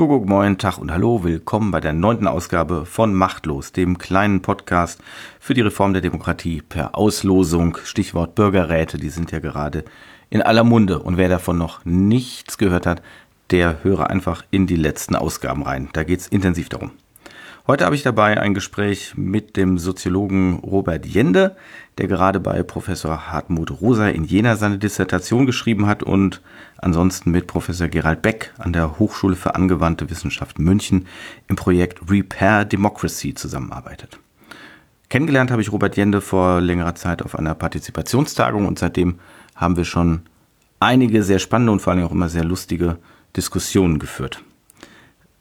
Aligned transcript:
Kuckuck, 0.00 0.26
moin, 0.26 0.56
Tag 0.56 0.78
und 0.78 0.90
Hallo, 0.90 1.24
willkommen 1.24 1.72
bei 1.72 1.80
der 1.80 1.92
neunten 1.92 2.26
Ausgabe 2.26 2.86
von 2.86 3.12
Machtlos, 3.12 3.72
dem 3.72 3.98
kleinen 3.98 4.40
Podcast 4.40 5.02
für 5.38 5.52
die 5.52 5.60
Reform 5.60 5.92
der 5.92 6.00
Demokratie 6.00 6.62
per 6.66 6.96
Auslosung. 6.96 7.76
Stichwort 7.84 8.34
Bürgerräte, 8.34 8.96
die 8.96 9.10
sind 9.10 9.30
ja 9.30 9.40
gerade 9.40 9.84
in 10.30 10.40
aller 10.40 10.64
Munde. 10.64 11.00
Und 11.00 11.18
wer 11.18 11.28
davon 11.28 11.58
noch 11.58 11.84
nichts 11.84 12.56
gehört 12.56 12.86
hat, 12.86 13.02
der 13.50 13.84
höre 13.84 14.08
einfach 14.08 14.42
in 14.50 14.66
die 14.66 14.76
letzten 14.76 15.16
Ausgaben 15.16 15.64
rein. 15.64 15.90
Da 15.92 16.02
geht's 16.02 16.28
intensiv 16.28 16.70
darum. 16.70 16.92
Heute 17.70 17.84
habe 17.84 17.94
ich 17.94 18.02
dabei 18.02 18.40
ein 18.40 18.52
Gespräch 18.52 19.12
mit 19.14 19.56
dem 19.56 19.78
Soziologen 19.78 20.56
Robert 20.56 21.06
Jende, 21.06 21.54
der 21.98 22.08
gerade 22.08 22.40
bei 22.40 22.64
Professor 22.64 23.30
Hartmut 23.30 23.80
Rosa 23.80 24.08
in 24.08 24.24
Jena 24.24 24.56
seine 24.56 24.76
Dissertation 24.76 25.46
geschrieben 25.46 25.86
hat 25.86 26.02
und 26.02 26.40
ansonsten 26.78 27.30
mit 27.30 27.46
Professor 27.46 27.86
Gerald 27.86 28.22
Beck 28.22 28.52
an 28.58 28.72
der 28.72 28.98
Hochschule 28.98 29.36
für 29.36 29.54
angewandte 29.54 30.10
Wissenschaft 30.10 30.58
München 30.58 31.06
im 31.46 31.54
Projekt 31.54 32.10
Repair 32.10 32.64
Democracy 32.64 33.34
zusammenarbeitet. 33.34 34.18
Kennengelernt 35.08 35.52
habe 35.52 35.62
ich 35.62 35.70
Robert 35.70 35.96
Jende 35.96 36.20
vor 36.20 36.60
längerer 36.60 36.96
Zeit 36.96 37.22
auf 37.22 37.38
einer 37.38 37.54
Partizipationstagung 37.54 38.66
und 38.66 38.80
seitdem 38.80 39.20
haben 39.54 39.76
wir 39.76 39.84
schon 39.84 40.22
einige 40.80 41.22
sehr 41.22 41.38
spannende 41.38 41.70
und 41.70 41.78
vor 41.80 41.92
allem 41.92 42.02
auch 42.02 42.10
immer 42.10 42.28
sehr 42.28 42.42
lustige 42.42 42.98
Diskussionen 43.36 44.00
geführt 44.00 44.42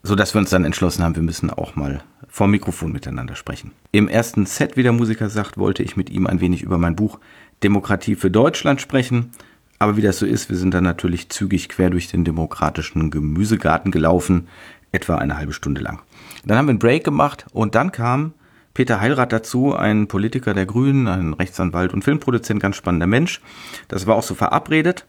so 0.04 0.16
dass 0.16 0.34
wir 0.34 0.40
uns 0.40 0.50
dann 0.50 0.66
entschlossen 0.66 1.04
haben, 1.04 1.16
wir 1.16 1.24
müssen 1.24 1.50
auch 1.50 1.76
mal 1.76 2.02
vor 2.28 2.48
Mikrofon 2.48 2.92
miteinander 2.92 3.36
sprechen. 3.36 3.72
Im 3.92 4.08
ersten 4.08 4.46
Set, 4.46 4.78
wie 4.78 4.84
der 4.84 4.94
Musiker 4.94 5.30
sagt, 5.30 5.58
wollte 5.58 5.84
ich 5.84 5.98
mit 5.98 6.10
ihm 6.10 6.28
ein 6.28 6.42
wenig 6.42 6.62
über 6.62 6.78
mein 6.78 6.96
Buch 6.96 7.20
Demokratie 7.64 8.16
für 8.16 8.32
Deutschland 8.32 8.80
sprechen. 8.82 9.32
Aber 9.80 9.98
wie 9.98 10.02
das 10.02 10.20
so 10.20 10.26
ist, 10.26 10.50
wir 10.50 10.58
sind 10.58 10.74
dann 10.74 10.84
natürlich 10.84 11.30
zügig 11.30 11.70
quer 11.70 11.90
durch 11.90 12.08
den 12.08 12.24
demokratischen 12.24 13.12
Gemüsegarten 13.12 13.92
gelaufen, 13.92 14.48
etwa 14.92 15.16
eine 15.16 15.38
halbe 15.38 15.54
Stunde 15.54 15.82
lang. 15.82 16.02
Dann 16.46 16.58
haben 16.58 16.68
wir 16.68 16.72
einen 16.72 16.80
Break 16.80 17.04
gemacht 17.04 17.46
und 17.52 17.76
dann 17.76 17.92
kam 17.92 18.34
Peter 18.74 19.02
Heilrath 19.02 19.34
dazu, 19.34 19.76
ein 19.76 20.08
Politiker 20.08 20.54
der 20.54 20.66
Grünen, 20.66 21.08
ein 21.08 21.34
Rechtsanwalt 21.34 21.94
und 21.94 22.04
Filmproduzent, 22.04 22.62
ganz 22.62 22.76
spannender 22.76 23.08
Mensch. 23.08 23.42
Das 23.88 24.08
war 24.08 24.16
auch 24.16 24.24
so 24.24 24.36
verabredet. 24.36 25.06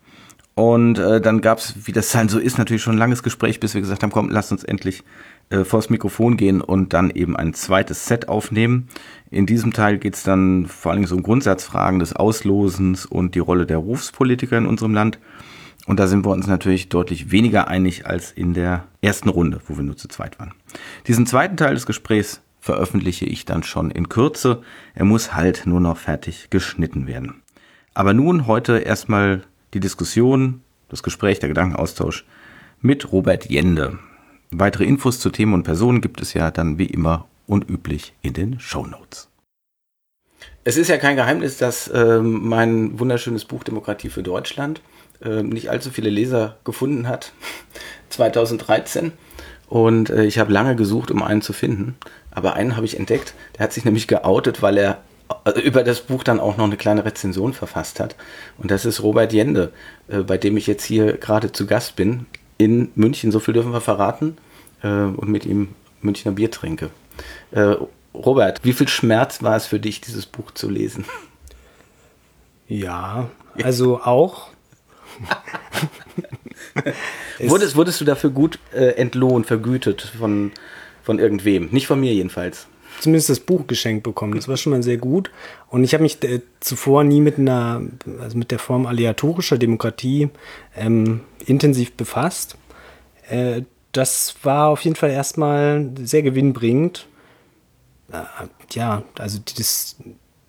Und 0.60 0.98
äh, 0.98 1.22
dann 1.22 1.40
gab 1.40 1.56
es, 1.56 1.86
wie 1.86 1.92
das 1.92 2.12
dann 2.12 2.28
so 2.28 2.38
ist, 2.38 2.58
natürlich 2.58 2.82
schon 2.82 2.96
ein 2.96 2.98
langes 2.98 3.22
Gespräch, 3.22 3.60
bis 3.60 3.72
wir 3.72 3.80
gesagt 3.80 4.02
haben, 4.02 4.10
komm, 4.10 4.28
lass 4.28 4.52
uns 4.52 4.62
endlich 4.62 5.04
äh, 5.48 5.64
vors 5.64 5.88
Mikrofon 5.88 6.36
gehen 6.36 6.60
und 6.60 6.92
dann 6.92 7.08
eben 7.08 7.34
ein 7.34 7.54
zweites 7.54 8.04
Set 8.04 8.28
aufnehmen. 8.28 8.88
In 9.30 9.46
diesem 9.46 9.72
Teil 9.72 9.96
geht 9.96 10.16
es 10.16 10.22
dann 10.22 10.66
vor 10.66 10.92
allem 10.92 11.06
so 11.06 11.16
um 11.16 11.22
Grundsatzfragen 11.22 11.98
des 11.98 12.14
Auslosens 12.14 13.06
und 13.06 13.34
die 13.34 13.38
Rolle 13.38 13.64
der 13.64 13.76
Berufspolitiker 13.76 14.58
in 14.58 14.66
unserem 14.66 14.92
Land. 14.92 15.18
Und 15.86 15.98
da 15.98 16.06
sind 16.06 16.26
wir 16.26 16.30
uns 16.30 16.46
natürlich 16.46 16.90
deutlich 16.90 17.32
weniger 17.32 17.68
einig 17.68 18.04
als 18.04 18.30
in 18.30 18.52
der 18.52 18.84
ersten 19.00 19.30
Runde, 19.30 19.62
wo 19.66 19.78
wir 19.78 19.82
nur 19.82 19.96
zu 19.96 20.08
zweit 20.08 20.38
waren. 20.38 20.52
Diesen 21.06 21.24
zweiten 21.24 21.56
Teil 21.56 21.72
des 21.72 21.86
Gesprächs 21.86 22.42
veröffentliche 22.60 23.24
ich 23.24 23.46
dann 23.46 23.62
schon 23.62 23.90
in 23.90 24.10
Kürze. 24.10 24.60
Er 24.94 25.06
muss 25.06 25.34
halt 25.34 25.62
nur 25.64 25.80
noch 25.80 25.96
fertig 25.96 26.48
geschnitten 26.50 27.06
werden. 27.06 27.40
Aber 27.94 28.12
nun 28.12 28.46
heute 28.46 28.76
erstmal 28.76 29.44
die 29.74 29.80
Diskussion, 29.80 30.62
das 30.88 31.02
Gespräch, 31.02 31.38
der 31.38 31.48
Gedankenaustausch 31.48 32.24
mit 32.80 33.12
Robert 33.12 33.46
Jende. 33.46 33.98
Weitere 34.50 34.84
Infos 34.84 35.20
zu 35.20 35.30
Themen 35.30 35.54
und 35.54 35.62
Personen 35.62 36.00
gibt 36.00 36.20
es 36.20 36.34
ja 36.34 36.50
dann 36.50 36.78
wie 36.78 36.86
immer 36.86 37.26
und 37.46 37.68
üblich 37.68 38.14
in 38.22 38.32
den 38.32 38.58
Show 38.58 38.86
Notes. 38.86 39.28
Es 40.64 40.76
ist 40.76 40.88
ja 40.88 40.98
kein 40.98 41.16
Geheimnis, 41.16 41.58
dass 41.58 41.88
äh, 41.88 42.18
mein 42.20 42.98
wunderschönes 42.98 43.44
Buch 43.44 43.64
Demokratie 43.64 44.08
für 44.08 44.22
Deutschland 44.22 44.80
äh, 45.22 45.42
nicht 45.42 45.70
allzu 45.70 45.90
viele 45.90 46.10
Leser 46.10 46.58
gefunden 46.64 47.08
hat. 47.08 47.32
2013. 48.10 49.12
Und 49.68 50.10
äh, 50.10 50.24
ich 50.24 50.38
habe 50.38 50.52
lange 50.52 50.76
gesucht, 50.76 51.10
um 51.10 51.22
einen 51.22 51.42
zu 51.42 51.52
finden. 51.52 51.96
Aber 52.30 52.54
einen 52.54 52.76
habe 52.76 52.86
ich 52.86 52.98
entdeckt. 52.98 53.34
Der 53.56 53.64
hat 53.64 53.72
sich 53.72 53.84
nämlich 53.84 54.08
geoutet, 54.08 54.62
weil 54.62 54.76
er 54.78 54.98
über 55.62 55.84
das 55.84 56.00
Buch 56.00 56.22
dann 56.22 56.40
auch 56.40 56.56
noch 56.56 56.64
eine 56.64 56.76
kleine 56.76 57.04
Rezension 57.04 57.52
verfasst 57.52 58.00
hat. 58.00 58.16
Und 58.58 58.70
das 58.70 58.84
ist 58.84 59.02
Robert 59.02 59.32
Jende, 59.32 59.72
äh, 60.08 60.18
bei 60.18 60.38
dem 60.38 60.56
ich 60.56 60.66
jetzt 60.66 60.84
hier 60.84 61.14
gerade 61.14 61.52
zu 61.52 61.66
Gast 61.66 61.96
bin, 61.96 62.26
in 62.58 62.90
München. 62.94 63.32
So 63.32 63.40
viel 63.40 63.54
dürfen 63.54 63.72
wir 63.72 63.80
verraten. 63.80 64.36
Äh, 64.82 64.88
und 64.88 65.28
mit 65.28 65.46
ihm 65.46 65.74
Münchner 66.02 66.32
Bier 66.32 66.50
trinke. 66.50 66.90
Robert, 68.14 68.64
wie 68.64 68.72
viel 68.72 68.88
Schmerz 68.88 69.42
war 69.42 69.56
es 69.56 69.66
für 69.66 69.78
dich, 69.78 70.00
dieses 70.00 70.26
Buch 70.26 70.50
zu 70.52 70.68
lesen? 70.68 71.04
Ja, 72.68 73.28
also 73.62 74.00
auch. 74.00 74.48
wurdest, 77.40 77.76
wurdest 77.76 78.00
du 78.00 78.04
dafür 78.04 78.30
gut 78.30 78.58
äh, 78.72 78.92
entlohnt, 78.92 79.46
vergütet 79.46 80.12
von, 80.18 80.52
von 81.02 81.18
irgendwem? 81.18 81.68
Nicht 81.70 81.86
von 81.86 82.00
mir 82.00 82.14
jedenfalls 82.14 82.66
zumindest 83.00 83.30
das 83.30 83.40
Buch 83.40 83.66
geschenkt 83.66 84.02
bekommen. 84.02 84.34
Das 84.34 84.48
war 84.48 84.56
schon 84.56 84.72
mal 84.72 84.82
sehr 84.82 84.98
gut. 84.98 85.30
Und 85.68 85.84
ich 85.84 85.94
habe 85.94 86.02
mich 86.02 86.22
äh, 86.22 86.40
zuvor 86.60 87.04
nie 87.04 87.20
mit 87.20 87.38
einer, 87.38 87.82
also 88.20 88.36
mit 88.36 88.50
der 88.50 88.58
Form 88.58 88.86
aleatorischer 88.86 89.58
Demokratie 89.58 90.30
ähm, 90.76 91.20
intensiv 91.46 91.92
befasst. 91.92 92.56
Äh, 93.28 93.62
das 93.92 94.36
war 94.42 94.68
auf 94.68 94.82
jeden 94.82 94.96
Fall 94.96 95.10
erstmal 95.10 95.90
sehr 96.02 96.22
gewinnbringend. 96.22 97.06
Äh, 98.12 98.46
ja, 98.72 99.02
also 99.18 99.40
das 99.56 99.96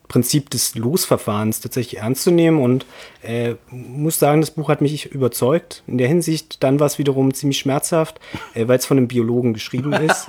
Prinzip 0.08 0.50
des 0.50 0.76
Losverfahrens 0.76 1.62
tatsächlich 1.62 2.02
ernst 2.02 2.24
zu 2.24 2.32
nehmen 2.32 2.62
und 2.62 2.86
äh, 3.22 3.56
muss 3.70 4.20
sagen, 4.20 4.42
das 4.42 4.52
Buch 4.52 4.68
hat 4.68 4.82
mich 4.82 5.06
überzeugt. 5.06 5.84
In 5.88 5.98
der 5.98 6.10
Hinsicht, 6.10 6.64
dann 6.64 6.82
war 6.82 6.88
es 6.88 7.00
wiederum 7.00 7.34
ziemlich 7.34 7.60
schmerzhaft, 7.60 8.20
äh, 8.54 8.68
weil 8.68 8.78
es 8.78 8.86
von 8.86 8.98
einem 8.98 9.08
Biologen 9.08 9.54
geschrieben 9.54 9.94
ist. 9.94 10.28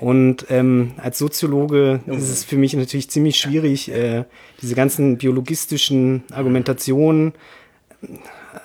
Und 0.00 0.46
ähm, 0.48 0.92
als 0.96 1.18
Soziologe 1.18 2.00
ist 2.06 2.30
es 2.30 2.44
für 2.44 2.56
mich 2.56 2.74
natürlich 2.74 3.10
ziemlich 3.10 3.38
schwierig, 3.38 3.90
äh, 3.90 4.24
diese 4.60 4.74
ganzen 4.74 5.18
biologistischen 5.18 6.22
Argumentationen, 6.32 7.32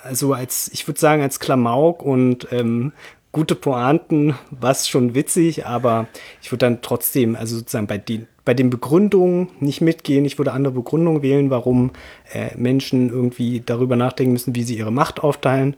also 0.03 0.33
als, 0.33 0.69
ich 0.73 0.87
würde 0.87 0.99
sagen, 0.99 1.21
als 1.21 1.39
Klamauk 1.39 2.01
und 2.01 2.47
ähm, 2.51 2.93
gute 3.31 3.55
Pointen 3.55 4.35
war 4.51 4.71
es 4.71 4.87
schon 4.87 5.13
witzig, 5.13 5.65
aber 5.65 6.07
ich 6.41 6.51
würde 6.51 6.65
dann 6.65 6.81
trotzdem, 6.81 7.35
also 7.35 7.57
sozusagen 7.57 7.87
bei 7.87 7.97
den, 7.97 8.27
bei 8.45 8.53
den 8.53 8.69
Begründungen 8.69 9.49
nicht 9.59 9.81
mitgehen. 9.81 10.25
Ich 10.25 10.37
würde 10.37 10.53
andere 10.53 10.73
Begründungen 10.73 11.21
wählen, 11.21 11.49
warum 11.49 11.91
äh, 12.33 12.55
Menschen 12.57 13.09
irgendwie 13.09 13.61
darüber 13.65 13.95
nachdenken 13.95 14.33
müssen, 14.33 14.55
wie 14.55 14.63
sie 14.63 14.77
ihre 14.77 14.91
Macht 14.91 15.19
aufteilen. 15.19 15.75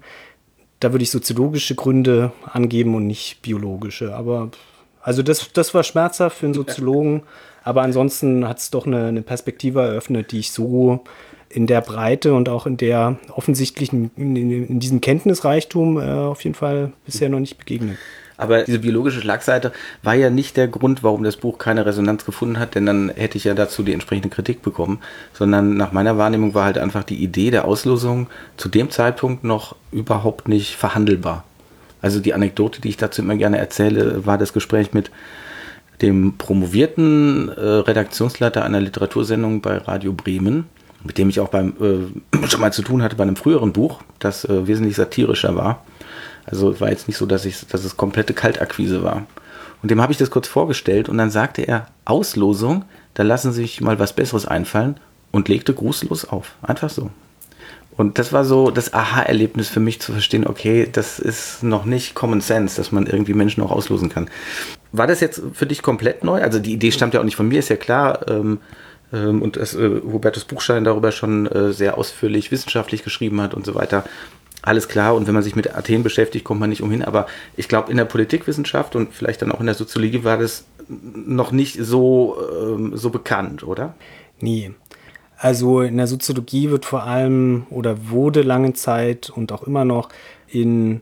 Da 0.80 0.94
würde 0.94 1.04
ich 1.04 1.12
soziologische 1.12 1.76
Gründe 1.76 2.32
angeben 2.46 2.96
und 2.96 3.08
nicht 3.08 3.42
biologische. 3.42 4.16
Aber 4.16 4.52
also 5.02 5.24
das, 5.24 5.52
das 5.54 5.74
war 5.74 5.84
schmerzhaft 5.84 6.38
für 6.38 6.46
einen 6.46 6.54
Soziologen, 6.54 7.24
aber 7.64 7.82
ansonsten 7.82 8.48
hat 8.48 8.60
es 8.60 8.70
doch 8.70 8.86
eine, 8.86 9.08
eine, 9.08 9.22
Perspektive 9.22 9.82
eröffnet, 9.82 10.32
die 10.32 10.40
ich 10.40 10.52
so 10.52 11.04
in 11.50 11.68
der 11.68 11.82
Breite 11.82 12.34
und 12.34 12.48
auch 12.48 12.66
in 12.66 12.78
der 12.78 13.18
offensichtlichen, 13.36 14.12
in, 14.16 14.36
in 14.36 14.80
diesem 14.80 15.02
Kenntnisreichtum 15.02 16.00
äh, 16.00 16.04
auf 16.04 16.44
jeden 16.44 16.56
Fall 16.56 16.94
bisher 17.06 17.30
noch 17.30 17.40
nicht 17.40 17.58
begegnet. 17.58 17.98
Aber 18.40 18.64
diese 18.64 18.80
biologische 18.80 19.20
Schlagseite 19.20 19.74
war 20.02 20.14
ja 20.14 20.30
nicht 20.30 20.56
der 20.56 20.70
Grund, 20.70 21.04
warum 21.04 21.24
das 21.24 21.36
Buch 21.36 21.58
keine 21.58 21.86
Resonanz 21.86 22.24
gefunden 22.24 22.58
hat, 22.58 22.74
denn 22.74 22.86
dann 22.86 23.10
hätte 23.10 23.38
ich 23.38 23.44
ja 23.44 23.54
dazu 23.54 23.84
die 23.84 23.92
entsprechende 23.92 24.30
Kritik 24.30 24.62
bekommen, 24.62 25.02
sondern 25.34 25.76
nach 25.76 25.92
meiner 25.92 26.18
Wahrnehmung 26.18 26.54
war 26.54 26.64
halt 26.64 26.78
einfach 26.78 27.04
die 27.04 27.22
Idee 27.22 27.52
der 27.52 27.66
Auslosung 27.66 28.28
zu 28.56 28.70
dem 28.70 28.92
Zeitpunkt 28.92 29.44
noch 29.44 29.76
überhaupt 29.92 30.48
nicht 30.48 30.78
verhandelbar. 30.78 31.44
Also 32.02 32.20
die 32.20 32.34
Anekdote, 32.34 32.82
die 32.82 32.90
ich 32.90 32.98
dazu 32.98 33.22
immer 33.22 33.36
gerne 33.36 33.58
erzähle, 33.58 34.26
war 34.26 34.38
das 34.38 34.54
Gespräch 34.54 34.94
mit 34.94 35.12
dem 36.02 36.38
promovierten 36.38 37.50
äh, 37.50 37.62
Redaktionsleiter 37.62 38.64
einer 38.64 38.80
Literatursendung 38.80 39.62
bei 39.62 39.78
Radio 39.78 40.14
Bremen, 40.14 40.66
mit 41.04 41.18
dem 41.18 41.30
ich 41.30 41.40
auch 41.40 41.50
beim, 41.50 41.74
äh, 41.82 42.48
schon 42.48 42.62
mal 42.62 42.72
zu 42.72 42.82
tun 42.82 43.02
hatte 43.02 43.16
bei 43.16 43.24
einem 43.24 43.36
früheren 43.36 43.74
Buch, 43.74 44.02
das 44.20 44.46
äh, 44.46 44.68
wesentlich 44.68 44.96
satirischer 44.96 45.56
war. 45.56 45.84
Also 46.46 46.72
es 46.72 46.82
war 46.82 46.90
jetzt 46.90 47.08
nicht 47.08 47.18
so, 47.18 47.26
dass, 47.26 47.46
ich, 47.46 47.68
dass 47.68 47.84
es 47.84 47.98
komplette 47.98 48.34
Kaltakquise 48.34 49.04
war. 49.04 49.26
Und 49.82 49.92
dem 49.92 50.02
habe 50.02 50.12
ich 50.12 50.18
das 50.18 50.32
kurz 50.32 50.48
vorgestellt 50.48 51.10
und 51.10 51.18
dann 51.18 51.30
sagte 51.30 51.62
er, 51.62 51.88
Auslosung, 52.06 52.86
da 53.14 53.24
lassen 53.24 53.52
Sie 53.52 53.62
sich 53.62 53.82
mal 53.82 54.00
was 54.00 54.14
Besseres 54.14 54.46
einfallen 54.46 55.00
und 55.32 55.48
legte 55.48 55.74
grußlos 55.74 56.26
auf. 56.26 56.56
Einfach 56.62 56.90
so. 56.90 57.12
Und 58.00 58.18
das 58.18 58.32
war 58.32 58.46
so 58.46 58.72
das 58.72 58.94
Aha-Erlebnis 58.94 59.68
für 59.68 59.82
mich 59.82 60.00
zu 60.00 60.14
verstehen, 60.14 60.48
okay, 60.48 60.88
das 60.90 61.20
ist 61.20 61.64
noch 61.64 61.84
nicht 61.84 62.16
Common 62.16 62.40
Sense, 62.40 62.78
dass 62.78 62.94
man 62.94 63.06
irgendwie 63.06 63.34
Menschen 63.34 63.62
auch 63.62 63.72
auslosen 63.72 64.08
kann. 64.08 64.30
War 64.94 65.06
das 65.06 65.20
jetzt 65.20 65.42
für 65.52 65.66
dich 65.66 65.82
komplett 65.82 66.24
neu? 66.24 66.42
Also 66.42 66.60
die 66.60 66.72
Idee 66.72 66.94
stammt 66.94 67.14
ja 67.14 67.20
auch 67.20 67.26
nicht 67.26 67.36
von 67.36 67.50
mir, 67.50 67.60
ist 67.60 67.68
ja 67.68 67.76
klar. 67.76 68.26
Ähm, 68.30 68.60
ähm, 69.12 69.42
und 69.42 69.58
dass 69.58 69.76
äh, 69.76 70.00
Hubertus 70.02 70.46
Buchstein 70.46 70.86
darüber 70.86 71.12
schon 71.12 71.46
äh, 71.48 71.74
sehr 71.74 71.98
ausführlich 71.98 72.52
wissenschaftlich 72.52 73.04
geschrieben 73.04 73.42
hat 73.42 73.54
und 73.54 73.66
so 73.66 73.76
weiter. 73.76 74.06
Alles 74.62 74.88
klar, 74.88 75.14
und 75.14 75.28
wenn 75.28 75.34
man 75.34 75.44
sich 75.44 75.58
mit 75.58 75.76
Athen 75.76 76.02
beschäftigt, 76.02 76.46
kommt 76.46 76.62
man 76.62 76.70
nicht 76.70 76.82
umhin. 76.82 77.04
Aber 77.04 77.28
ich 77.58 77.68
glaube, 77.68 77.92
in 77.92 77.98
der 77.98 78.06
Politikwissenschaft 78.06 78.96
und 78.96 79.14
vielleicht 79.14 79.42
dann 79.42 79.52
auch 79.52 79.60
in 79.60 79.66
der 79.66 79.76
Soziologie 79.76 80.24
war 80.24 80.38
das 80.38 80.64
noch 80.88 81.52
nicht 81.52 81.78
so, 81.82 82.38
ähm, 82.62 82.96
so 82.96 83.10
bekannt, 83.10 83.64
oder? 83.64 83.94
Nie. 84.40 84.72
Also 85.42 85.82
in 85.82 85.96
der 85.96 86.08
Soziologie 86.08 86.70
wird 86.70 86.86
vor 86.86 87.04
allem 87.04 87.66
oder 87.70 88.10
wurde 88.10 88.42
lange 88.42 88.74
Zeit 88.74 89.30
und 89.30 89.54
auch 89.54 89.64
immer 89.64 89.86
noch 89.86 90.10
in 90.50 91.00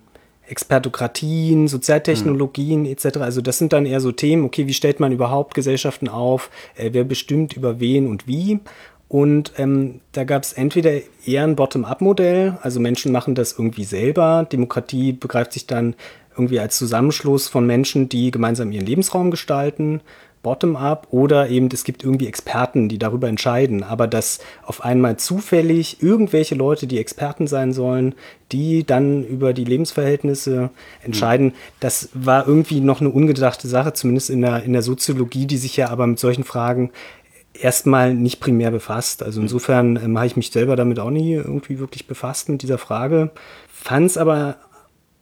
Expertokratien, 0.48 1.68
Sozialtechnologien 1.68 2.82
mhm. 2.82 2.86
etc. 2.86 3.18
Also 3.18 3.42
das 3.42 3.58
sind 3.58 3.74
dann 3.74 3.88
eher 3.88 4.00
so 4.00 4.12
Themen, 4.12 4.46
okay, 4.46 4.68
wie 4.68 4.76
stellt 4.76 5.00
man 5.00 5.12
überhaupt 5.12 5.56
Gesellschaften 5.56 6.08
auf, 6.08 6.52
äh, 6.76 6.92
wer 6.94 7.04
bestimmt 7.04 7.54
über 7.54 7.80
wen 7.80 8.08
und 8.08 8.28
wie. 8.28 8.60
Und 9.10 9.54
ähm, 9.58 10.02
da 10.12 10.24
gab 10.24 10.44
es 10.44 10.54
entweder 10.54 10.92
eher 11.26 11.44
ein 11.44 11.56
Bottom-up-Modell, 11.56 12.60
also 12.62 12.80
Menschen 12.80 13.12
machen 13.12 13.34
das 13.34 13.54
irgendwie 13.54 13.86
selber. 13.86 14.46
Demokratie 14.52 15.14
begreift 15.14 15.54
sich 15.54 15.66
dann 15.66 15.96
irgendwie 16.38 16.60
als 16.60 16.78
Zusammenschluss 16.78 17.48
von 17.48 17.66
Menschen, 17.66 18.08
die 18.10 18.30
gemeinsam 18.30 18.72
ihren 18.72 18.86
Lebensraum 18.86 19.32
gestalten 19.32 20.02
bottom-up 20.44 21.08
oder 21.12 21.50
eben 21.50 21.70
es 21.72 21.84
gibt 21.84 22.04
irgendwie 22.04 22.28
Experten, 22.28 22.90
die 22.90 22.98
darüber 22.98 23.28
entscheiden. 23.28 23.84
Aber 23.84 24.08
dass 24.08 24.40
auf 24.64 24.84
einmal 24.84 25.18
zufällig 25.18 26.02
irgendwelche 26.02 26.56
Leute, 26.56 26.88
die 26.88 27.00
Experten 27.00 27.48
sein 27.48 27.74
sollen, 27.74 28.16
die 28.52 28.86
dann 28.86 29.26
über 29.26 29.54
die 29.54 29.66
Lebensverhältnisse 29.66 30.70
entscheiden, 31.04 31.48
mhm. 31.48 31.54
das 31.80 32.10
war 32.14 32.48
irgendwie 32.48 32.80
noch 32.80 33.02
eine 33.02 33.10
ungedachte 33.10 33.68
Sache, 33.68 33.94
zumindest 33.94 34.30
in 34.30 34.42
der, 34.42 34.64
in 34.64 34.74
der 34.74 34.82
Soziologie, 34.82 35.46
die 35.46 35.58
sich 35.58 35.76
ja 35.78 35.90
aber 35.90 36.08
mit 36.08 36.20
solchen 36.20 36.44
Fragen 36.44 36.92
erstmal 37.54 38.14
nicht 38.14 38.40
primär 38.40 38.72
befasst. 38.72 39.24
Also 39.24 39.42
insofern 39.42 39.98
ähm, 39.98 40.18
habe 40.18 40.28
ich 40.28 40.36
mich 40.36 40.52
selber 40.52 40.76
damit 40.76 41.00
auch 41.00 41.10
nie 41.10 41.34
irgendwie 41.34 41.80
wirklich 41.80 42.08
befasst 42.08 42.50
mit 42.50 42.62
dieser 42.62 42.78
Frage. 42.78 43.32
Fand 43.68 44.08
es 44.08 44.18
aber 44.18 44.58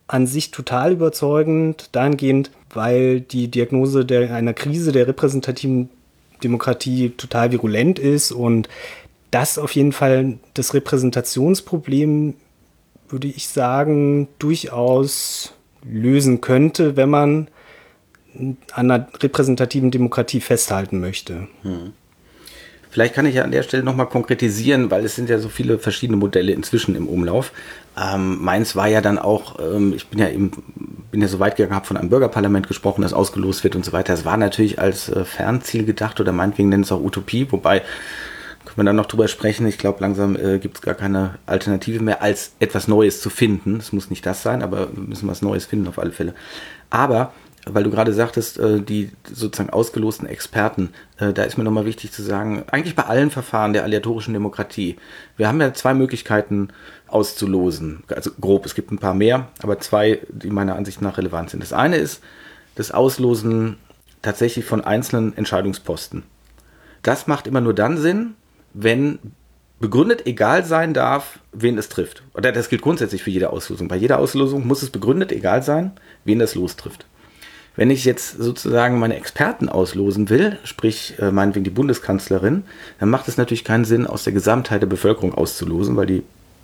an 0.07 0.27
sich 0.27 0.51
total 0.51 0.93
überzeugend, 0.93 1.89
dahingehend, 1.91 2.51
weil 2.73 3.21
die 3.21 3.47
Diagnose 3.49 4.05
der, 4.05 4.33
einer 4.33 4.53
Krise 4.53 4.91
der 4.91 5.07
repräsentativen 5.07 5.89
Demokratie 6.43 7.11
total 7.11 7.51
virulent 7.51 7.97
ist 7.97 8.31
und 8.31 8.69
das 9.31 9.57
auf 9.57 9.71
jeden 9.73 9.91
Fall 9.91 10.37
das 10.53 10.73
Repräsentationsproblem, 10.73 12.35
würde 13.09 13.27
ich 13.27 13.47
sagen, 13.47 14.27
durchaus 14.39 15.53
lösen 15.83 16.41
könnte, 16.41 16.95
wenn 16.95 17.09
man 17.09 17.47
an 18.35 18.57
einer 18.91 19.07
repräsentativen 19.19 19.91
Demokratie 19.91 20.41
festhalten 20.41 20.99
möchte. 20.99 21.47
Hm. 21.63 21.93
Vielleicht 22.95 23.13
kann 23.13 23.25
ich 23.25 23.35
ja 23.35 23.43
an 23.43 23.51
der 23.51 23.63
Stelle 23.63 23.83
nochmal 23.83 24.07
konkretisieren, 24.07 24.89
weil 24.89 25.03
es 25.03 25.15
sind 25.15 25.29
ja 25.29 25.37
so 25.37 25.49
viele 25.49 25.79
verschiedene 25.79 26.15
Modelle 26.15 26.53
inzwischen 26.53 26.95
im 26.95 27.09
Umlauf. 27.09 27.51
Ähm, 28.01 28.41
meins 28.41 28.73
war 28.77 28.87
ja 28.87 29.01
dann 29.01 29.19
auch, 29.19 29.59
ähm, 29.59 29.91
ich 29.93 30.07
bin 30.07 30.17
ja 30.17 30.29
eben, 30.29 30.51
bin 31.11 31.19
ja 31.19 31.27
so 31.27 31.39
weit 31.39 31.57
gegangen, 31.57 31.75
habe 31.75 31.85
von 31.85 31.97
einem 31.97 32.07
Bürgerparlament 32.07 32.69
gesprochen, 32.69 33.01
das 33.01 33.11
ausgelost 33.11 33.65
wird 33.65 33.75
und 33.75 33.83
so 33.83 33.91
weiter. 33.91 34.13
Es 34.13 34.23
war 34.23 34.37
natürlich 34.37 34.79
als 34.79 35.09
äh, 35.09 35.25
Fernziel 35.25 35.83
gedacht 35.83 36.21
oder 36.21 36.31
meinetwegen 36.31 36.69
nennen 36.69 36.83
es 36.83 36.91
auch 36.93 37.01
Utopie, 37.01 37.45
wobei 37.51 37.81
können 38.63 38.77
wir 38.77 38.83
dann 38.85 38.95
noch 38.95 39.07
drüber 39.07 39.27
sprechen. 39.27 39.67
Ich 39.67 39.77
glaube, 39.77 39.99
langsam 39.99 40.37
äh, 40.37 40.57
gibt 40.59 40.77
es 40.77 40.81
gar 40.81 40.95
keine 40.95 41.35
Alternative 41.47 42.01
mehr, 42.01 42.21
als 42.21 42.53
etwas 42.61 42.87
Neues 42.87 43.19
zu 43.19 43.29
finden. 43.29 43.75
Es 43.75 43.91
muss 43.91 44.09
nicht 44.09 44.25
das 44.25 44.41
sein, 44.41 44.63
aber 44.63 44.87
wir 44.95 45.03
müssen 45.03 45.27
was 45.27 45.41
Neues 45.41 45.65
finden 45.65 45.89
auf 45.89 45.99
alle 45.99 46.13
Fälle. 46.13 46.33
Aber 46.89 47.33
weil 47.65 47.83
du 47.83 47.89
gerade 47.89 48.13
sagtest, 48.13 48.59
äh, 48.59 48.81
die 48.81 49.11
sozusagen 49.31 49.71
ausgelosten 49.71 50.27
Experten, 50.27 50.89
äh, 51.17 51.33
da 51.33 51.43
ist 51.43 51.57
mir 51.57 51.63
nochmal 51.63 51.85
wichtig 51.85 52.11
zu 52.11 52.21
sagen, 52.21 52.63
eigentlich 52.71 52.95
bei 52.95 53.03
allen 53.03 53.31
Verfahren 53.31 53.73
der 53.73 53.83
aleatorischen 53.83 54.33
Demokratie, 54.33 54.97
wir 55.37 55.47
haben 55.47 55.59
ja 55.59 55.73
zwei 55.73 55.93
Möglichkeiten 55.93 56.69
auszulosen. 57.07 58.03
Also 58.09 58.31
grob, 58.39 58.65
es 58.65 58.75
gibt 58.75 58.91
ein 58.91 58.99
paar 58.99 59.13
mehr, 59.13 59.49
aber 59.61 59.79
zwei, 59.79 60.19
die 60.29 60.49
meiner 60.49 60.75
Ansicht 60.75 61.01
nach 61.01 61.17
relevant 61.17 61.49
sind. 61.49 61.63
Das 61.63 61.73
eine 61.73 61.97
ist 61.97 62.21
das 62.75 62.91
Auslosen 62.91 63.77
tatsächlich 64.21 64.65
von 64.65 64.81
einzelnen 64.81 65.35
Entscheidungsposten. 65.35 66.23
Das 67.03 67.27
macht 67.27 67.47
immer 67.47 67.61
nur 67.61 67.73
dann 67.73 67.97
Sinn, 67.97 68.35
wenn 68.73 69.19
begründet 69.79 70.25
egal 70.25 70.65
sein 70.65 70.93
darf, 70.93 71.39
wen 71.51 71.77
es 71.77 71.89
trifft. 71.89 72.23
Oder 72.33 72.51
das 72.51 72.69
gilt 72.69 72.81
grundsätzlich 72.81 73.23
für 73.23 73.29
jede 73.29 73.49
Auslosung. 73.49 73.87
Bei 73.87 73.95
jeder 73.95 74.19
Auslosung 74.19 74.65
muss 74.65 74.81
es 74.81 74.89
begründet 74.89 75.31
egal 75.31 75.63
sein, 75.63 75.91
wen 76.23 76.39
das 76.39 76.55
Los 76.55 76.75
trifft. 76.75 77.05
Wenn 77.75 77.89
ich 77.89 78.05
jetzt 78.05 78.37
sozusagen 78.37 78.99
meine 78.99 79.17
Experten 79.17 79.67
auslosen 79.67 80.29
will, 80.29 80.57
sprich 80.63 81.15
äh, 81.19 81.31
meinetwegen 81.31 81.65
die 81.65 81.69
Bundeskanzlerin, 81.69 82.63
dann 82.99 83.09
macht 83.09 83.27
es 83.27 83.37
natürlich 83.37 83.65
keinen 83.65 83.85
Sinn, 83.85 84.07
aus 84.07 84.23
der 84.23 84.33
Gesamtheit 84.33 84.81
der 84.81 84.87
Bevölkerung 84.87 85.33
auszulosen, 85.33 85.97
weil 85.97 86.05
die 86.05 86.23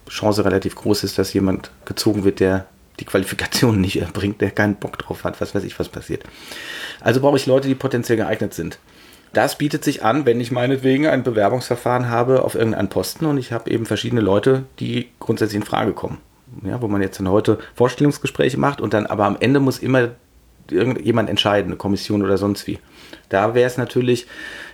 Chance 0.09 0.45
relativ 0.45 0.75
groß 0.75 1.03
ist, 1.03 1.17
dass 1.17 1.33
jemand 1.33 1.71
gezogen 1.85 2.23
wird, 2.23 2.39
der 2.39 2.65
die 2.99 3.05
Qualifikation 3.05 3.81
nicht 3.81 3.99
erbringt, 3.99 4.41
der 4.41 4.51
keinen 4.51 4.75
Bock 4.75 4.97
drauf 4.97 5.23
hat, 5.23 5.41
was 5.41 5.55
weiß 5.55 5.63
ich, 5.63 5.77
was 5.79 5.89
passiert. 5.89 6.23
Also 7.01 7.19
brauche 7.19 7.37
ich 7.37 7.45
Leute, 7.45 7.67
die 7.67 7.75
potenziell 7.75 8.17
geeignet 8.17 8.53
sind. 8.53 8.79
Das 9.33 9.57
bietet 9.57 9.83
sich 9.83 10.03
an, 10.03 10.25
wenn 10.25 10.41
ich 10.41 10.51
meinetwegen 10.51 11.07
ein 11.07 11.23
Bewerbungsverfahren 11.23 12.09
habe 12.09 12.43
auf 12.43 12.55
irgendeinen 12.55 12.89
Posten 12.89 13.25
und 13.25 13.37
ich 13.37 13.53
habe 13.53 13.71
eben 13.71 13.85
verschiedene 13.85 14.21
Leute, 14.21 14.63
die 14.79 15.09
grundsätzlich 15.19 15.61
in 15.61 15.65
Frage 15.65 15.93
kommen. 15.93 16.17
Ja, 16.63 16.81
wo 16.81 16.89
man 16.89 17.01
jetzt 17.01 17.17
dann 17.17 17.29
heute 17.29 17.57
Vorstellungsgespräche 17.75 18.59
macht 18.59 18.81
und 18.81 18.93
dann 18.93 19.05
aber 19.05 19.23
am 19.23 19.37
Ende 19.39 19.61
muss 19.61 19.79
immer 19.79 20.09
irgendjemand 20.71 21.29
entscheiden, 21.29 21.71
eine 21.71 21.77
Kommission 21.77 22.23
oder 22.23 22.37
sonst 22.37 22.67
wie. 22.67 22.79
Da 23.29 23.53
wäre 23.55 23.67
es 23.67 23.77
natürlich 23.77 24.27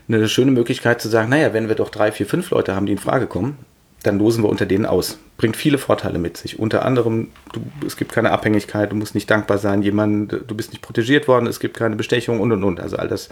eine 0.07 0.27
schöne 0.29 0.51
Möglichkeit 0.51 1.01
zu 1.01 1.09
sagen, 1.09 1.29
naja, 1.29 1.53
wenn 1.53 1.67
wir 1.67 1.75
doch 1.75 1.89
drei, 1.89 2.11
vier, 2.11 2.25
fünf 2.25 2.49
Leute 2.51 2.75
haben, 2.75 2.85
die 2.85 2.93
in 2.93 2.97
Frage 2.97 3.27
kommen, 3.27 3.57
dann 4.03 4.19
losen 4.19 4.43
wir 4.43 4.49
unter 4.49 4.65
denen 4.65 4.85
aus. 4.85 5.19
Bringt 5.37 5.57
viele 5.57 5.77
Vorteile 5.77 6.19
mit 6.19 6.37
sich. 6.37 6.59
Unter 6.59 6.85
anderem, 6.85 7.29
du, 7.53 7.61
es 7.85 7.97
gibt 7.97 8.11
keine 8.11 8.31
Abhängigkeit, 8.31 8.91
du 8.91 8.95
musst 8.95 9.15
nicht 9.15 9.29
dankbar 9.29 9.57
sein, 9.57 9.81
jemand, 9.81 10.31
du 10.31 10.55
bist 10.55 10.71
nicht 10.71 10.81
protegiert 10.81 11.27
worden, 11.27 11.47
es 11.47 11.59
gibt 11.59 11.75
keine 11.75 11.95
Bestechung 11.95 12.39
und 12.39 12.51
und 12.51 12.63
und. 12.63 12.79
Also 12.79 12.97
all 12.97 13.07
das 13.07 13.29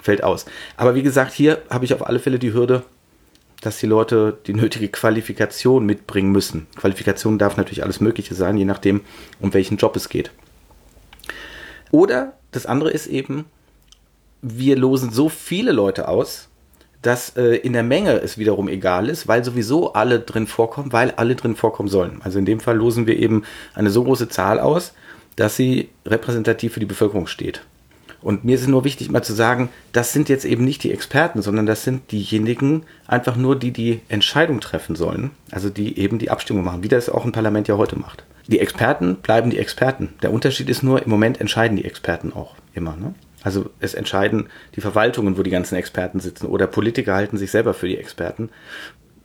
fällt 0.00 0.22
aus. 0.22 0.46
Aber 0.76 0.94
wie 0.94 1.02
gesagt, 1.02 1.32
hier 1.32 1.62
habe 1.70 1.84
ich 1.84 1.94
auf 1.94 2.06
alle 2.06 2.18
Fälle 2.18 2.38
die 2.38 2.52
Hürde, 2.52 2.82
dass 3.60 3.78
die 3.78 3.86
Leute 3.86 4.38
die 4.46 4.54
nötige 4.54 4.88
Qualifikation 4.88 5.86
mitbringen 5.86 6.32
müssen. 6.32 6.66
Qualifikation 6.76 7.38
darf 7.38 7.56
natürlich 7.56 7.84
alles 7.84 8.00
Mögliche 8.00 8.34
sein, 8.34 8.56
je 8.56 8.64
nachdem, 8.64 9.02
um 9.40 9.54
welchen 9.54 9.76
Job 9.76 9.96
es 9.96 10.08
geht. 10.08 10.32
Oder 11.92 12.32
das 12.50 12.66
andere 12.66 12.90
ist 12.90 13.06
eben, 13.06 13.44
wir 14.40 14.76
losen 14.76 15.12
so 15.12 15.28
viele 15.28 15.70
Leute 15.70 16.08
aus, 16.08 16.48
dass 17.02 17.36
äh, 17.36 17.56
in 17.56 17.72
der 17.72 17.82
Menge 17.82 18.20
es 18.20 18.38
wiederum 18.38 18.68
egal 18.68 19.08
ist, 19.08 19.28
weil 19.28 19.44
sowieso 19.44 19.92
alle 19.92 20.20
drin 20.20 20.46
vorkommen, 20.48 20.92
weil 20.92 21.12
alle 21.12 21.36
drin 21.36 21.54
vorkommen 21.54 21.88
sollen. 21.88 22.20
Also 22.22 22.38
in 22.38 22.44
dem 22.44 22.60
Fall 22.60 22.76
losen 22.76 23.06
wir 23.06 23.16
eben 23.16 23.44
eine 23.74 23.90
so 23.90 24.02
große 24.02 24.28
Zahl 24.28 24.58
aus, 24.58 24.94
dass 25.36 25.56
sie 25.56 25.90
repräsentativ 26.06 26.72
für 26.72 26.80
die 26.80 26.86
Bevölkerung 26.86 27.26
steht. 27.26 27.62
Und 28.20 28.44
mir 28.44 28.54
ist 28.54 28.62
es 28.62 28.68
nur 28.68 28.84
wichtig, 28.84 29.10
mal 29.10 29.22
zu 29.22 29.32
sagen, 29.32 29.68
das 29.92 30.12
sind 30.12 30.28
jetzt 30.28 30.44
eben 30.44 30.64
nicht 30.64 30.84
die 30.84 30.92
Experten, 30.92 31.42
sondern 31.42 31.66
das 31.66 31.82
sind 31.82 32.12
diejenigen, 32.12 32.84
einfach 33.08 33.36
nur 33.36 33.58
die 33.58 33.72
die 33.72 34.00
Entscheidung 34.08 34.60
treffen 34.60 34.94
sollen, 34.94 35.32
also 35.50 35.70
die 35.70 35.98
eben 35.98 36.18
die 36.20 36.30
Abstimmung 36.30 36.62
machen, 36.64 36.84
wie 36.84 36.88
das 36.88 37.08
auch 37.08 37.24
ein 37.24 37.32
Parlament 37.32 37.66
ja 37.66 37.76
heute 37.76 37.98
macht. 37.98 38.24
Die 38.46 38.58
Experten 38.58 39.16
bleiben 39.16 39.50
die 39.50 39.58
Experten. 39.58 40.14
Der 40.22 40.32
Unterschied 40.32 40.68
ist 40.68 40.82
nur, 40.82 41.02
im 41.02 41.10
Moment 41.10 41.40
entscheiden 41.40 41.76
die 41.76 41.84
Experten 41.84 42.32
auch 42.32 42.56
immer. 42.74 42.96
Ne? 42.96 43.14
Also 43.42 43.70
es 43.80 43.94
entscheiden 43.94 44.48
die 44.74 44.80
Verwaltungen, 44.80 45.36
wo 45.36 45.42
die 45.42 45.50
ganzen 45.50 45.76
Experten 45.76 46.20
sitzen, 46.20 46.46
oder 46.46 46.66
Politiker 46.66 47.14
halten 47.14 47.36
sich 47.36 47.50
selber 47.50 47.74
für 47.74 47.88
die 47.88 47.98
Experten. 47.98 48.50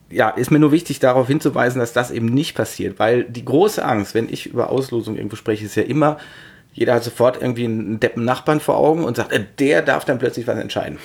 Ja, 0.10 0.30
ist 0.30 0.52
mir 0.52 0.60
nur 0.60 0.72
wichtig 0.72 1.00
darauf 1.00 1.28
hinzuweisen, 1.28 1.80
dass 1.80 1.94
das 1.94 2.12
eben 2.12 2.28
nicht 2.28 2.56
passiert, 2.56 2.98
weil 2.98 3.26
die 3.26 3.44
große 3.44 3.84
Angst, 3.84 4.14
wenn 4.14 4.30
ich 4.30 4.48
über 4.48 4.70
Auslosung 4.70 5.18
irgendwo 5.18 5.36
spreche, 5.36 5.66
ist 5.66 5.76
ja 5.76 5.84
immer, 5.84 6.18
jeder 6.78 6.94
hat 6.94 7.04
sofort 7.04 7.42
irgendwie 7.42 7.66
einen 7.66 8.00
deppen 8.00 8.24
Nachbarn 8.24 8.60
vor 8.60 8.78
Augen 8.78 9.04
und 9.04 9.18
sagt, 9.18 9.32
äh, 9.32 9.44
der 9.58 9.82
darf 9.82 10.06
dann 10.06 10.20
plötzlich 10.20 10.46
was 10.46 10.60
entscheiden. 10.60 11.00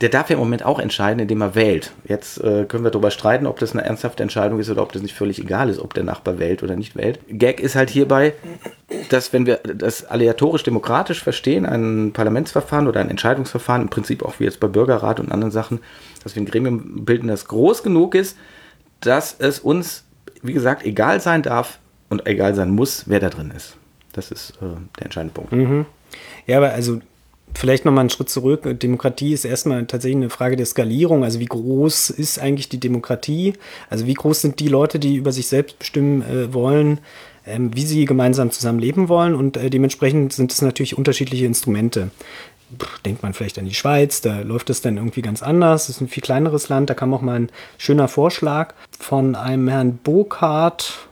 Der 0.00 0.10
darf 0.10 0.30
ja 0.30 0.34
im 0.34 0.38
Moment 0.38 0.64
auch 0.64 0.78
entscheiden, 0.78 1.18
indem 1.18 1.40
er 1.40 1.56
wählt. 1.56 1.90
Jetzt 2.04 2.38
äh, 2.38 2.66
können 2.66 2.84
wir 2.84 2.92
darüber 2.92 3.10
streiten, 3.10 3.48
ob 3.48 3.58
das 3.58 3.72
eine 3.72 3.84
ernsthafte 3.84 4.22
Entscheidung 4.22 4.60
ist 4.60 4.70
oder 4.70 4.82
ob 4.82 4.92
das 4.92 5.02
nicht 5.02 5.14
völlig 5.14 5.40
egal 5.40 5.70
ist, 5.70 5.80
ob 5.80 5.92
der 5.92 6.04
Nachbar 6.04 6.38
wählt 6.38 6.62
oder 6.62 6.76
nicht 6.76 6.94
wählt. 6.94 7.18
Gag 7.28 7.58
ist 7.58 7.74
halt 7.74 7.90
hierbei, 7.90 8.34
dass 9.10 9.32
wenn 9.32 9.44
wir 9.44 9.56
das 9.56 10.04
aleatorisch 10.04 10.62
demokratisch 10.62 11.20
verstehen, 11.20 11.66
ein 11.66 12.12
Parlamentsverfahren 12.12 12.86
oder 12.86 13.00
ein 13.00 13.10
Entscheidungsverfahren, 13.10 13.82
im 13.82 13.88
Prinzip 13.88 14.24
auch 14.24 14.38
wie 14.38 14.44
jetzt 14.44 14.60
bei 14.60 14.68
Bürgerrat 14.68 15.18
und 15.18 15.32
anderen 15.32 15.50
Sachen, 15.50 15.80
dass 16.22 16.36
wir 16.36 16.42
ein 16.42 16.46
Gremium 16.46 17.04
bilden, 17.04 17.26
das 17.26 17.48
groß 17.48 17.82
genug 17.82 18.14
ist, 18.14 18.38
dass 19.00 19.34
es 19.36 19.58
uns, 19.58 20.04
wie 20.42 20.52
gesagt, 20.52 20.84
egal 20.86 21.20
sein 21.20 21.42
darf 21.42 21.80
und 22.08 22.28
egal 22.28 22.54
sein 22.54 22.70
muss, 22.70 23.08
wer 23.08 23.18
da 23.18 23.30
drin 23.30 23.52
ist. 23.54 23.76
Das 24.16 24.32
ist 24.32 24.54
äh, 24.62 24.66
der 24.98 25.04
entscheidende 25.04 25.34
Punkt. 25.34 25.52
Mhm. 25.52 25.86
Ja, 26.46 26.56
aber 26.56 26.70
also 26.70 27.00
vielleicht 27.54 27.84
nochmal 27.84 28.00
einen 28.00 28.10
Schritt 28.10 28.28
zurück. 28.28 28.62
Demokratie 28.80 29.32
ist 29.32 29.44
erstmal 29.44 29.86
tatsächlich 29.86 30.16
eine 30.16 30.30
Frage 30.30 30.56
der 30.56 30.66
Skalierung. 30.66 31.24
Also 31.24 31.38
wie 31.40 31.46
groß 31.46 32.10
ist 32.10 32.38
eigentlich 32.38 32.68
die 32.68 32.80
Demokratie? 32.80 33.54
Also 33.88 34.06
wie 34.06 34.14
groß 34.14 34.40
sind 34.40 34.60
die 34.60 34.68
Leute, 34.68 34.98
die 34.98 35.16
über 35.16 35.32
sich 35.32 35.46
selbst 35.46 35.78
bestimmen 35.78 36.22
äh, 36.22 36.52
wollen, 36.52 37.00
ähm, 37.46 37.74
wie 37.74 37.84
sie 37.84 38.04
gemeinsam 38.04 38.50
zusammenleben 38.50 39.08
wollen? 39.08 39.34
Und 39.34 39.56
äh, 39.56 39.70
dementsprechend 39.70 40.32
sind 40.32 40.52
es 40.52 40.62
natürlich 40.62 40.98
unterschiedliche 40.98 41.46
Instrumente. 41.46 42.10
Denkt 43.04 43.22
man 43.22 43.32
vielleicht 43.32 43.58
an 43.60 43.64
die 43.64 43.74
Schweiz, 43.74 44.20
da 44.22 44.40
läuft 44.40 44.70
es 44.70 44.80
dann 44.80 44.96
irgendwie 44.96 45.22
ganz 45.22 45.40
anders. 45.40 45.86
Das 45.86 45.96
ist 45.96 46.00
ein 46.00 46.08
viel 46.08 46.22
kleineres 46.22 46.68
Land. 46.68 46.90
Da 46.90 46.94
kam 46.94 47.14
auch 47.14 47.22
mal 47.22 47.38
ein 47.38 47.50
schöner 47.78 48.08
Vorschlag 48.08 48.74
von 48.98 49.36
einem 49.36 49.68
Herrn 49.68 49.98
Burkhardt, 50.02 51.05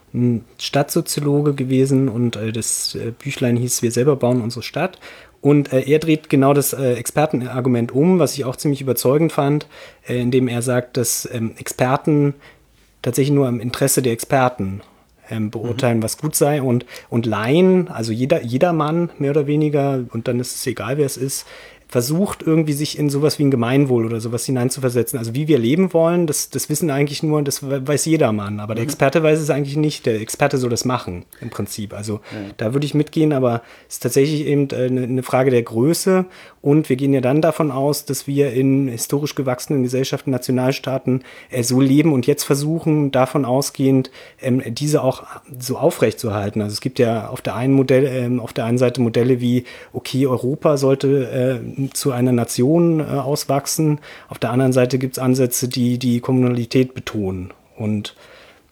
Stadtsoziologe 0.59 1.53
gewesen 1.53 2.09
und 2.09 2.35
äh, 2.35 2.51
das 2.51 2.95
äh, 2.95 3.11
Büchlein 3.11 3.57
hieß 3.57 3.81
Wir 3.81 3.91
selber 3.91 4.15
bauen 4.15 4.41
unsere 4.41 4.63
Stadt. 4.63 4.99
Und 5.41 5.71
äh, 5.71 5.81
er 5.81 5.99
dreht 5.99 6.29
genau 6.29 6.53
das 6.53 6.73
äh, 6.73 6.93
Expertenargument 6.93 7.91
um, 7.91 8.17
was 8.17 8.33
ich 8.33 8.45
auch 8.45 8.55
ziemlich 8.55 8.81
überzeugend 8.81 9.31
fand, 9.31 9.67
äh, 10.07 10.19
indem 10.19 10.47
er 10.47 10.61
sagt, 10.61 10.97
dass 10.97 11.29
ähm, 11.31 11.53
Experten 11.57 12.33
tatsächlich 13.03 13.35
nur 13.35 13.47
im 13.47 13.59
Interesse 13.59 14.01
der 14.01 14.13
Experten 14.13 14.81
ähm, 15.29 15.51
beurteilen, 15.51 15.99
mhm. 15.99 16.03
was 16.03 16.17
gut 16.17 16.35
sei. 16.35 16.61
Und, 16.61 16.85
und 17.09 17.25
Laien, 17.25 17.87
also 17.89 18.11
jeder, 18.11 18.41
jeder 18.43 18.73
Mann 18.73 19.11
mehr 19.19 19.31
oder 19.31 19.47
weniger, 19.47 20.03
und 20.11 20.27
dann 20.27 20.39
ist 20.39 20.55
es 20.55 20.65
egal, 20.65 20.97
wer 20.97 21.05
es 21.05 21.17
ist, 21.17 21.45
versucht 21.87 22.41
irgendwie 22.41 22.73
sich 22.73 22.97
in 22.97 23.09
sowas 23.09 23.39
wie 23.39 23.43
ein 23.43 23.51
Gemeinwohl 23.51 24.05
oder 24.05 24.19
sowas 24.19 24.45
hineinzuversetzen. 24.45 25.19
Also 25.19 25.35
wie 25.35 25.47
wir 25.47 25.59
leben 25.59 25.93
wollen, 25.93 26.27
das, 26.27 26.49
das 26.49 26.69
wissen 26.69 26.89
eigentlich 26.89 27.23
nur, 27.23 27.41
das 27.43 27.61
weiß 27.63 28.05
jedermann. 28.05 28.59
Aber 28.59 28.75
der 28.75 28.83
mhm. 28.83 28.89
Experte 28.89 29.23
weiß 29.23 29.39
es 29.39 29.49
eigentlich 29.49 29.77
nicht. 29.77 30.05
Der 30.05 30.19
Experte 30.19 30.57
soll 30.57 30.69
das 30.69 30.85
machen, 30.85 31.25
im 31.41 31.49
Prinzip. 31.49 31.93
Also 31.93 32.15
ja. 32.31 32.51
da 32.57 32.73
würde 32.73 32.85
ich 32.85 32.93
mitgehen, 32.93 33.33
aber 33.33 33.61
es 33.87 33.95
ist 33.95 34.03
tatsächlich 34.03 34.45
eben 34.45 34.67
eine, 34.71 35.03
eine 35.03 35.23
Frage 35.23 35.51
der 35.51 35.63
Größe. 35.63 36.25
Und 36.61 36.89
wir 36.89 36.95
gehen 36.95 37.13
ja 37.13 37.21
dann 37.21 37.41
davon 37.41 37.69
aus, 37.69 38.05
dass 38.05 38.25
wir 38.25 38.51
in 38.53 38.87
historisch 38.87 39.35
gewachsenen 39.35 39.83
Gesellschaften, 39.83 40.31
Nationalstaaten 40.31 41.23
äh, 41.51 41.61
so 41.61 41.79
leben 41.79 42.11
und 42.11 42.25
jetzt 42.25 42.43
versuchen, 42.43 43.11
davon 43.11 43.45
ausgehend, 43.45 44.09
ähm, 44.41 44.63
diese 44.65 45.03
auch 45.03 45.23
so 45.59 45.77
aufrechtzuerhalten. 45.77 46.61
Also 46.61 46.73
es 46.73 46.81
gibt 46.81 46.97
ja 46.97 47.27
auf 47.29 47.41
der 47.41 47.55
einen 47.55 47.73
Modell, 47.73 48.05
ähm, 48.05 48.39
auf 48.39 48.53
der 48.53 48.65
einen 48.65 48.79
Seite 48.79 49.01
Modelle 49.01 49.39
wie, 49.41 49.65
okay, 49.93 50.25
Europa 50.25 50.77
sollte 50.77 51.29
äh, 51.29 51.74
zu 51.93 52.11
einer 52.11 52.31
Nation 52.31 52.99
äh, 52.99 53.03
auswachsen. 53.03 53.99
Auf 54.29 54.39
der 54.39 54.51
anderen 54.51 54.73
Seite 54.73 54.97
gibt 54.97 55.17
es 55.17 55.23
Ansätze, 55.23 55.67
die 55.67 55.97
die 55.99 56.19
Kommunalität 56.19 56.93
betonen. 56.93 57.53
Und 57.77 58.15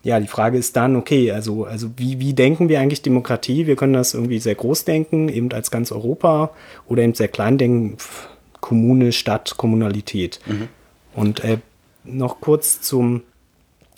ja, 0.04 0.20
die 0.20 0.28
Frage 0.28 0.58
ist 0.58 0.76
dann, 0.76 0.96
okay, 0.96 1.32
also, 1.32 1.64
also 1.64 1.90
wie, 1.96 2.20
wie 2.20 2.34
denken 2.34 2.68
wir 2.68 2.80
eigentlich 2.80 3.02
Demokratie? 3.02 3.68
Wir 3.68 3.76
können 3.76 3.94
das 3.94 4.14
irgendwie 4.14 4.40
sehr 4.40 4.56
groß 4.56 4.84
denken, 4.84 5.30
eben 5.30 5.52
als 5.54 5.72
ganz 5.72 5.92
Europa, 5.92 6.52
oder 6.88 7.04
eben 7.04 7.14
sehr 7.14 7.30
klein 7.30 7.58
denken, 7.58 7.98
Kommune, 8.60 9.12
Stadt, 9.12 9.56
Kommunalität. 9.58 10.40
Mhm. 10.46 10.68
Und 11.14 11.44
äh, 11.44 11.60
noch 12.04 12.42
kurz 12.42 12.82
zum, 12.82 13.24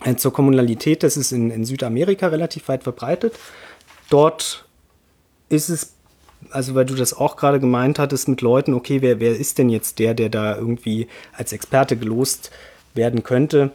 äh, 0.03 0.15
zur 0.15 0.31
Kommunalität, 0.31 1.01
das 1.01 1.17
ist 1.17 1.31
in, 1.31 1.49
in 1.49 1.65
Südamerika 1.65 2.27
relativ 2.27 2.67
weit 2.67 2.83
verbreitet. 2.83 3.33
Dort 4.09 4.65
ist 5.49 5.69
es 5.69 5.94
also 6.51 6.75
weil 6.75 6.85
du 6.85 6.95
das 6.95 7.13
auch 7.13 7.35
gerade 7.35 7.59
gemeint 7.59 7.99
hattest 7.99 8.27
mit 8.27 8.41
Leuten, 8.41 8.73
okay, 8.73 9.01
wer, 9.01 9.19
wer 9.19 9.35
ist 9.35 9.57
denn 9.57 9.69
jetzt 9.69 9.99
der, 9.99 10.13
der 10.13 10.29
da 10.29 10.55
irgendwie 10.55 11.07
als 11.33 11.53
Experte 11.53 11.97
gelost 11.97 12.51
werden 12.93 13.23
könnte? 13.23 13.71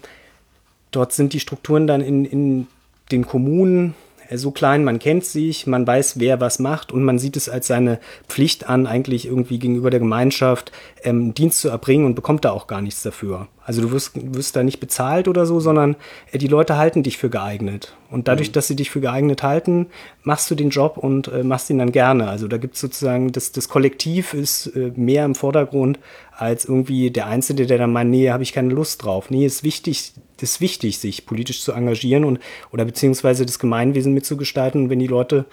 Dort 0.91 1.13
sind 1.13 1.33
die 1.33 1.41
Strukturen 1.41 1.87
dann 1.87 2.01
in, 2.01 2.25
in 2.25 2.67
den 3.13 3.27
Kommunen 3.27 3.95
so 4.39 4.51
klein, 4.51 4.85
man 4.85 4.99
kennt 4.99 5.25
sich, 5.25 5.67
man 5.67 5.87
weiß, 5.87 6.19
wer 6.21 6.41
was 6.41 6.59
macht 6.59 6.93
und 6.93 7.05
man 7.05 7.19
sieht 7.19 7.37
es 7.37 7.49
als 7.49 7.67
seine 7.67 7.99
Pflicht 8.29 8.69
an, 8.69 8.87
eigentlich 8.87 9.27
irgendwie 9.27 9.59
gegenüber 9.59 9.91
der 9.91 10.01
Gemeinschaft 10.01 10.73
ähm, 11.03 11.35
Dienst 11.35 11.61
zu 11.61 11.69
erbringen 11.69 12.07
und 12.07 12.15
bekommt 12.15 12.45
da 12.45 12.53
auch 12.53 12.67
gar 12.67 12.81
nichts 12.81 13.03
dafür. 13.03 13.49
Also 13.65 13.83
du 13.83 13.93
wirst, 13.93 14.13
wirst 14.15 14.57
da 14.57 14.63
nicht 14.63 14.81
bezahlt 14.81 15.29
oder 15.29 15.47
so, 15.47 15.61
sondern 15.61 15.97
äh, 16.33 16.39
die 16.39 16.49
Leute 16.49 16.77
halten 16.77 17.03
dich 17.03 17.19
für 17.19 17.31
geeignet. 17.31 17.95
Und 18.11 18.27
dadurch, 18.27 18.49
mhm. 18.49 18.53
dass 18.55 18.67
sie 18.67 18.77
dich 18.77 18.91
für 18.91 19.01
geeignet 19.01 19.43
halten, 19.43 19.87
machst 20.23 20.51
du 20.51 20.55
den 20.55 20.71
Job 20.71 20.97
und 20.97 21.29
äh, 21.29 21.45
machst 21.45 21.71
ihn 21.71 21.79
dann 21.79 21.93
gerne. 21.93 22.29
Also 22.29 22.49
da 22.49 22.57
gibt 22.57 22.75
es 22.75 22.81
sozusagen, 22.81 23.33
das, 23.33 23.53
das 23.53 23.69
Kollektiv 23.69 24.35
ist 24.35 24.67
äh, 24.75 24.93
mehr 24.97 25.25
im 25.25 25.35
Vordergrund 25.35 25.99
als 26.33 26.65
irgendwie 26.65 27.11
der 27.11 27.27
Einzelne, 27.27 27.67
der 27.67 27.79
dann 27.79 27.93
meint, 27.93 28.11
nee, 28.11 28.31
habe 28.31 28.43
ich 28.43 28.53
keine 28.53 28.73
Lust 28.73 29.05
drauf. 29.05 29.31
Nee, 29.31 29.47
ist 29.47 29.63
wichtig, 29.63 30.15
ist 30.43 30.61
wichtig, 30.61 30.99
sich 30.99 31.27
politisch 31.27 31.63
zu 31.63 31.73
engagieren 31.73 32.25
und 32.25 32.41
oder 32.73 32.85
beziehungsweise 32.85 33.47
das 33.47 33.59
Gemeinwesen 33.59 34.15
mitzugestalten. 34.15 34.85
Und 34.85 34.91
wenn 34.91 34.99
die 34.99 35.07
Leute 35.07 35.47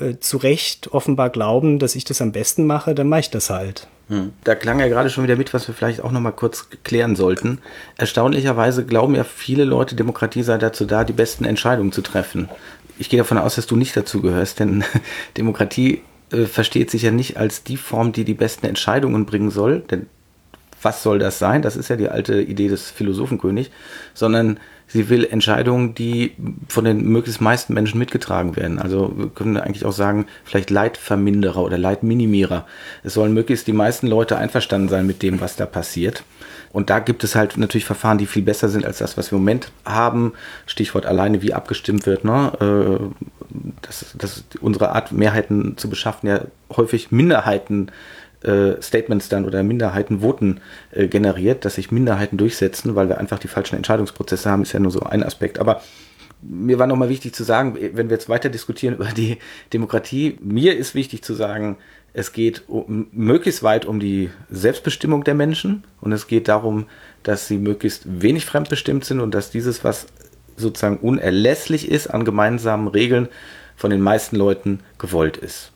äh, 0.00 0.18
zu 0.20 0.36
Recht 0.36 0.92
offenbar 0.92 1.30
glauben, 1.30 1.78
dass 1.78 1.96
ich 1.96 2.04
das 2.04 2.22
am 2.22 2.32
besten 2.32 2.66
mache, 2.66 2.94
dann 2.94 3.08
mache 3.08 3.20
ich 3.20 3.30
das 3.30 3.50
halt. 3.50 3.88
Hm. 4.08 4.32
Da 4.44 4.54
klang 4.54 4.80
ja 4.80 4.88
gerade 4.88 5.10
schon 5.10 5.24
wieder 5.24 5.36
mit, 5.36 5.52
was 5.52 5.68
wir 5.68 5.74
vielleicht 5.74 6.02
auch 6.02 6.12
noch 6.12 6.20
mal 6.20 6.32
kurz 6.32 6.68
klären 6.82 7.16
sollten. 7.16 7.58
Erstaunlicherweise 7.96 8.86
glauben 8.86 9.14
ja 9.14 9.24
viele 9.24 9.64
Leute, 9.64 9.94
Demokratie 9.94 10.42
sei 10.42 10.58
dazu 10.58 10.84
da, 10.84 11.04
die 11.04 11.12
besten 11.12 11.44
Entscheidungen 11.44 11.92
zu 11.92 12.02
treffen. 12.02 12.48
Ich 12.98 13.10
gehe 13.10 13.18
davon 13.18 13.38
aus, 13.38 13.56
dass 13.56 13.66
du 13.66 13.76
nicht 13.76 13.96
dazu 13.96 14.22
gehörst, 14.22 14.60
denn 14.60 14.84
Demokratie 15.36 16.02
äh, 16.32 16.44
versteht 16.44 16.90
sich 16.90 17.02
ja 17.02 17.10
nicht 17.10 17.36
als 17.36 17.64
die 17.64 17.76
Form, 17.76 18.12
die 18.12 18.24
die 18.24 18.34
besten 18.34 18.66
Entscheidungen 18.66 19.26
bringen 19.26 19.50
soll, 19.50 19.80
denn 19.80 20.06
was 20.82 21.02
soll 21.02 21.18
das 21.18 21.38
sein? 21.38 21.62
Das 21.62 21.76
ist 21.76 21.88
ja 21.88 21.96
die 21.96 22.08
alte 22.08 22.40
Idee 22.40 22.68
des 22.68 22.90
Philosophenkönig, 22.90 23.70
sondern 24.14 24.58
sie 24.88 25.08
will 25.10 25.24
Entscheidungen, 25.24 25.94
die 25.94 26.34
von 26.68 26.84
den 26.84 27.04
möglichst 27.04 27.40
meisten 27.40 27.74
Menschen 27.74 27.98
mitgetragen 27.98 28.56
werden. 28.56 28.78
Also 28.78 29.12
wir 29.16 29.28
können 29.28 29.56
eigentlich 29.56 29.84
auch 29.84 29.92
sagen, 29.92 30.26
vielleicht 30.44 30.70
Leidverminderer 30.70 31.62
oder 31.62 31.78
Leidminimierer. 31.78 32.66
Es 33.04 33.14
sollen 33.14 33.34
möglichst 33.34 33.66
die 33.66 33.72
meisten 33.72 34.06
Leute 34.06 34.38
einverstanden 34.38 34.88
sein 34.88 35.06
mit 35.06 35.22
dem, 35.22 35.40
was 35.40 35.56
da 35.56 35.66
passiert. 35.66 36.24
Und 36.72 36.90
da 36.90 36.98
gibt 36.98 37.24
es 37.24 37.34
halt 37.34 37.56
natürlich 37.56 37.84
Verfahren, 37.84 38.18
die 38.18 38.26
viel 38.26 38.42
besser 38.42 38.68
sind 38.68 38.84
als 38.84 38.98
das, 38.98 39.16
was 39.16 39.30
wir 39.30 39.36
im 39.36 39.42
Moment 39.42 39.70
haben. 39.84 40.32
Stichwort 40.66 41.06
alleine, 41.06 41.42
wie 41.42 41.54
abgestimmt 41.54 42.06
wird. 42.06 42.24
Ne? 42.24 42.52
Äh, 42.60 43.24
dass, 43.82 44.14
dass 44.16 44.44
unsere 44.60 44.92
Art, 44.92 45.12
Mehrheiten 45.12 45.76
zu 45.76 45.88
beschaffen, 45.88 46.28
ja 46.28 46.42
häufig 46.70 47.10
Minderheiten 47.10 47.88
äh, 47.88 47.92
Statements 48.80 49.28
dann 49.28 49.44
oder 49.44 49.62
Minderheitenvoten 49.62 50.60
äh, 50.92 51.08
generiert, 51.08 51.64
dass 51.64 51.74
sich 51.74 51.90
Minderheiten 51.90 52.36
durchsetzen, 52.36 52.94
weil 52.94 53.08
wir 53.08 53.18
einfach 53.18 53.38
die 53.38 53.48
falschen 53.48 53.76
Entscheidungsprozesse 53.76 54.50
haben, 54.50 54.62
ist 54.62 54.72
ja 54.72 54.80
nur 54.80 54.92
so 54.92 55.00
ein 55.00 55.22
Aspekt. 55.22 55.58
Aber 55.58 55.82
mir 56.40 56.78
war 56.78 56.86
nochmal 56.86 57.08
wichtig 57.08 57.34
zu 57.34 57.42
sagen, 57.42 57.76
wenn 57.94 58.08
wir 58.08 58.16
jetzt 58.16 58.28
weiter 58.28 58.48
diskutieren 58.48 58.94
über 58.94 59.06
die 59.06 59.38
Demokratie, 59.72 60.38
mir 60.40 60.76
ist 60.76 60.94
wichtig 60.94 61.22
zu 61.22 61.34
sagen, 61.34 61.78
es 62.12 62.32
geht 62.32 62.64
um, 62.68 63.08
möglichst 63.12 63.62
weit 63.62 63.84
um 63.84 64.00
die 64.00 64.30
Selbstbestimmung 64.50 65.24
der 65.24 65.34
Menschen 65.34 65.84
und 66.00 66.12
es 66.12 66.26
geht 66.26 66.48
darum, 66.48 66.86
dass 67.22 67.48
sie 67.48 67.58
möglichst 67.58 68.22
wenig 68.22 68.46
fremdbestimmt 68.46 69.04
sind 69.04 69.20
und 69.20 69.34
dass 69.34 69.50
dieses, 69.50 69.84
was 69.84 70.06
sozusagen 70.56 70.98
unerlässlich 70.98 71.90
ist 71.90 72.08
an 72.08 72.24
gemeinsamen 72.24 72.88
Regeln, 72.88 73.28
von 73.76 73.90
den 73.90 74.00
meisten 74.00 74.34
Leuten 74.34 74.80
gewollt 74.98 75.36
ist. 75.36 75.70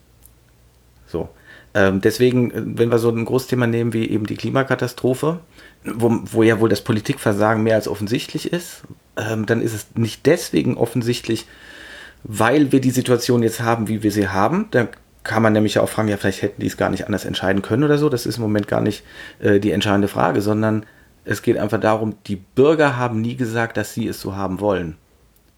Ähm, 1.73 2.01
deswegen, 2.01 2.51
äh, 2.51 2.61
wenn 2.65 2.89
wir 2.89 2.99
so 2.99 3.09
ein 3.09 3.25
Großthema 3.25 3.67
nehmen 3.67 3.93
wie 3.93 4.09
eben 4.09 4.25
die 4.25 4.35
Klimakatastrophe, 4.35 5.39
wo, 5.83 6.19
wo 6.25 6.43
ja 6.43 6.59
wohl 6.59 6.69
das 6.69 6.81
Politikversagen 6.81 7.63
mehr 7.63 7.75
als 7.75 7.87
offensichtlich 7.87 8.51
ist, 8.51 8.83
ähm, 9.17 9.45
dann 9.45 9.61
ist 9.61 9.73
es 9.73 9.87
nicht 9.95 10.25
deswegen 10.25 10.77
offensichtlich, 10.77 11.45
weil 12.23 12.71
wir 12.71 12.79
die 12.79 12.91
Situation 12.91 13.43
jetzt 13.43 13.61
haben, 13.61 13.87
wie 13.87 14.03
wir 14.03 14.11
sie 14.11 14.29
haben. 14.29 14.67
Da 14.71 14.87
kann 15.23 15.43
man 15.43 15.53
nämlich 15.53 15.79
auch 15.79 15.89
fragen, 15.89 16.09
ja, 16.09 16.17
vielleicht 16.17 16.41
hätten 16.41 16.61
die 16.61 16.67
es 16.67 16.77
gar 16.77 16.89
nicht 16.89 17.05
anders 17.05 17.25
entscheiden 17.25 17.61
können 17.61 17.83
oder 17.83 17.97
so. 17.97 18.09
Das 18.09 18.25
ist 18.25 18.37
im 18.37 18.43
Moment 18.43 18.67
gar 18.67 18.81
nicht 18.81 19.03
äh, 19.39 19.59
die 19.59 19.71
entscheidende 19.71 20.07
Frage, 20.07 20.41
sondern 20.41 20.85
es 21.25 21.41
geht 21.41 21.57
einfach 21.57 21.79
darum, 21.79 22.15
die 22.27 22.35
Bürger 22.35 22.97
haben 22.97 23.21
nie 23.21 23.35
gesagt, 23.35 23.77
dass 23.77 23.93
sie 23.93 24.07
es 24.07 24.19
so 24.19 24.35
haben 24.35 24.59
wollen 24.59 24.97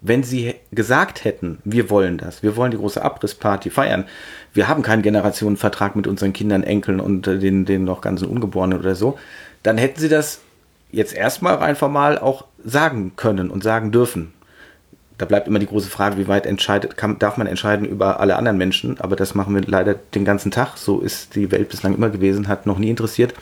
wenn 0.07 0.23
sie 0.23 0.53
gesagt 0.71 1.23
hätten, 1.23 1.57
wir 1.63 1.89
wollen 1.89 2.19
das, 2.19 2.43
wir 2.43 2.55
wollen 2.55 2.71
die 2.71 2.77
große 2.77 3.01
Abrissparty 3.01 3.71
feiern, 3.71 4.05
wir 4.53 4.67
haben 4.67 4.83
keinen 4.83 5.01
Generationenvertrag 5.01 5.95
mit 5.95 6.05
unseren 6.05 6.31
Kindern, 6.31 6.63
Enkeln 6.63 6.99
und 6.99 7.25
äh, 7.27 7.39
den, 7.39 7.65
den 7.65 7.83
noch 7.83 8.01
ganzen 8.01 8.27
Ungeborenen 8.27 8.79
oder 8.79 8.95
so, 8.95 9.17
dann 9.63 9.77
hätten 9.77 9.99
sie 9.99 10.09
das 10.09 10.41
jetzt 10.91 11.15
erstmal 11.15 11.55
rein 11.55 11.75
formal 11.75 12.19
auch 12.19 12.45
sagen 12.63 13.13
können 13.15 13.49
und 13.49 13.63
sagen 13.63 13.91
dürfen. 13.91 14.33
Da 15.17 15.25
bleibt 15.25 15.47
immer 15.47 15.59
die 15.59 15.67
große 15.67 15.89
Frage, 15.89 16.17
wie 16.17 16.27
weit 16.27 16.45
entscheidet, 16.45 16.97
kann, 16.97 17.19
darf 17.19 17.37
man 17.37 17.47
entscheiden 17.47 17.85
über 17.85 18.19
alle 18.19 18.35
anderen 18.35 18.57
Menschen, 18.57 18.99
aber 18.99 19.15
das 19.15 19.33
machen 19.33 19.55
wir 19.55 19.61
leider 19.61 19.93
den 19.93 20.25
ganzen 20.25 20.51
Tag. 20.51 20.77
So 20.77 20.99
ist 20.99 21.35
die 21.35 21.51
Welt 21.51 21.69
bislang 21.69 21.95
immer 21.95 22.09
gewesen, 22.09 22.47
hat 22.47 22.65
noch 22.65 22.77
nie 22.77 22.89
interessiert 22.89 23.33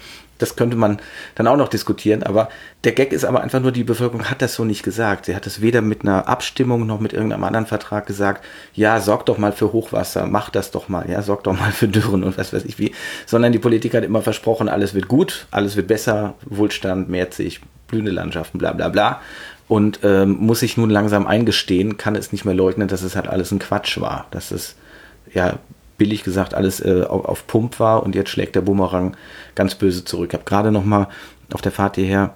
das 0.44 0.56
könnte 0.56 0.76
man 0.76 1.00
dann 1.36 1.48
auch 1.48 1.58
noch 1.58 1.70
diskutieren. 1.70 2.24
Aber 2.24 2.50
der 2.84 2.92
Gag 2.92 3.14
ist 3.14 3.26
aber 3.26 3.42
einfach 3.42 3.60
nur, 3.60 3.72
die 3.72 3.84
Bevölkerung 3.84 4.30
hat 4.30 4.42
das 4.42 4.56
so 4.56 4.66
nicht 4.66 4.84
gesagt. 4.84 5.26
Sie 5.26 5.36
hat 5.36 5.48
es 5.48 5.62
weder 5.62 5.82
mit 5.82 6.02
einer 6.02 6.28
Abstimmung 6.28 6.86
noch 6.86 7.00
mit 7.00 7.14
irgendeinem 7.14 7.44
anderen 7.44 7.66
Vertrag 7.66 8.06
gesagt, 8.06 8.44
ja, 8.74 9.00
sorg 9.00 9.26
doch 9.26 9.38
mal 9.38 9.52
für 9.52 9.72
Hochwasser, 9.72 10.28
mach 10.28 10.50
das 10.50 10.72
doch 10.72 10.90
mal, 10.90 11.10
ja, 11.10 11.22
sorg 11.22 11.44
doch 11.44 11.58
mal 11.58 11.72
für 11.72 11.88
Dürren 11.88 12.24
und 12.24 12.38
was 12.38 12.54
weiß 12.54 12.66
ich 12.66 12.80
wie. 12.80 12.94
Sondern 13.26 13.52
die 13.52 13.60
Politik 13.60 13.94
hat 13.94 14.04
immer 14.04 14.22
versprochen, 14.22 14.70
alles 14.70 14.94
wird 14.94 15.08
gut, 15.08 15.48
alles 15.52 15.76
wird 15.76 15.88
besser, 15.88 16.36
Wohlstand 16.46 17.10
mehrt 17.10 17.34
sich, 17.34 17.62
blühende 17.88 18.12
Landschaften, 18.12 18.58
bla 18.58 18.74
bla 18.74 18.90
bla. 18.90 19.22
Und 19.74 20.02
ähm, 20.04 20.38
muss 20.40 20.60
sich 20.60 20.78
nun 20.78 20.92
langsam 20.92 21.26
eingestehen, 21.26 21.98
kann 21.98 22.16
es 22.16 22.32
nicht 22.32 22.46
mehr 22.46 22.54
leugnen, 22.54 22.88
dass 22.88 23.02
es 23.02 23.16
halt 23.16 23.28
alles 23.28 23.52
ein 23.52 23.58
Quatsch 23.58 24.00
war. 24.00 24.28
Dass 24.30 24.52
es 24.52 24.76
ja 25.34 25.58
billig 25.98 26.24
gesagt 26.24 26.54
alles 26.54 26.80
äh, 26.80 27.02
auf, 27.10 27.48
Pump 27.48 27.80
war 27.80 28.04
und 28.04 28.14
jetzt 28.14 28.30
schlägt 28.30 28.54
der 28.56 28.62
Bumerang 28.62 29.18
ganz 29.56 29.74
böse 29.74 30.06
zurück. 30.06 30.30
Ich 30.30 30.34
habe 30.36 30.48
gerade 30.48 30.72
noch 30.72 30.86
mal 30.86 31.08
auf 31.52 31.64
der 31.64 31.72
Fahrt 31.72 31.96
hierher 31.96 32.36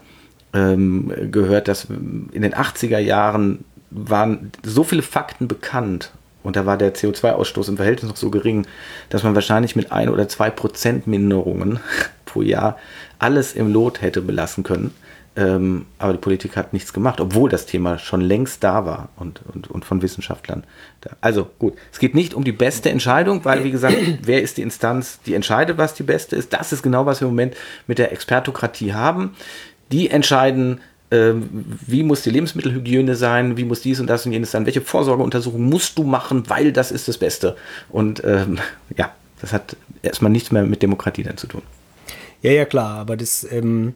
ähm, 0.51 1.13
gehört, 1.29 1.67
dass 1.67 1.85
in 1.85 2.41
den 2.41 2.55
80er 2.55 2.97
Jahren 2.97 3.65
waren 3.91 4.51
so 4.63 4.83
viele 4.83 5.03
Fakten 5.03 5.47
bekannt 5.47 6.13
und 6.41 6.55
da 6.55 6.65
war 6.65 6.75
der 6.75 6.95
CO2-Ausstoß 6.95 7.69
im 7.69 7.77
Verhältnis 7.77 8.09
noch 8.09 8.17
so 8.17 8.31
gering, 8.31 8.65
dass 9.09 9.21
man 9.21 9.35
wahrscheinlich 9.35 9.75
mit 9.75 9.91
ein 9.91 10.09
oder 10.09 10.27
zwei 10.27 10.49
Prozent 10.49 11.05
Minderungen 11.05 11.81
pro 12.25 12.41
Jahr 12.41 12.79
alles 13.19 13.53
im 13.53 13.71
Lot 13.71 14.01
hätte 14.01 14.21
belassen 14.21 14.63
können. 14.63 14.95
Ähm, 15.37 15.85
aber 15.99 16.13
die 16.13 16.19
Politik 16.19 16.57
hat 16.57 16.73
nichts 16.73 16.93
gemacht, 16.93 17.21
obwohl 17.21 17.47
das 17.47 17.67
Thema 17.67 17.99
schon 17.99 18.21
längst 18.21 18.63
da 18.63 18.87
war 18.87 19.09
und, 19.17 19.41
und, 19.53 19.69
und 19.69 19.85
von 19.85 20.01
Wissenschaftlern. 20.01 20.63
Da. 21.01 21.11
Also 21.21 21.47
gut, 21.59 21.75
es 21.91 21.99
geht 21.99 22.15
nicht 22.15 22.33
um 22.33 22.43
die 22.43 22.51
beste 22.51 22.89
Entscheidung, 22.89 23.45
weil 23.45 23.63
wie 23.63 23.69
gesagt, 23.69 23.97
wer 24.23 24.41
ist 24.41 24.57
die 24.57 24.63
Instanz, 24.63 25.19
die 25.27 25.35
entscheidet, 25.35 25.77
was 25.77 25.93
die 25.93 26.01
beste 26.01 26.35
ist. 26.35 26.53
Das 26.53 26.73
ist 26.73 26.81
genau, 26.81 27.05
was 27.05 27.21
wir 27.21 27.27
im 27.27 27.33
Moment 27.35 27.55
mit 27.85 27.99
der 27.99 28.11
Expertokratie 28.11 28.95
haben. 28.95 29.35
Die 29.91 30.09
entscheiden, 30.09 30.81
ähm, 31.11 31.47
wie 31.85 32.01
muss 32.01 32.23
die 32.23 32.31
Lebensmittelhygiene 32.31 33.15
sein, 33.15 33.57
wie 33.57 33.63
muss 33.63 33.81
dies 33.81 33.99
und 33.99 34.07
das 34.07 34.25
und 34.25 34.31
jenes 34.31 34.49
sein, 34.49 34.65
welche 34.65 34.81
Vorsorgeuntersuchung 34.81 35.61
musst 35.61 35.99
du 35.99 36.03
machen, 36.03 36.49
weil 36.49 36.71
das 36.71 36.91
ist 36.91 37.07
das 37.07 37.19
Beste. 37.19 37.55
Und 37.89 38.23
ähm, 38.25 38.57
ja, 38.97 39.11
das 39.39 39.53
hat 39.53 39.75
erstmal 40.01 40.31
nichts 40.31 40.51
mehr 40.51 40.63
mit 40.63 40.81
Demokratie 40.81 41.21
dann 41.21 41.37
zu 41.37 41.45
tun. 41.45 41.61
Ja, 42.41 42.51
ja, 42.51 42.65
klar, 42.65 42.97
aber 42.97 43.17
das, 43.17 43.47
ähm, 43.51 43.93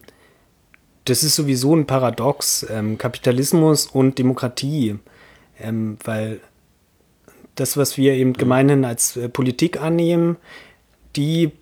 das 1.04 1.22
ist 1.24 1.34
sowieso 1.34 1.74
ein 1.74 1.86
Paradox, 1.86 2.66
ähm, 2.70 2.98
Kapitalismus 2.98 3.86
und 3.86 4.18
Demokratie, 4.18 4.98
ähm, 5.60 5.98
weil 6.04 6.40
das, 7.54 7.76
was 7.76 7.96
wir 7.96 8.14
eben 8.14 8.32
gemeinhin 8.32 8.84
als 8.84 9.16
äh, 9.16 9.28
Politik 9.28 9.80
annehmen, 9.80 10.36
die 11.16 11.52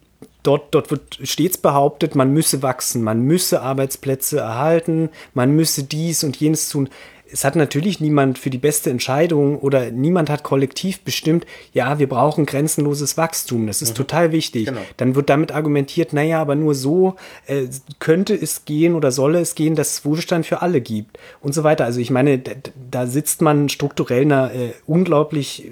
dort, 0.42 0.74
dort 0.74 0.90
wird 0.90 1.18
stets 1.22 1.58
behauptet, 1.58 2.14
man 2.14 2.32
müsse 2.32 2.62
wachsen, 2.62 3.02
man 3.02 3.22
müsse 3.22 3.62
Arbeitsplätze 3.62 4.38
erhalten, 4.38 5.10
man 5.34 5.52
müsse 5.52 5.84
dies 5.84 6.24
und 6.24 6.36
jenes 6.36 6.68
tun. 6.68 6.88
Es 7.32 7.44
hat 7.44 7.56
natürlich 7.56 8.00
niemand 8.00 8.38
für 8.38 8.50
die 8.50 8.58
beste 8.58 8.90
Entscheidung 8.90 9.58
oder 9.58 9.90
niemand 9.90 10.30
hat 10.30 10.42
kollektiv 10.42 11.00
bestimmt, 11.00 11.46
ja, 11.72 11.98
wir 11.98 12.08
brauchen 12.08 12.46
grenzenloses 12.46 13.16
Wachstum. 13.16 13.66
Das 13.66 13.82
ist 13.82 13.90
mhm. 13.90 13.96
total 13.96 14.32
wichtig. 14.32 14.66
Genau. 14.66 14.80
Dann 14.96 15.14
wird 15.14 15.30
damit 15.30 15.52
argumentiert, 15.52 16.12
naja, 16.12 16.40
aber 16.40 16.54
nur 16.54 16.74
so 16.74 17.16
äh, 17.46 17.66
könnte 17.98 18.34
es 18.34 18.64
gehen 18.64 18.94
oder 18.94 19.12
solle 19.12 19.40
es 19.40 19.54
gehen, 19.54 19.74
dass 19.74 19.92
es 19.92 20.04
Wohlstand 20.04 20.46
für 20.46 20.62
alle 20.62 20.80
gibt 20.80 21.18
und 21.40 21.54
so 21.54 21.64
weiter. 21.64 21.84
Also 21.84 22.00
ich 22.00 22.10
meine, 22.10 22.38
da, 22.38 22.52
da 22.90 23.06
sitzt 23.06 23.42
man 23.42 23.68
strukturell 23.68 24.22
einer 24.22 24.52
äh, 24.52 24.72
unglaublich 24.86 25.70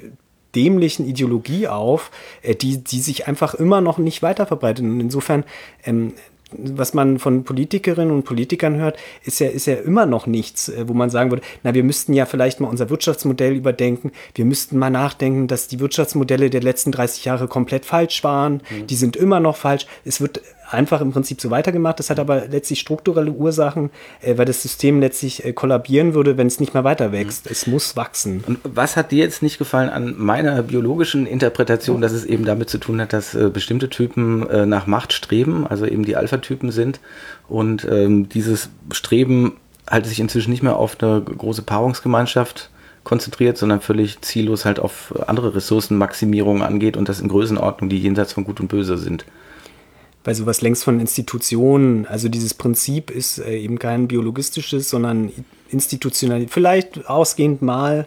dämlichen 0.54 1.06
Ideologie 1.06 1.68
auf, 1.68 2.10
äh, 2.42 2.54
die, 2.54 2.82
die 2.82 3.00
sich 3.00 3.28
einfach 3.28 3.54
immer 3.54 3.80
noch 3.80 3.98
nicht 3.98 4.22
weiter 4.22 4.46
verbreitet. 4.46 4.84
Und 4.84 5.00
insofern, 5.00 5.44
ähm, 5.84 6.14
was 6.52 6.94
man 6.94 7.18
von 7.18 7.44
Politikerinnen 7.44 8.12
und 8.12 8.24
Politikern 8.24 8.76
hört, 8.76 8.96
ist 9.24 9.38
ja, 9.38 9.48
ist 9.48 9.66
ja 9.66 9.74
immer 9.74 10.06
noch 10.06 10.26
nichts, 10.26 10.68
äh, 10.68 10.88
wo 10.88 10.94
man 10.94 11.10
sagen 11.10 11.30
würde, 11.30 11.42
na, 11.62 11.74
wir 11.74 11.84
müssten 11.84 12.12
ja 12.14 12.26
vielleicht 12.26 12.60
mal 12.60 12.68
unser 12.68 12.90
Wirtschaftsmodell 12.90 13.54
überdenken. 13.54 14.12
Wir 14.34 14.44
müssten 14.44 14.78
mal 14.78 14.90
nachdenken, 14.90 15.46
dass 15.46 15.68
die 15.68 15.80
Wirtschaftsmodelle 15.80 16.50
der 16.50 16.62
letzten 16.62 16.92
30 16.92 17.24
Jahre 17.24 17.48
komplett 17.48 17.84
falsch 17.84 18.24
waren. 18.24 18.62
Mhm. 18.70 18.86
Die 18.86 18.96
sind 18.96 19.16
immer 19.16 19.40
noch 19.40 19.56
falsch. 19.56 19.86
Es 20.04 20.20
wird 20.20 20.40
einfach 20.70 21.00
im 21.00 21.12
Prinzip 21.12 21.40
so 21.40 21.50
weitergemacht. 21.50 21.98
Das 21.98 22.10
hat 22.10 22.18
aber 22.18 22.46
letztlich 22.46 22.80
strukturelle 22.80 23.30
Ursachen, 23.30 23.90
äh, 24.20 24.36
weil 24.38 24.44
das 24.44 24.62
System 24.62 25.00
letztlich 25.00 25.44
äh, 25.44 25.52
kollabieren 25.52 26.14
würde, 26.14 26.36
wenn 26.36 26.46
es 26.46 26.60
nicht 26.60 26.74
mehr 26.74 26.84
weiter 26.84 27.12
wächst. 27.12 27.46
Mhm. 27.46 27.52
Es 27.52 27.66
muss 27.66 27.96
wachsen. 27.96 28.44
Und 28.46 28.58
was 28.64 28.96
hat 28.96 29.10
dir 29.10 29.18
jetzt 29.18 29.42
nicht 29.42 29.58
gefallen 29.58 29.90
an 29.90 30.14
meiner 30.16 30.62
biologischen 30.62 31.26
Interpretation, 31.26 32.00
dass 32.00 32.12
es 32.12 32.24
eben 32.24 32.44
damit 32.44 32.70
zu 32.70 32.78
tun 32.78 33.00
hat, 33.00 33.12
dass 33.12 33.34
äh, 33.34 33.50
bestimmte 33.50 33.88
Typen 33.88 34.46
nach 34.68 34.86
Macht 34.86 35.12
streben, 35.12 35.66
also 35.66 35.86
eben 35.86 36.04
die 36.04 36.16
Alpha-Typen 36.16 36.70
sind 36.70 37.00
und 37.48 37.86
ähm, 37.90 38.28
dieses 38.28 38.70
Streben 38.92 39.56
halt 39.88 40.06
sich 40.06 40.20
inzwischen 40.20 40.50
nicht 40.50 40.62
mehr 40.62 40.76
auf 40.76 40.96
eine 41.00 41.20
große 41.22 41.62
Paarungsgemeinschaft 41.62 42.70
konzentriert, 43.04 43.58
sondern 43.58 43.80
völlig 43.80 44.20
ziellos 44.20 44.64
halt 44.64 44.78
auf 44.78 45.14
andere 45.26 45.54
Ressourcenmaximierung 45.54 46.62
angeht 46.62 46.96
und 46.96 47.08
das 47.08 47.20
in 47.20 47.28
Größenordnung, 47.28 47.88
die 47.88 47.98
jenseits 47.98 48.32
von 48.32 48.44
Gut 48.44 48.60
und 48.60 48.68
Böse 48.68 48.98
sind 48.98 49.24
weil 50.28 50.34
sowas 50.34 50.60
längst 50.60 50.84
von 50.84 51.00
Institutionen, 51.00 52.04
also 52.04 52.28
dieses 52.28 52.52
Prinzip 52.52 53.10
ist 53.10 53.38
äh, 53.38 53.56
eben 53.56 53.78
kein 53.78 54.08
biologistisches, 54.08 54.90
sondern 54.90 55.32
institutionell, 55.70 56.48
vielleicht 56.50 57.08
ausgehend 57.08 57.62
mal 57.62 58.06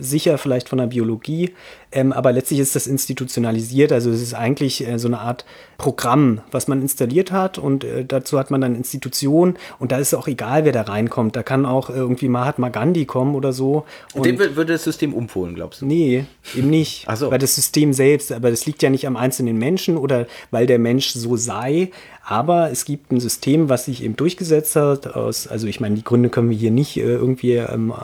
sicher 0.00 0.38
vielleicht 0.38 0.68
von 0.68 0.78
der 0.78 0.86
Biologie, 0.86 1.54
ähm, 1.92 2.12
aber 2.12 2.32
letztlich 2.32 2.60
ist 2.60 2.76
das 2.76 2.86
institutionalisiert. 2.86 3.92
Also 3.92 4.10
es 4.10 4.20
ist 4.20 4.34
eigentlich 4.34 4.86
äh, 4.86 4.98
so 4.98 5.08
eine 5.08 5.20
Art 5.20 5.44
Programm, 5.78 6.40
was 6.50 6.68
man 6.68 6.82
installiert 6.82 7.32
hat 7.32 7.58
und 7.58 7.84
äh, 7.84 8.04
dazu 8.04 8.38
hat 8.38 8.50
man 8.50 8.60
dann 8.60 8.74
Institutionen 8.74 9.56
und 9.78 9.92
da 9.92 9.98
ist 9.98 10.08
es 10.08 10.14
auch 10.14 10.26
egal, 10.26 10.64
wer 10.64 10.72
da 10.72 10.82
reinkommt. 10.82 11.36
Da 11.36 11.42
kann 11.42 11.66
auch 11.66 11.90
irgendwie 11.90 12.28
Mahatma 12.28 12.70
Gandhi 12.70 13.04
kommen 13.04 13.34
oder 13.34 13.52
so. 13.52 13.84
Und 14.14 14.26
Dem 14.26 14.38
würde 14.38 14.72
das 14.72 14.84
System 14.84 15.14
umfohlen, 15.14 15.54
glaubst 15.54 15.82
du? 15.82 15.86
Nee, 15.86 16.24
eben 16.56 16.70
nicht. 16.70 17.04
Ach 17.06 17.16
so. 17.16 17.30
Weil 17.30 17.38
das 17.38 17.54
System 17.54 17.92
selbst, 17.92 18.32
aber 18.32 18.50
das 18.50 18.66
liegt 18.66 18.82
ja 18.82 18.90
nicht 18.90 19.06
am 19.06 19.16
einzelnen 19.16 19.58
Menschen 19.58 19.96
oder 19.96 20.26
weil 20.50 20.66
der 20.66 20.78
Mensch 20.78 21.10
so 21.10 21.36
sei, 21.36 21.90
aber 22.24 22.72
es 22.72 22.84
gibt 22.84 23.12
ein 23.12 23.20
System, 23.20 23.68
was 23.68 23.84
sich 23.84 24.02
eben 24.02 24.16
durchgesetzt 24.16 24.74
hat. 24.76 25.14
Aus, 25.14 25.46
also 25.46 25.68
ich 25.68 25.80
meine, 25.80 25.94
die 25.94 26.04
Gründe 26.04 26.28
können 26.28 26.50
wir 26.50 26.56
hier 26.56 26.72
nicht 26.72 26.96
äh, 26.96 27.02
irgendwie 27.02 27.52
ähm, 27.52 27.94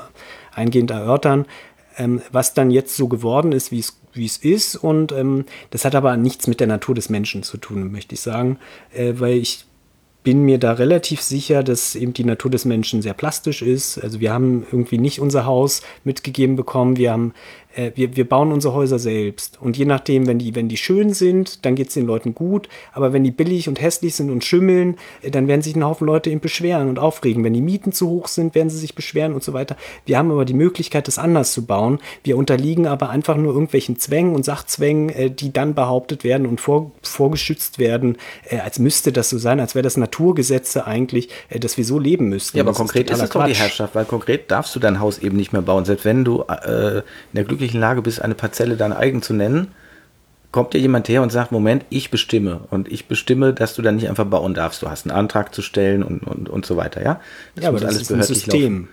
eingehend 0.55 0.90
erörtern 0.90 1.46
ähm, 1.98 2.22
was 2.31 2.55
dann 2.55 2.70
jetzt 2.70 2.96
so 2.96 3.09
geworden 3.09 3.52
ist, 3.52 3.72
wie 3.72 3.81
es 3.81 4.37
ist. 4.37 4.76
Und 4.76 5.12
ähm, 5.12 5.44
das 5.70 5.85
hat 5.85 5.94
aber 5.94 6.16
nichts 6.16 6.46
mit 6.46 6.61
der 6.61 6.66
Natur 6.66 6.94
des 6.94 7.09
Menschen 7.09 7.42
zu 7.42 7.57
tun, 7.57 7.92
möchte 7.92 8.14
ich 8.14 8.20
sagen, 8.20 8.59
äh, 8.92 9.14
weil 9.16 9.35
ich 9.35 9.66
bin 10.22 10.42
mir 10.42 10.59
da 10.59 10.72
relativ 10.72 11.20
sicher, 11.20 11.62
dass 11.62 11.96
eben 11.96 12.12
die 12.12 12.24
Natur 12.24 12.50
des 12.50 12.64
Menschen 12.64 13.02
sehr 13.02 13.14
plastisch 13.14 13.61
ist. 13.61 13.98
Also 13.98 14.20
wir 14.20 14.33
haben 14.33 14.64
irgendwie 14.70 14.98
nicht 14.98 15.20
unser 15.20 15.46
Haus 15.46 15.83
mitgegeben 16.05 16.55
bekommen. 16.55 16.96
Wir 16.96 17.12
haben 17.12 17.35
äh, 17.74 17.92
wir, 17.94 18.16
wir 18.16 18.28
bauen 18.28 18.52
unsere 18.52 18.74
Häuser 18.74 18.98
selbst. 18.98 19.61
Und 19.61 19.76
je 19.76 19.85
nachdem, 19.85 20.26
wenn 20.26 20.38
die, 20.38 20.54
wenn 20.54 20.68
die 20.68 20.76
schön 20.76 21.12
sind, 21.14 21.64
dann 21.64 21.74
geht 21.74 21.88
es 21.88 21.94
den 21.94 22.06
Leuten 22.06 22.35
gut. 22.35 22.68
Aber 22.92 23.12
wenn 23.12 23.24
die 23.24 23.30
billig 23.30 23.68
und 23.68 23.80
hässlich 23.80 24.14
sind 24.14 24.30
und 24.30 24.44
schimmeln, 24.44 24.96
äh, 25.22 25.30
dann 25.30 25.48
werden 25.48 25.62
sich 25.62 25.76
ein 25.76 25.85
Haufen 25.85 26.06
Leute 26.06 26.30
eben 26.30 26.40
beschweren 26.40 26.88
und 26.88 26.98
aufregen. 26.98 27.44
Wenn 27.44 27.54
die 27.54 27.61
Mieten 27.61 27.92
zu 27.92 28.08
hoch 28.08 28.28
sind, 28.28 28.54
werden 28.54 28.70
sie 28.70 28.78
sich 28.78 28.94
beschweren 28.94 29.35
und 29.35 29.42
so 29.42 29.52
weiter. 29.52 29.76
Wir 30.06 30.18
haben 30.18 30.30
aber 30.30 30.44
die 30.44 30.54
Möglichkeit, 30.54 31.08
das 31.08 31.18
anders 31.18 31.52
zu 31.52 31.64
bauen. 31.64 31.98
Wir 32.24 32.37
unterliegen 32.37 32.87
aber 32.87 33.11
einfach 33.11 33.37
nur 33.37 33.52
irgendwelchen 33.52 33.98
Zwängen 33.98 34.35
und 34.35 34.44
Sachzwängen, 34.44 35.08
äh, 35.11 35.30
die 35.30 35.52
dann 35.52 35.74
behauptet 35.74 36.24
werden 36.24 36.46
und 36.46 36.61
vor, 36.61 36.92
vorgeschützt 37.02 37.78
werden, 37.78 38.18
äh, 38.48 38.58
als 38.58 38.78
müsste 38.78 39.12
das 39.12 39.30
so 39.30 39.38
sein, 39.38 39.61
als 39.61 39.74
wäre 39.74 39.82
das 39.82 39.96
Naturgesetze 39.96 40.87
eigentlich, 40.87 41.30
äh, 41.48 41.58
dass 41.58 41.76
wir 41.76 41.85
so 41.85 41.98
leben 41.98 42.28
müssten. 42.28 42.56
Ja, 42.56 42.62
aber 42.62 42.70
das 42.70 42.78
konkret 42.78 43.11
ist, 43.11 43.18
ist 43.18 43.24
es 43.24 43.30
doch 43.30 43.46
die 43.46 43.54
Herrschaft, 43.54 43.94
weil 43.94 44.04
konkret 44.04 44.50
darfst 44.50 44.74
du 44.74 44.80
dein 44.80 45.00
Haus 45.00 45.18
eben 45.18 45.37
nicht 45.37 45.52
mehr 45.52 45.62
bauen, 45.62 45.85
selbst 45.85 46.04
wenn 46.04 46.24
du 46.24 46.42
äh, 46.42 46.98
in 46.98 47.02
der 47.35 47.44
Glück 47.44 47.62
glücklichen 47.62 47.81
Lage 47.81 48.03
bist, 48.03 48.20
eine 48.20 48.35
Parzelle 48.35 48.77
dein 48.77 48.92
eigen 48.92 49.22
zu 49.22 49.35
nennen, 49.35 49.68
kommt 50.51 50.75
dir 50.75 50.81
jemand 50.81 51.09
her 51.09 51.22
und 51.22 51.31
sagt, 51.31 51.53
Moment, 51.53 51.85
ich 51.90 52.11
bestimme. 52.11 52.61
Und 52.70 52.90
ich 52.90 53.07
bestimme, 53.07 53.55
dass 53.55 53.75
du 53.75 53.83
dann 53.83 53.96
nicht 53.96 54.09
einfach 54.09 54.27
bauen 54.27 54.53
darfst. 54.53 54.83
Du 54.83 54.90
hast 54.90 55.07
einen 55.07 55.16
Antrag 55.16 55.55
zu 55.55 55.62
stellen 55.62 56.03
und, 56.03 56.25
und, 56.25 56.48
und 56.48 56.66
so 56.66 56.77
weiter, 56.77 57.03
ja? 57.03 57.20
Das 57.55 57.62
ja, 57.62 57.68
aber 57.68 57.81
das 57.81 57.96
ist 57.96 58.12
ein 58.12 58.22
System. 58.22 58.72
Laufen. 58.72 58.88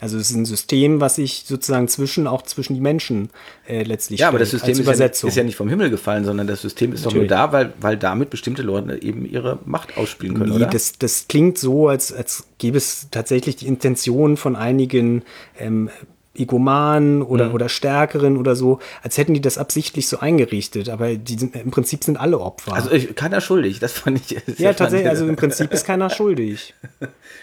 Also 0.00 0.16
es 0.16 0.30
ist 0.30 0.36
ein 0.36 0.44
System, 0.44 1.00
was 1.00 1.16
sich 1.16 1.42
sozusagen 1.44 1.88
zwischen, 1.88 2.28
auch 2.28 2.42
zwischen 2.42 2.74
die 2.74 2.80
Menschen 2.80 3.30
äh, 3.66 3.82
letztlich 3.82 4.20
Ja, 4.20 4.28
aber 4.28 4.38
das 4.38 4.52
System 4.52 4.78
ist 4.78 4.86
ja, 4.86 5.06
ist 5.06 5.36
ja, 5.36 5.42
nicht 5.42 5.56
vom 5.56 5.68
Himmel 5.68 5.90
gefallen, 5.90 6.24
sondern 6.24 6.46
das 6.46 6.62
System 6.62 6.92
ist 6.92 7.04
Natürlich. 7.04 7.28
doch 7.28 7.36
nur 7.36 7.48
da, 7.48 7.52
weil, 7.52 7.72
weil 7.80 7.96
damit 7.96 8.30
bestimmte 8.30 8.62
Leute 8.62 9.02
eben 9.02 9.28
ihre 9.28 9.58
Macht 9.64 9.96
ausspielen 9.96 10.38
können, 10.38 10.50
nee, 10.50 10.56
oder? 10.56 10.66
Das, 10.66 10.98
das 10.98 11.26
klingt 11.26 11.58
so, 11.58 11.88
als, 11.88 12.12
als 12.12 12.46
gäbe 12.58 12.78
es 12.78 13.08
tatsächlich 13.10 13.56
die 13.56 13.66
Intention 13.66 14.36
von 14.36 14.54
einigen 14.54 15.24
ähm, 15.58 15.90
Egomanen 16.38 17.22
oder, 17.22 17.48
mhm. 17.48 17.54
oder 17.54 17.68
Stärkeren 17.68 18.36
oder 18.36 18.56
so, 18.56 18.78
als 19.02 19.18
hätten 19.18 19.34
die 19.34 19.40
das 19.40 19.58
absichtlich 19.58 20.08
so 20.08 20.18
eingerichtet. 20.18 20.88
Aber 20.88 21.14
die 21.14 21.38
sind, 21.38 21.54
im 21.56 21.70
Prinzip 21.70 22.04
sind 22.04 22.18
alle 22.18 22.38
Opfer. 22.38 22.72
Also 22.72 22.90
keiner 23.14 23.40
schuldig, 23.40 23.78
das 23.80 23.92
fand 23.92 24.20
ich. 24.20 24.58
Ja, 24.58 24.72
tatsächlich, 24.72 25.08
also 25.08 25.26
im 25.26 25.36
Prinzip 25.36 25.72
ist 25.72 25.84
keiner 25.84 26.10
schuldig. 26.10 26.74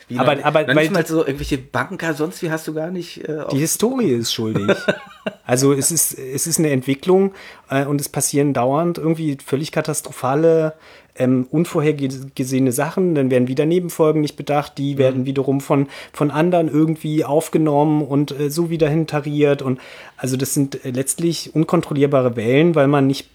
Wie 0.08 0.18
aber, 0.20 0.36
noch, 0.36 0.46
aber 0.46 0.68
noch 0.68 0.76
weil 0.76 0.90
mal 0.90 1.06
so 1.06 1.20
irgendwelche 1.26 1.58
Banker, 1.58 2.14
sonst 2.14 2.42
wie 2.42 2.52
hast 2.52 2.68
du 2.68 2.74
gar 2.74 2.92
nicht. 2.92 3.28
Äh, 3.28 3.46
die 3.52 3.58
Historie 3.58 4.12
ist 4.12 4.34
schuldig. 4.34 4.78
also 5.46 5.74
es 5.74 5.92
ist, 5.92 6.18
es 6.18 6.48
ist 6.48 6.60
eine 6.60 6.70
Entwicklung 6.70 7.34
äh, 7.70 7.86
und 7.86 8.00
es 8.00 8.10
passieren 8.10 8.54
dauernd 8.54 8.98
irgendwie 8.98 9.38
völlig 9.44 9.72
katastrophale 9.72 10.74
ähm, 11.18 11.48
unvorhergesehene 11.50 12.72
Sachen, 12.72 13.16
dann 13.16 13.32
werden 13.32 13.48
wieder 13.48 13.66
Nebenfolgen 13.66 14.22
nicht 14.22 14.36
bedacht, 14.36 14.78
die 14.78 14.96
mhm. 14.96 14.98
werden 15.00 15.26
wiederum 15.26 15.62
von, 15.62 15.88
von 16.14 16.32
anderen 16.32 16.68
irgendwie 16.68 17.24
aufgenommen 17.24 18.02
und 18.02 18.38
äh, 18.38 18.50
so 18.50 18.70
wieder 18.70 18.90
hintariert. 18.90 19.62
Und 19.62 19.80
also 20.18 20.38
das 20.38 20.54
sind 20.54 20.84
äh, 20.86 20.92
letztlich 20.92 21.56
unkontrollierbare 21.56 22.36
Wellen, 22.36 22.76
weil 22.76 22.88
man 22.88 23.08
nicht 23.08 23.30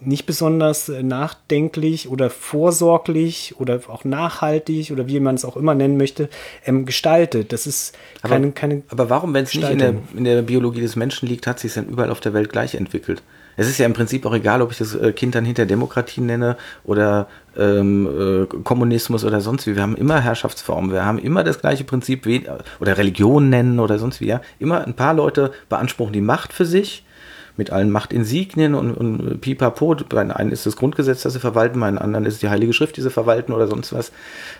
nicht 0.00 0.26
besonders 0.26 0.88
äh, 0.88 1.02
nachdenklich 1.02 2.08
oder 2.08 2.30
vorsorglich 2.30 3.54
oder 3.58 3.80
auch 3.88 4.04
nachhaltig 4.04 4.90
oder 4.92 5.08
wie 5.08 5.20
man 5.20 5.34
es 5.34 5.44
auch 5.44 5.56
immer 5.56 5.74
nennen 5.74 5.96
möchte, 5.96 6.28
ähm, 6.64 6.86
gestaltet. 6.86 7.52
Das 7.52 7.66
ist 7.66 7.96
keine, 8.22 8.46
aber, 8.46 8.54
keine 8.54 8.82
aber 8.88 9.10
warum, 9.10 9.34
wenn 9.34 9.44
es 9.44 9.54
nicht 9.54 9.68
in 9.68 9.78
der, 9.78 9.94
in 10.16 10.24
der 10.24 10.42
Biologie 10.42 10.80
des 10.80 10.96
Menschen 10.96 11.28
liegt, 11.28 11.46
hat 11.46 11.58
sich 11.58 11.70
es 11.70 11.74
dann 11.74 11.88
überall 11.88 12.10
auf 12.10 12.20
der 12.20 12.32
Welt 12.32 12.50
gleich 12.50 12.74
entwickelt? 12.74 13.22
Es 13.58 13.68
ist 13.68 13.76
ja 13.78 13.86
im 13.86 13.92
Prinzip 13.92 14.24
auch 14.24 14.34
egal, 14.34 14.62
ob 14.62 14.70
ich 14.70 14.78
das 14.78 14.94
äh, 14.94 15.12
Kind 15.12 15.34
dann 15.34 15.44
hinter 15.44 15.66
Demokratie 15.66 16.20
nenne 16.20 16.56
oder 16.84 17.26
ähm, 17.56 18.06
äh, 18.06 18.46
Kommunismus 18.62 19.24
oder 19.24 19.40
sonst 19.40 19.66
wie. 19.66 19.74
Wir 19.74 19.82
haben 19.82 19.96
immer 19.96 20.20
Herrschaftsformen, 20.20 20.92
wir 20.92 21.04
haben 21.04 21.18
immer 21.18 21.42
das 21.42 21.60
gleiche 21.60 21.82
Prinzip 21.82 22.24
oder 22.78 22.96
Religion 22.96 23.50
nennen 23.50 23.80
oder 23.80 23.98
sonst 23.98 24.20
wie. 24.20 24.28
Ja? 24.28 24.40
Immer 24.60 24.86
ein 24.86 24.94
paar 24.94 25.12
Leute 25.12 25.50
beanspruchen 25.68 26.12
die 26.12 26.20
Macht 26.20 26.52
für 26.52 26.64
sich 26.64 27.04
mit 27.56 27.72
allen 27.72 27.90
Machtinsignien 27.90 28.76
und, 28.76 28.92
und 28.94 29.40
pipapo. 29.40 29.96
Bei 30.08 30.20
einen 30.20 30.52
ist 30.52 30.64
das 30.64 30.76
Grundgesetz, 30.76 31.22
das 31.22 31.32
sie 31.32 31.40
verwalten, 31.40 31.80
bei 31.80 31.88
anderen 31.88 32.26
ist 32.26 32.34
es 32.34 32.40
die 32.40 32.50
Heilige 32.50 32.72
Schrift, 32.72 32.96
die 32.96 33.02
sie 33.02 33.10
verwalten 33.10 33.52
oder 33.52 33.66
sonst 33.66 33.92
was. 33.92 34.12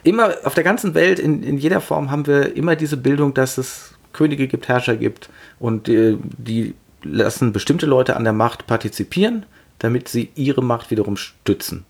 Immer 0.02 0.32
auf 0.42 0.54
der 0.54 0.64
ganzen 0.64 0.94
Welt, 0.94 1.20
in, 1.20 1.44
in 1.44 1.56
jeder 1.56 1.80
Form, 1.80 2.10
haben 2.10 2.26
wir 2.26 2.56
immer 2.56 2.74
diese 2.74 2.96
Bildung, 2.96 3.32
dass 3.32 3.58
es 3.58 3.94
Könige 4.12 4.48
gibt, 4.48 4.66
Herrscher 4.66 4.96
gibt 4.96 5.30
und 5.60 5.86
die, 5.86 6.18
die 6.36 6.74
lassen 7.02 7.52
bestimmte 7.52 7.86
Leute 7.86 8.16
an 8.16 8.24
der 8.24 8.32
Macht 8.32 8.66
partizipieren, 8.66 9.46
damit 9.78 10.08
sie 10.08 10.30
ihre 10.34 10.62
Macht 10.62 10.90
wiederum 10.90 11.16
stützen. 11.16 11.84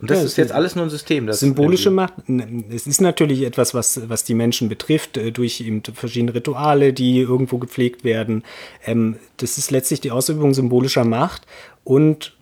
Und 0.00 0.10
das 0.10 0.18
Ja, 0.18 0.24
ist 0.24 0.36
jetzt 0.36 0.52
alles 0.52 0.74
nur 0.74 0.84
ein 0.84 0.90
System. 0.90 1.28
Das 1.28 1.38
Symbolische 1.40 1.92
Macht, 1.92 2.14
es 2.70 2.88
ist 2.88 3.00
natürlich 3.00 3.42
etwas, 3.42 3.72
was, 3.72 4.08
was 4.08 4.24
die 4.24 4.34
Menschen 4.34 4.68
betrifft, 4.68 5.16
äh, 5.16 5.30
durch 5.30 5.60
eben 5.60 5.82
verschiedene 5.94 6.34
Rituale, 6.34 6.92
die 6.92 7.20
irgendwo 7.20 7.58
gepflegt 7.58 8.02
werden. 8.02 8.42
Ähm, 8.84 9.16
das 9.36 9.58
ist 9.58 9.70
letztlich 9.70 10.00
die 10.00 10.10
Ausübung 10.10 10.54
symbolischer 10.54 11.04
Macht 11.04 11.42
und 11.84 12.34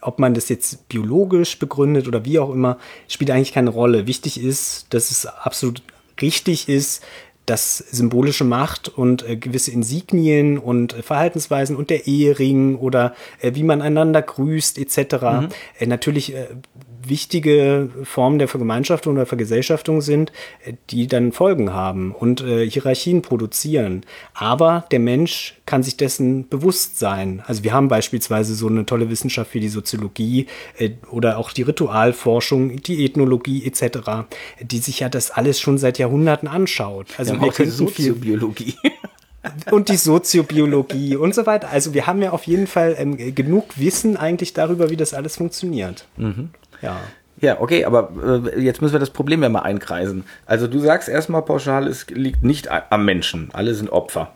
ob 0.00 0.18
man 0.18 0.34
das 0.34 0.48
jetzt 0.48 0.88
biologisch 0.88 1.58
begründet 1.58 2.06
oder 2.06 2.24
wie 2.24 2.38
auch 2.38 2.50
immer, 2.50 2.78
spielt 3.08 3.30
eigentlich 3.30 3.52
keine 3.52 3.70
Rolle. 3.70 4.06
Wichtig 4.06 4.40
ist, 4.40 4.86
dass 4.90 5.10
es 5.10 5.26
absolut 5.26 5.82
richtig 6.22 6.68
ist, 6.68 7.02
dass 7.46 7.78
symbolische 7.78 8.44
Macht 8.44 8.88
und 8.88 9.26
äh, 9.28 9.36
gewisse 9.36 9.70
Insignien 9.70 10.58
und 10.58 10.94
äh, 10.94 11.02
Verhaltensweisen 11.02 11.76
und 11.76 11.90
der 11.90 12.06
Ehering 12.06 12.76
oder 12.76 13.14
äh, 13.40 13.54
wie 13.54 13.62
man 13.62 13.82
einander 13.82 14.20
grüßt 14.20 14.78
etc. 14.78 15.48
Äh, 15.78 15.86
natürlich 15.86 16.34
äh, 16.34 16.48
wichtige 17.08 17.90
Formen 18.04 18.38
der 18.38 18.48
Vergemeinschaftung 18.48 19.14
oder 19.14 19.26
Vergesellschaftung 19.26 20.00
sind, 20.00 20.32
äh, 20.64 20.74
die 20.90 21.06
dann 21.06 21.32
Folgen 21.32 21.72
haben 21.72 22.12
und 22.12 22.40
äh, 22.40 22.68
Hierarchien 22.68 23.22
produzieren. 23.22 24.04
Aber 24.34 24.84
der 24.90 25.00
Mensch 25.00 25.54
kann 25.66 25.82
sich 25.82 25.96
dessen 25.96 26.48
bewusst 26.48 26.98
sein. 26.98 27.42
Also 27.46 27.64
wir 27.64 27.72
haben 27.72 27.88
beispielsweise 27.88 28.54
so 28.54 28.68
eine 28.68 28.86
tolle 28.86 29.10
Wissenschaft 29.10 29.54
wie 29.54 29.60
die 29.60 29.68
Soziologie 29.68 30.46
äh, 30.78 30.90
oder 31.10 31.38
auch 31.38 31.52
die 31.52 31.62
Ritualforschung, 31.62 32.82
die 32.82 33.04
Ethnologie 33.04 33.66
etc., 33.66 34.26
die 34.60 34.78
sich 34.78 35.00
ja 35.00 35.08
das 35.08 35.30
alles 35.30 35.60
schon 35.60 35.78
seit 35.78 35.98
Jahrhunderten 35.98 36.48
anschaut. 36.48 37.08
Also 37.18 37.34
Wir 37.34 37.40
wir 37.40 37.48
auch 37.48 37.52
die 37.52 37.62
viel 37.62 37.70
Soziobiologie. 37.70 38.74
und 39.70 39.88
die 39.88 39.96
Soziobiologie 39.96 41.16
und 41.16 41.34
so 41.34 41.46
weiter. 41.46 41.70
Also 41.70 41.94
wir 41.94 42.06
haben 42.06 42.22
ja 42.22 42.30
auf 42.30 42.44
jeden 42.44 42.66
Fall 42.66 42.94
ähm, 42.98 43.16
genug 43.34 43.78
Wissen 43.78 44.16
eigentlich 44.16 44.52
darüber, 44.52 44.90
wie 44.90 44.96
das 44.96 45.14
alles 45.14 45.36
funktioniert. 45.36 46.06
Ja. 46.82 47.00
Ja, 47.38 47.60
okay, 47.60 47.84
aber 47.84 48.10
äh, 48.54 48.60
jetzt 48.60 48.80
müssen 48.80 48.94
wir 48.94 49.00
das 49.00 49.10
Problem 49.10 49.42
ja 49.42 49.50
mal 49.50 49.60
einkreisen. 49.60 50.24
Also 50.46 50.66
du 50.68 50.78
sagst 50.78 51.08
erstmal 51.08 51.42
pauschal, 51.42 51.86
es 51.86 52.06
liegt 52.08 52.42
nicht 52.42 52.68
am 52.70 53.04
Menschen. 53.04 53.50
Alle 53.52 53.74
sind 53.74 53.90
Opfer. 53.90 54.32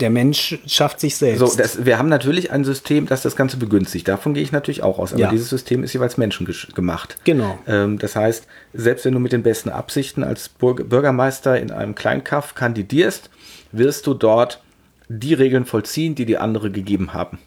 Der 0.00 0.10
Mensch 0.10 0.58
schafft 0.66 0.98
sich 1.00 1.16
selbst. 1.16 1.38
So, 1.38 1.56
das, 1.56 1.86
wir 1.86 1.96
haben 1.96 2.08
natürlich 2.08 2.50
ein 2.50 2.64
System, 2.64 3.06
das 3.06 3.22
das 3.22 3.36
Ganze 3.36 3.56
begünstigt. 3.56 4.08
Davon 4.08 4.34
gehe 4.34 4.42
ich 4.42 4.50
natürlich 4.52 4.82
auch 4.82 4.98
aus. 4.98 5.12
Aber 5.12 5.22
Ja. 5.22 5.30
dieses 5.30 5.48
System 5.48 5.84
ist 5.84 5.92
jeweils 5.92 6.16
menschengemacht. 6.18 7.16
Genau. 7.24 7.58
Ähm, 7.68 7.98
das 7.98 8.16
heißt, 8.16 8.46
selbst 8.74 9.04
wenn 9.04 9.14
du 9.14 9.20
mit 9.20 9.32
den 9.32 9.44
besten 9.44 9.68
Absichten 9.70 10.24
als 10.24 10.48
Burg 10.48 10.88
Bürgermeister 10.88 11.58
in 11.60 11.70
einem 11.70 11.94
Kleinkaff 11.94 12.54
kandidierst, 12.54 13.30
wirst 13.70 14.06
du 14.08 14.14
dort 14.14 14.60
die 15.08 15.34
Regeln 15.34 15.64
vollziehen, 15.64 16.16
die 16.16 16.26
die 16.26 16.38
andere 16.38 16.70
gegeben 16.70 17.14
haben. 17.14 17.38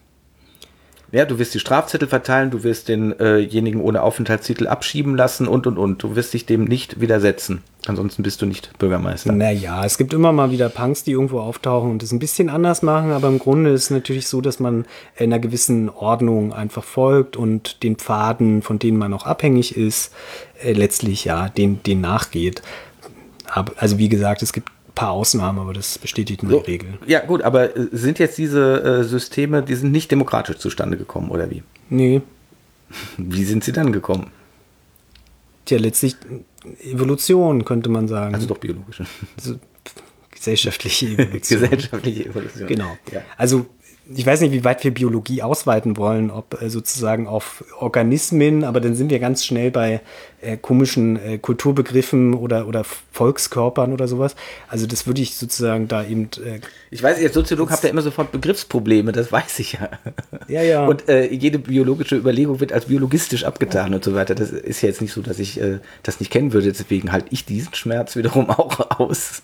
Ja, 1.12 1.26
du 1.26 1.40
wirst 1.40 1.54
die 1.54 1.60
Strafzettel 1.60 2.08
verteilen, 2.08 2.52
du 2.52 2.64
wirst 2.64 2.90
denjenigen 2.90 3.80
ohne 3.82 4.02
Aufenthaltstitel 4.02 4.68
abschieben 4.68 5.16
lassen 5.16 5.48
und 5.48 5.68
und 5.68 5.78
und. 5.78 6.04
Du 6.04 6.16
wirst 6.16 6.34
dich 6.34 6.46
dem 6.46 6.66
nicht 6.66 7.00
widersetzen. 7.00 7.62
Ansonsten 7.88 8.24
bist 8.24 8.42
du 8.42 8.48
nicht 8.48 8.78
Bürgermeister. 8.80 9.32
Naja, 9.32 9.86
es 9.86 9.98
gibt 9.98 10.14
immer 10.14 10.32
mal 10.32 10.50
wieder 10.50 10.70
Punks, 10.70 11.04
die 11.04 11.12
irgendwo 11.12 11.40
auftauchen 11.40 11.92
und 11.92 12.02
das 12.02 12.12
ein 12.12 12.20
bisschen 12.20 12.50
anders 12.50 12.82
machen, 12.82 13.12
aber 13.12 13.28
im 13.28 13.38
Grunde 13.38 13.72
ist 13.72 13.84
es 13.84 13.90
natürlich 13.92 14.28
so, 14.28 14.42
dass 14.42 14.60
man 14.60 14.86
einer 15.18 15.38
gewissen 15.38 15.90
Ordnung 15.90 16.52
einfach 16.52 16.84
folgt 16.84 17.38
und 17.38 17.84
den 17.84 17.96
Pfaden, 17.96 18.64
von 18.64 18.80
denen 18.80 18.98
man 18.98 19.14
auch 19.14 19.26
abhängig 19.26 19.78
ist, 19.78 20.12
äh, 20.64 20.74
letztlich 20.74 21.26
ja, 21.26 21.50
den, 21.50 21.84
den 21.84 22.02
nachgeht. 22.02 22.64
Aber, 23.48 23.74
also 23.78 24.00
wie 24.00 24.10
gesagt, 24.10 24.42
es 24.42 24.52
gibt 24.52 24.72
paar 24.96 25.12
Ausnahmen, 25.12 25.60
aber 25.60 25.74
das 25.74 25.98
bestätigt 26.00 26.42
nur 26.44 26.52
So, 26.54 26.60
die 26.62 26.72
Regel. 26.72 26.98
ja, 27.06 27.20
gut, 27.20 27.42
aber 27.44 27.76
äh, 27.78 27.88
sind 27.92 28.18
jetzt 28.20 28.38
diese 28.38 28.82
äh, 28.84 29.04
Systeme, 29.04 29.62
die 29.62 29.76
sind 29.76 29.92
nicht 29.92 30.10
demokratisch 30.10 30.58
zustande 30.58 30.98
gekommen, 30.98 31.30
oder 31.30 31.50
wie? 31.52 31.64
Nee, 31.90 32.22
Wie 33.18 33.44
sind 33.44 33.64
sie 33.64 33.72
dann 33.72 33.92
gekommen? 33.92 34.32
tja, 35.66 35.80
letztlich 35.80 36.16
Evolution, 36.84 37.66
könnte 37.66 37.90
man 37.90 38.08
sagen. 38.08 38.36
Also 38.36 38.46
doch 38.48 38.60
biologische. 38.60 39.06
Also, 39.38 39.56
gesellschaftliche 40.32 41.08
Evolution. 41.08 41.40
Gesellschaftliche 41.62 42.26
Evolution. 42.28 42.68
Genau. 42.68 42.98
Ja. 43.12 43.22
Also 43.38 43.66
ich 44.16 44.24
weiß 44.24 44.42
nicht, 44.42 44.52
wie 44.52 44.64
weit 44.64 44.84
wir 44.84 44.94
Biologie 44.94 45.42
ausweiten 45.42 45.98
wollen, 45.98 46.30
ob 46.30 46.62
äh, 46.62 46.70
sozusagen 46.70 47.28
auf 47.28 47.64
Organismen, 47.80 48.64
aber 48.64 48.80
dann 48.80 48.96
sind 48.96 49.10
wir 49.10 49.18
ganz 49.18 49.44
schnell 49.44 49.72
bei 49.72 50.02
äh, 50.46 50.58
komischen 50.58 51.18
äh, 51.18 51.38
Kulturbegriffen 51.38 52.34
oder, 52.34 52.68
oder 52.68 52.84
Volkskörpern 53.12 53.92
oder 53.94 54.08
sowas. 54.08 54.36
Also 54.68 54.86
das 54.88 55.08
würde 55.08 55.22
ich 55.22 55.36
sozusagen 55.36 55.88
da 55.88 56.04
eben. 56.04 56.30
Äh, 56.46 56.60
Ich 56.92 57.02
weiß, 57.02 57.18
als 57.22 57.34
Soziolog 57.34 57.72
habt 57.72 57.84
ihr 57.84 57.90
immer 57.90 58.02
sofort 58.02 58.32
Begriffsprobleme, 58.32 59.12
das 59.12 59.32
weiß 59.32 59.60
ich 59.60 59.74
ja. 59.74 59.90
Ja, 60.48 60.62
ja. 60.62 60.86
Und 60.86 61.10
äh, 61.10 61.28
jede 61.32 61.60
biologische 61.60 62.16
Überlegung 62.16 62.60
wird 62.60 62.72
als 62.72 62.86
biologistisch 62.86 63.44
abgetan 63.44 63.94
und 63.94 64.04
so 64.04 64.14
weiter. 64.14 64.36
Das 64.36 64.52
ist 64.52 64.82
ja 64.82 64.90
jetzt 64.90 65.02
nicht 65.02 65.14
so, 65.14 65.22
dass 65.22 65.40
ich 65.40 65.60
äh, 65.60 65.80
das 66.04 66.20
nicht 66.20 66.32
kennen 66.32 66.54
würde. 66.54 66.72
Deswegen 66.72 67.12
halte 67.12 67.28
ich 67.32 67.46
diesen 67.46 67.74
Schmerz 67.74 68.16
wiederum 68.16 68.50
auch 68.50 69.00
aus. 69.00 69.44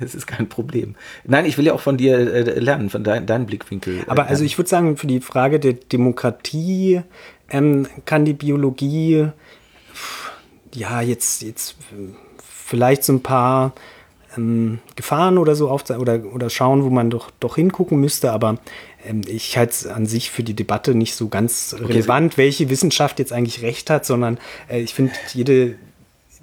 das 0.00 0.14
ist 0.14 0.26
kein 0.26 0.48
Problem. 0.48 0.94
Nein, 1.24 1.46
ich 1.46 1.58
will 1.58 1.66
ja 1.66 1.72
auch 1.72 1.80
von 1.80 1.96
dir 1.96 2.18
äh, 2.18 2.58
lernen, 2.58 2.90
von 2.90 3.04
dein, 3.04 3.26
deinem 3.26 3.46
Blickwinkel. 3.46 4.04
aber 4.06 4.26
also 4.26 4.44
ich 4.44 4.58
würde 4.58 4.68
sagen, 4.68 4.96
für 4.96 5.06
die 5.06 5.20
Frage 5.20 5.58
der 5.60 5.74
Demokratie 5.74 7.02
ähm, 7.50 7.86
kann 8.04 8.24
die 8.24 8.32
Biologie 8.32 9.28
ja 10.74 11.00
jetzt, 11.00 11.42
jetzt 11.42 11.76
äh, 11.92 12.12
vielleicht 12.38 13.04
so 13.04 13.12
ein 13.12 13.22
paar 13.22 13.72
ähm, 14.36 14.80
Gefahren 14.96 15.38
oder 15.38 15.54
so 15.54 15.68
aufzeigen 15.68 16.00
oder, 16.02 16.20
oder 16.32 16.50
schauen, 16.50 16.84
wo 16.84 16.90
man 16.90 17.10
doch, 17.10 17.30
doch 17.40 17.56
hingucken 17.56 18.00
müsste, 18.00 18.32
aber 18.32 18.58
ähm, 19.06 19.22
ich 19.26 19.56
halte 19.56 19.72
es 19.72 19.86
an 19.86 20.06
sich 20.06 20.30
für 20.30 20.42
die 20.42 20.54
Debatte 20.54 20.94
nicht 20.94 21.14
so 21.14 21.28
ganz 21.28 21.76
relevant, 21.78 22.36
welche 22.36 22.70
Wissenschaft 22.70 23.18
jetzt 23.18 23.32
eigentlich 23.32 23.62
recht 23.62 23.90
hat, 23.90 24.06
sondern 24.06 24.38
äh, 24.68 24.80
ich 24.80 24.94
finde, 24.94 25.12
jede 25.32 25.76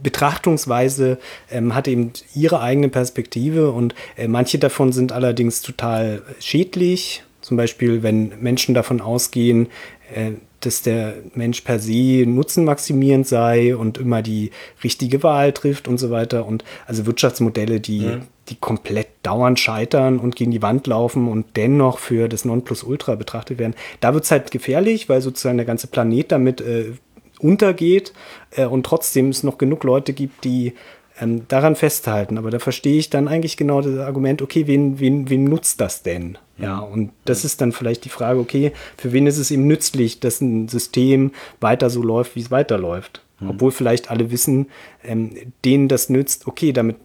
Betrachtungsweise 0.02 1.20
ähm, 1.52 1.76
hat 1.76 1.88
eben 1.88 2.14
ihre 2.34 2.62
eigene 2.62 2.90
Perspektive 2.90 3.72
und 3.72 3.94
äh, 4.18 4.28
manche 4.28 4.58
davon 4.58 4.92
sind 4.92 5.12
allerdings 5.12 5.62
total 5.62 6.24
schädlich. 6.40 7.24
Zum 7.42 7.58
Beispiel, 7.58 8.04
wenn 8.04 8.34
Menschen 8.42 8.74
davon 8.74 9.02
ausgehen, 9.02 9.68
äh, 10.14 10.32
dass 10.62 10.82
der 10.82 11.16
Mensch 11.36 11.62
per 11.62 11.80
se 11.80 12.24
nutzenmaximierend 12.26 13.28
sei 13.28 13.76
und 13.76 13.98
immer 13.98 14.22
die 14.22 14.52
richtige 14.84 15.24
Wahl 15.24 15.52
trifft 15.52 15.88
und 15.88 15.98
so 15.98 16.12
weiter. 16.12 16.46
Und 16.46 16.64
also 16.86 17.06
Wirtschaftsmodelle, 17.06 17.80
die, 17.80 18.18
die 18.50 18.56
komplett 18.56 19.08
dauernd 19.24 19.60
scheitern 19.60 20.20
und 20.20 20.36
gegen 20.36 20.52
die 20.52 20.62
Wand 20.62 20.88
laufen 20.88 21.28
und 21.28 21.58
dennoch 21.58 22.00
für 22.00 22.30
das 22.30 22.46
Nonplusultra 22.46 23.16
betrachtet 23.16 23.60
werden. 23.60 23.76
Da 24.00 24.14
wird 24.14 24.24
es 24.24 24.32
halt 24.32 24.52
gefährlich, 24.52 25.10
weil 25.10 25.22
sozusagen 25.22 25.58
der 25.58 25.66
ganze 25.66 25.88
Planet 25.88 26.32
damit 26.32 26.62
äh, 26.62 26.94
untergeht 27.40 28.14
äh, 28.52 28.66
und 28.66 28.86
trotzdem 28.86 29.30
es 29.30 29.44
noch 29.44 29.58
genug 29.58 29.84
Leute 29.84 30.14
gibt, 30.14 30.44
die 30.44 30.74
ähm, 31.20 31.48
daran 31.48 31.76
festhalten. 31.76 32.38
Aber 32.38 32.52
da 32.52 32.60
verstehe 32.60 32.98
ich 32.98 33.10
dann 33.10 33.28
eigentlich 33.28 33.58
genau 33.58 33.82
das 33.82 33.98
Argument, 34.00 34.42
okay, 34.42 34.68
wen, 34.68 35.00
wen, 35.00 35.30
wen 35.30 35.44
nutzt 35.44 35.82
das 35.82 36.04
denn? 36.04 36.38
Ja, 36.58 36.80
und 36.80 37.12
das 37.26 37.44
ist 37.44 37.60
dann 37.62 37.72
vielleicht 37.72 38.06
die 38.06 38.10
Frage, 38.10 38.40
okay, 38.40 38.72
für 38.98 39.12
wen 39.14 39.26
ist 39.26 39.38
es 39.38 39.50
eben 39.50 39.66
nützlich, 39.66 40.20
dass 40.20 40.42
ein 40.42 40.68
System 40.68 41.32
weiter 41.60 41.90
so 41.90 42.04
läuft, 42.04 42.36
wie 42.36 42.42
es 42.42 42.52
weiterläuft? 42.52 43.22
Obwohl 43.48 43.72
vielleicht 43.72 44.12
alle 44.12 44.30
wissen, 44.30 44.68
ähm, 45.04 45.32
denen 45.66 45.88
das 45.88 46.10
nützt, 46.10 46.48
okay, 46.48 46.74
damit, 46.74 46.98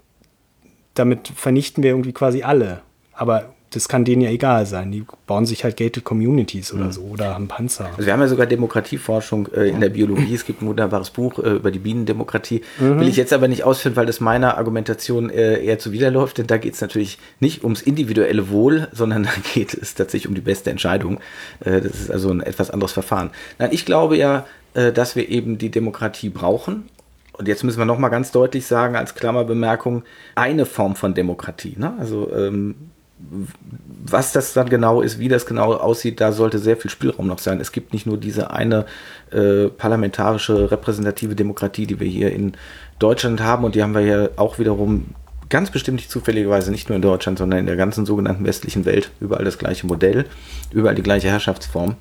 damit 0.92 1.29
vernichten 1.29 1.83
wir 1.83 1.90
irgendwie 1.90 2.12
quasi 2.12 2.42
alle. 2.42 2.83
Aber 3.12 3.55
das 3.70 3.88
kann 3.88 4.05
denen 4.05 4.22
ja 4.22 4.31
egal 4.31 4.64
sein. 4.64 4.92
Die 4.92 5.05
bauen 5.26 5.44
sich 5.44 5.64
halt 5.64 5.76
gated 5.76 6.05
Communities 6.05 6.72
oder 6.72 6.92
so 6.92 7.02
oder 7.02 7.35
haben 7.35 7.48
Panzer. 7.48 7.87
Also 7.87 8.07
wir 8.07 8.12
haben 8.12 8.20
ja 8.20 8.29
sogar 8.29 8.46
Demokratieforschung 8.46 9.48
äh, 9.52 9.68
in 9.68 9.81
der 9.81 9.88
Biologie. 9.88 10.35
Es 10.35 10.46
gibt 10.46 10.62
ein 10.62 10.68
wunderbares 10.68 11.11
Buch 11.11 11.38
äh, 11.40 11.57
über 11.57 11.70
die 11.70 11.81
Bienendemokratie. 11.81 12.62
Mhm. 12.79 13.00
Will 13.00 13.09
ich 13.09 13.16
jetzt 13.16 13.33
aber 13.33 13.48
nicht 13.48 13.64
ausführen, 13.64 13.96
weil 13.96 14.07
das 14.07 14.20
meiner 14.20 14.57
Argumentation 14.57 15.31
äh, 15.31 15.62
eher 15.64 15.79
zuwiderläuft. 15.79 16.38
Denn 16.38 16.46
da 16.46 16.59
geht 16.59 16.74
es 16.74 16.81
natürlich 16.81 17.18
nicht 17.40 17.64
ums 17.64 17.83
individuelle 17.83 18.50
Wohl, 18.50 18.88
sondern 18.92 19.22
da 19.24 19.33
geht 19.55 19.74
es 19.74 19.94
tatsächlich 19.94 20.29
um 20.29 20.35
die 20.35 20.40
beste 20.40 20.70
Entscheidung. 20.70 21.20
Äh, 21.61 21.81
das 21.81 22.00
ist 22.00 22.11
also 22.11 22.31
ein 22.31 22.40
etwas 22.40 22.70
anderes 22.70 22.92
Verfahren. 22.92 23.31
Nein, 23.59 23.70
ich 23.72 23.85
glaube 23.85 24.16
ja, 24.16 24.46
äh, 24.74 24.92
dass 24.92 25.16
wir 25.16 25.29
eben 25.29 25.59
die 25.59 25.70
Demokratie 25.70 26.29
brauchen. 26.29 26.88
Und 27.33 27.48
jetzt 27.48 27.64
müssen 27.64 27.79
wir 27.79 27.85
noch 27.85 27.98
mal 27.98 28.09
ganz 28.09 28.31
deutlich 28.31 28.66
sagen, 28.66 28.96
als 28.96 29.14
Klammerbemerkung, 29.14 30.05
eine 30.35 30.64
Form 30.64 30.96
von 30.96 31.14
Demokratie. 31.14 31.74
Ne? 31.76 31.94
Also 31.98 32.33
ähm, 32.35 32.76
was 33.18 34.33
das 34.33 34.52
dann 34.52 34.68
genau 34.68 35.00
ist, 35.00 35.18
wie 35.18 35.29
das 35.29 35.46
genau 35.46 35.72
aussieht, 35.72 36.20
da 36.20 36.33
sollte 36.33 36.59
sehr 36.59 36.76
viel 36.76 36.90
Spielraum 36.90 37.26
noch 37.26 37.38
sein. 37.38 37.61
Es 37.61 37.72
gibt 37.72 37.92
nicht 37.92 38.07
nur 38.07 38.18
diese 38.18 38.50
eine 38.50 38.85
äh, 39.33 39.68
parlamentarische 39.68 40.70
repräsentative 40.70 41.35
Demokratie, 41.35 41.87
die 41.87 41.98
wir 41.98 42.07
hier 42.07 42.33
in 42.33 42.52
Deutschland 42.98 43.40
haben 43.40 43.64
und 43.64 43.74
die 43.74 43.83
haben 43.83 43.94
wir 43.94 44.02
ja 44.02 44.29
auch 44.37 44.59
wiederum 44.59 45.07
ganz 45.48 45.70
bestimmt 45.70 45.96
nicht 45.96 46.11
zufälligerweise 46.11 46.70
nicht 46.70 46.88
nur 46.88 46.96
in 46.96 47.02
Deutschland, 47.02 47.38
sondern 47.38 47.61
in 47.61 47.66
der 47.66 47.76
ganzen 47.76 48.05
sogenannten 48.05 48.44
westlichen 48.44 48.85
Welt 48.85 49.11
überall 49.20 49.44
das 49.44 49.59
gleiche 49.59 49.87
Modell, 49.87 50.26
überall 50.70 50.94
die 50.94 51.02
gleiche 51.02 51.29
Herrschaftsform. 51.29 51.96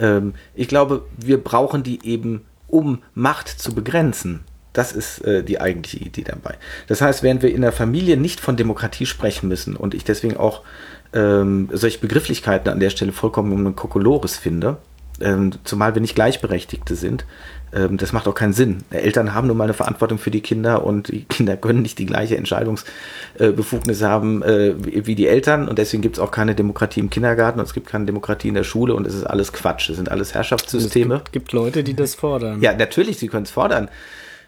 Ähm, 0.00 0.34
ich 0.54 0.68
glaube, 0.68 1.04
wir 1.16 1.42
brauchen 1.42 1.82
die 1.82 2.04
eben, 2.04 2.42
um 2.66 3.02
Macht 3.14 3.48
zu 3.48 3.74
begrenzen. 3.74 4.40
Das 4.74 4.92
ist 4.92 5.24
äh, 5.24 5.42
die 5.42 5.58
eigentliche 5.60 6.04
Idee 6.04 6.24
dabei. 6.24 6.56
Das 6.86 7.00
heißt, 7.00 7.22
während 7.22 7.42
wir 7.42 7.54
in 7.54 7.62
der 7.62 7.72
Familie 7.72 8.18
nicht 8.18 8.40
von 8.40 8.56
Demokratie 8.56 9.06
sprechen 9.06 9.48
müssen 9.48 9.74
und 9.74 9.94
ich 9.94 10.04
deswegen 10.04 10.36
auch 10.36 10.60
ähm, 11.14 11.70
solche 11.72 12.00
Begrifflichkeiten 12.00 12.70
an 12.70 12.80
der 12.80 12.90
Stelle 12.90 13.12
vollkommen 13.12 13.52
um 13.52 13.74
Kokolores 13.74 14.36
finde, 14.36 14.76
Ähm, 15.20 15.52
zumal 15.62 15.94
wir 15.94 16.02
nicht 16.02 16.16
Gleichberechtigte 16.16 16.96
sind. 16.96 17.24
Ähm, 17.72 17.98
das 17.98 18.12
macht 18.12 18.26
auch 18.26 18.34
keinen 18.34 18.52
Sinn. 18.52 18.82
Eltern 18.90 19.32
haben 19.32 19.46
nun 19.46 19.56
mal 19.56 19.64
eine 19.64 19.72
Verantwortung 19.72 20.18
für 20.18 20.32
die 20.32 20.40
Kinder 20.40 20.84
und 20.84 21.06
die 21.06 21.24
Kinder 21.24 21.56
können 21.56 21.82
nicht 21.82 22.00
die 22.00 22.06
gleiche 22.06 22.36
Entscheidungsbefugnis 22.36 24.02
haben 24.02 24.42
äh, 24.42 24.74
wie 25.06 25.14
die 25.14 25.28
Eltern 25.28 25.68
und 25.68 25.78
deswegen 25.78 26.02
gibt 26.02 26.16
es 26.16 26.20
auch 26.20 26.32
keine 26.32 26.56
Demokratie 26.56 26.98
im 26.98 27.10
Kindergarten 27.10 27.60
und 27.60 27.66
es 27.66 27.74
gibt 27.74 27.86
keine 27.86 28.06
Demokratie 28.06 28.48
in 28.48 28.54
der 28.54 28.64
Schule 28.64 28.92
und 28.92 29.06
es 29.06 29.14
ist 29.14 29.24
alles 29.24 29.52
Quatsch. 29.52 29.88
Es 29.88 29.96
sind 29.98 30.10
alles 30.10 30.34
Herrschaftssysteme. 30.34 31.14
Es 31.14 31.20
gibt, 31.20 31.32
gibt 31.32 31.52
Leute, 31.52 31.84
die 31.84 31.94
das 31.94 32.16
fordern. 32.16 32.60
Ja, 32.60 32.72
natürlich, 32.74 33.18
sie 33.18 33.28
können 33.28 33.44
es 33.44 33.52
fordern. 33.52 33.88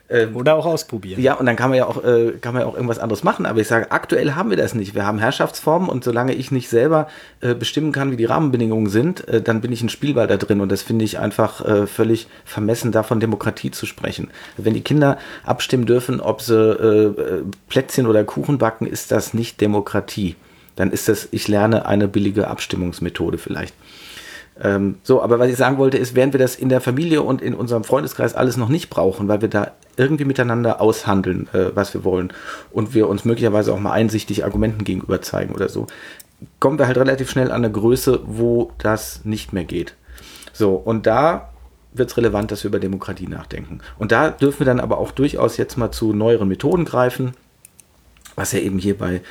Ähm, 0.09 0.35
Oder 0.37 0.55
auch 0.55 0.65
ausprobieren. 0.65 1.21
Ja, 1.21 1.33
und 1.33 1.45
dann 1.45 1.57
kann 1.57 1.69
man 1.69 1.77
ja 1.77 1.85
auch, 1.85 2.01
äh, 2.01 2.33
kann 2.39 2.53
man 2.53 2.61
ja 2.61 2.67
auch 2.67 2.75
irgendwas 2.75 2.99
anderes 2.99 3.23
machen. 3.23 3.45
Aber 3.45 3.59
ich 3.59 3.67
sage, 3.67 3.91
aktuell 3.91 4.33
haben 4.33 4.49
wir 4.49 4.57
das 4.57 4.73
nicht. 4.73 4.95
Wir 4.95 5.05
haben 5.05 5.19
Herrschaftsformen 5.19 5.89
und 5.89 6.03
solange 6.03 6.33
ich 6.33 6.49
nicht 6.49 6.69
selber 6.69 7.07
äh, 7.41 7.53
bestimmen 7.53 7.91
kann, 7.91 8.11
wie 8.11 8.15
die 8.15 8.25
Rahmenbedingungen 8.25 8.89
sind, 8.89 9.27
äh, 9.27 9.41
dann 9.41 9.59
bin 9.59 9.73
ich 9.73 9.81
ein 9.81 9.89
Spielball 9.89 10.27
da 10.27 10.37
drin. 10.37 10.61
Und 10.61 10.71
das 10.71 10.81
finde 10.81 11.03
ich 11.03 11.19
einfach 11.19 11.65
äh, 11.65 11.87
völlig 11.87 12.27
vermessen, 12.45 12.93
davon 12.93 13.19
Demokratie 13.19 13.71
zu 13.71 13.85
sprechen. 13.85 14.29
Wenn 14.55 14.73
die 14.73 14.81
Kinder 14.81 15.17
abstimmen 15.43 15.85
dürfen, 15.85 16.21
ob 16.21 16.41
sie 16.41 16.55
äh, 16.55 17.43
Plätzchen 17.67 18.07
oder 18.07 18.23
Kuchen 18.23 18.57
backen, 18.59 18.87
ist 18.87 19.11
das 19.11 19.33
nicht 19.33 19.59
Demokratie. 19.59 20.37
Dann 20.77 20.91
ist 20.91 21.09
das, 21.09 21.27
ich 21.31 21.49
lerne 21.49 21.85
eine 21.85 22.07
billige 22.07 22.47
Abstimmungsmethode 22.47 23.37
vielleicht. 23.37 23.73
Ähm, 24.61 24.95
so, 25.03 25.21
aber 25.21 25.39
was 25.39 25.49
ich 25.49 25.57
sagen 25.57 25.77
wollte, 25.77 25.97
ist, 25.97 26.15
während 26.15 26.33
wir 26.33 26.39
das 26.39 26.55
in 26.55 26.69
der 26.69 26.81
Familie 26.81 27.21
und 27.21 27.41
in 27.41 27.53
unserem 27.53 27.83
Freundeskreis 27.83 28.33
alles 28.33 28.57
noch 28.57 28.69
nicht 28.69 28.89
brauchen, 28.89 29.27
weil 29.27 29.41
wir 29.41 29.49
da 29.49 29.71
irgendwie 29.97 30.25
miteinander 30.25 30.81
aushandeln, 30.81 31.47
äh, 31.53 31.75
was 31.75 31.93
wir 31.93 32.03
wollen 32.03 32.33
und 32.71 32.93
wir 32.93 33.07
uns 33.07 33.25
möglicherweise 33.25 33.73
auch 33.73 33.79
mal 33.79 33.91
einsichtig 33.91 34.43
Argumenten 34.45 34.83
gegenüber 34.83 35.21
zeigen 35.21 35.53
oder 35.53 35.69
so, 35.69 35.87
kommen 36.59 36.79
wir 36.79 36.87
halt 36.87 36.97
relativ 36.97 37.29
schnell 37.29 37.51
an 37.51 37.63
eine 37.63 37.71
Größe, 37.71 38.21
wo 38.25 38.71
das 38.77 39.25
nicht 39.25 39.53
mehr 39.53 39.65
geht. 39.65 39.95
So, 40.53 40.73
und 40.73 41.05
da 41.05 41.49
wird 41.93 42.09
es 42.09 42.17
relevant, 42.17 42.51
dass 42.51 42.63
wir 42.63 42.69
über 42.69 42.79
Demokratie 42.79 43.27
nachdenken. 43.27 43.79
Und 43.97 44.11
da 44.11 44.29
dürfen 44.29 44.59
wir 44.59 44.65
dann 44.65 44.79
aber 44.79 44.97
auch 44.97 45.11
durchaus 45.11 45.57
jetzt 45.57 45.77
mal 45.77 45.91
zu 45.91 46.13
neueren 46.13 46.47
Methoden 46.47 46.85
greifen, 46.85 47.33
was 48.35 48.51
ja 48.51 48.59
eben 48.59 48.77
hier 48.77 48.97
bei 48.97 49.21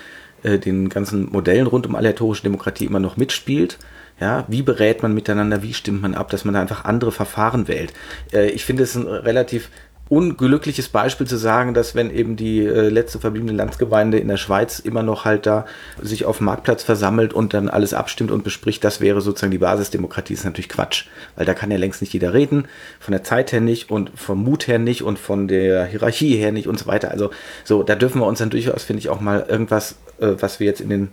äh, 0.43 0.59
den 0.59 0.89
ganzen 0.89 1.31
Modellen 1.31 1.67
rund 1.67 1.87
um 1.87 1.95
aleatorische 1.95 2.43
Demokratie 2.43 2.87
immer 2.87 3.01
noch 3.01 3.17
mitspielt. 3.17 3.79
Ja, 4.19 4.45
wie 4.49 4.63
berät 4.63 5.03
man 5.03 5.13
miteinander, 5.13 5.63
wie 5.63 5.75
stimmt 5.75 6.01
man 6.01 6.15
ab, 6.15 6.31
dass 6.31 6.45
man 6.45 6.55
da 6.55 6.61
einfach 6.63 6.85
andere 6.85 7.13
Verfahren 7.13 7.69
wählt. 7.69 7.93
Äh, 8.33 8.49
ich 8.51 8.65
finde 8.65 8.83
es 8.83 8.95
ein 8.95 9.07
relativ 9.07 9.69
unglückliches 10.09 10.89
Beispiel 10.89 11.27
zu 11.27 11.37
sagen, 11.37 11.75
dass 11.75 11.95
wenn 11.95 12.11
eben 12.11 12.37
die 12.37 12.65
äh, 12.65 12.89
letzte 12.89 13.19
verbliebene 13.19 13.53
Landsgemeinde 13.53 14.19
in 14.19 14.29
der 14.29 14.37
Schweiz 14.37 14.79
immer 14.79 15.03
noch 15.03 15.25
halt 15.25 15.47
da 15.47 15.67
sich 16.01 16.25
auf 16.25 16.39
dem 16.39 16.47
Marktplatz 16.47 16.85
versammelt 16.85 17.35
und 17.35 17.55
dann 17.55 17.69
alles 17.69 17.93
abstimmt 17.93 18.31
und 18.31 18.45
bespricht, 18.45 18.85
das 18.85 19.01
wäre 19.01 19.21
sozusagen 19.21 19.51
die 19.51 19.59
Basisdemokratie, 19.59 20.35
ist 20.35 20.45
natürlich 20.45 20.69
Quatsch. 20.69 21.07
Weil 21.35 21.45
da 21.45 21.55
kann 21.55 21.73
ja 21.73 21.77
längst 21.77 22.01
nicht 22.01 22.13
jeder 22.13 22.33
reden, 22.33 22.69
von 23.01 23.13
der 23.13 23.25
Zeit 23.25 23.51
her 23.51 23.61
nicht 23.61 23.91
und 23.91 24.13
vom 24.15 24.43
Mut 24.45 24.69
her 24.69 24.79
nicht 24.79 25.03
und 25.03 25.19
von 25.19 25.49
der 25.49 25.87
Hierarchie 25.87 26.37
her 26.37 26.53
nicht 26.53 26.69
und 26.69 26.79
so 26.79 26.87
weiter. 26.87 27.11
Also 27.11 27.31
so, 27.65 27.83
da 27.83 27.97
dürfen 27.97 28.21
wir 28.21 28.27
uns 28.27 28.39
dann 28.39 28.51
durchaus, 28.51 28.85
finde 28.85 29.01
ich, 29.01 29.09
auch 29.09 29.21
mal 29.21 29.45
irgendwas, 29.49 29.97
äh, 30.21 30.35
was 30.39 30.61
wir 30.61 30.67
jetzt 30.67 30.81
in 30.81 30.89
den 30.89 31.09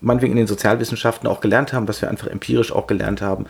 meinetwegen 0.00 0.32
in 0.32 0.38
den 0.38 0.46
Sozialwissenschaften 0.46 1.28
auch 1.28 1.40
gelernt 1.40 1.72
haben, 1.72 1.88
was 1.88 2.00
wir 2.00 2.08
einfach 2.08 2.28
empirisch 2.28 2.72
auch 2.72 2.86
gelernt 2.86 3.20
haben, 3.20 3.46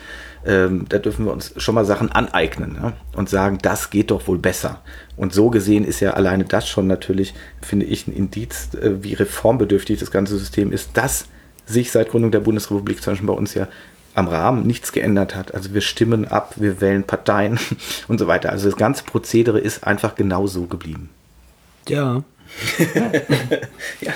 ähm, 0.47 0.87
da 0.89 0.99
dürfen 0.99 1.27
wir 1.27 1.33
uns 1.33 1.53
schon 1.57 1.75
mal 1.75 1.85
Sachen 1.85 2.11
aneignen 2.11 2.79
ja? 2.81 2.93
und 3.15 3.29
sagen, 3.29 3.59
das 3.61 3.91
geht 3.91 4.11
doch 4.11 4.27
wohl 4.27 4.39
besser. 4.39 4.81
Und 5.17 5.35
so 5.35 5.51
gesehen 5.51 5.85
ist 5.85 6.01
ja 6.01 6.13
alleine 6.13 6.45
das 6.45 6.67
schon 6.69 6.87
natürlich, 6.87 7.35
finde 7.61 7.87
ich, 7.87 8.07
ein 8.07 8.15
Indiz, 8.15 8.71
äh, 8.75 9.03
wie 9.03 9.15
reformbedürftig 9.15 9.99
das 9.99 10.11
ganze 10.11 10.39
System 10.39 10.73
ist, 10.73 10.91
dass 10.95 11.27
sich 11.67 11.91
seit 11.91 12.11
Gründung 12.11 12.31
der 12.31 12.41
Bundesrepublik 12.41 13.03
zum 13.03 13.13
Beispiel 13.13 13.29
bei 13.29 13.35
uns 13.35 13.55
ja 13.55 13.69
am 14.15 14.29
Rahmen 14.29 14.67
nichts 14.67 14.93
geändert 14.93 15.37
hat. 15.37 15.55
Also 15.55 15.75
wir 15.75 15.81
stimmen 15.83 16.27
ab, 16.27 16.55
wir 16.57 16.81
wählen 16.81 17.05
Parteien 17.05 17.59
und 18.09 18.19
so 18.19 18.27
weiter. 18.27 18.51
Also 18.51 18.69
das 18.69 18.79
ganze 18.79 19.05
Prozedere 19.05 19.61
ist 19.61 19.87
einfach 19.87 20.15
genau 20.15 20.47
so 20.47 20.67
geblieben. 20.67 21.11
Ja, 21.89 22.23
ja. 24.01 24.13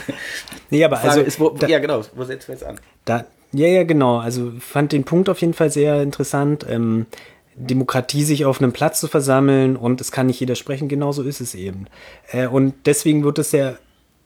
Nee, 0.70 0.84
aber 0.84 1.00
also. 1.00 1.20
Ist, 1.20 1.38
wo, 1.38 1.50
da, 1.50 1.66
ja, 1.66 1.78
genau, 1.78 2.02
wo 2.14 2.24
setzt 2.24 2.48
du 2.48 2.52
jetzt 2.52 2.64
an? 2.64 2.80
Da, 3.04 3.26
ja, 3.52 3.66
ja, 3.66 3.84
genau. 3.84 4.18
Also 4.18 4.52
fand 4.58 4.92
den 4.92 5.04
Punkt 5.04 5.28
auf 5.28 5.40
jeden 5.40 5.54
Fall 5.54 5.70
sehr 5.70 6.02
interessant. 6.02 6.66
Ähm, 6.68 7.06
Demokratie 7.54 8.24
sich 8.24 8.44
auf 8.44 8.60
einem 8.60 8.72
Platz 8.72 9.00
zu 9.00 9.08
versammeln 9.08 9.76
und 9.76 10.00
es 10.00 10.10
kann 10.10 10.26
nicht 10.26 10.40
jeder 10.40 10.54
sprechen, 10.54 10.88
genauso 10.88 11.22
ist 11.22 11.40
es 11.40 11.54
eben. 11.54 11.86
Äh, 12.30 12.46
und 12.46 12.74
deswegen 12.86 13.24
wird 13.24 13.38
es 13.38 13.52
ja 13.52 13.74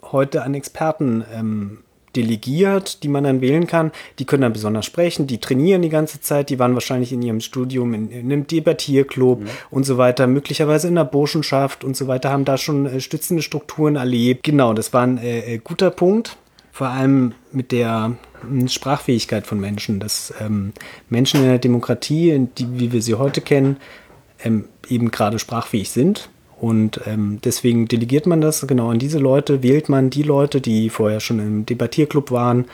heute 0.03 0.42
an 0.42 0.55
Experten 0.55 1.25
ähm, 1.35 1.79
delegiert, 2.16 3.02
die 3.02 3.09
man 3.09 3.24
dann 3.24 3.40
wählen 3.40 3.66
kann. 3.66 3.92
Die 4.18 4.24
können 4.24 4.42
dann 4.42 4.52
besonders 4.52 4.87
sprechen, 4.87 5.26
die 5.26 5.38
trainieren 5.38 5.83
die 5.83 5.88
ganze 5.88 6.20
Zeit, 6.20 6.50
die 6.50 6.59
waren 6.59 6.74
wahrscheinlich 6.74 7.12
in 7.12 7.22
ihrem 7.22 7.40
Studium 7.40 7.94
in, 7.94 8.11
in 8.11 8.33
einem 8.33 8.46
Debattierclub 8.46 9.40
mhm. 9.40 9.48
und 9.70 9.85
so 9.85 9.98
weiter, 9.98 10.26
möglicherweise 10.26 10.88
in 10.88 10.94
der 10.94 11.05
Burschenschaft 11.05 11.85
und 11.85 11.96
so 11.96 12.09
weiter, 12.09 12.31
haben 12.31 12.44
da 12.44 12.57
schon 12.57 12.87
äh, 12.87 13.00
stützende 13.00 13.42
Strukturen 13.42 13.96
erlebt. 13.96 14.44
Genau, 14.44 14.72
das 14.72 14.92
war 14.92 15.02
ein 15.02 15.18
äh, 15.18 15.55
äh 15.55 15.59
guter 15.59 15.90
Punkt, 15.90 16.37
vor 16.72 16.88
allem 16.88 17.33
mit 17.52 17.72
der 17.72 18.16
hm, 18.40 18.68
Sprachfähigkeit 18.68 19.46
von 19.46 19.61
Menschen, 19.61 20.00
dass 20.00 20.33
ähm, 20.40 20.72
Menschen 21.09 21.40
in 21.40 21.48
der 21.48 21.59
Demokratie, 21.59 22.48
die, 22.59 22.81
wie 22.81 22.92
wir 22.92 23.02
sie 23.02 23.14
heute 23.14 23.40
kennen, 23.40 23.76
ähm, 24.42 24.64
eben 24.88 25.11
gerade 25.11 25.38
sprachfähig 25.38 25.90
sind 25.90 26.29
und 26.59 27.01
ähm, 27.07 27.38
deswegen 27.45 27.87
delegiert 27.87 28.27
man 28.27 28.40
das 28.40 28.66
genau 28.66 28.90
an 28.90 28.99
diese 28.99 29.19
Leute, 29.19 29.62
wählt 29.62 29.88
man 29.88 30.11
die 30.11 30.23
Leute, 30.23 30.61
die 30.61 30.88
vorher 30.88 31.21
schon 31.21 31.38
im 31.38 31.66
Debattierclub 31.66 32.31
waren 32.31 32.66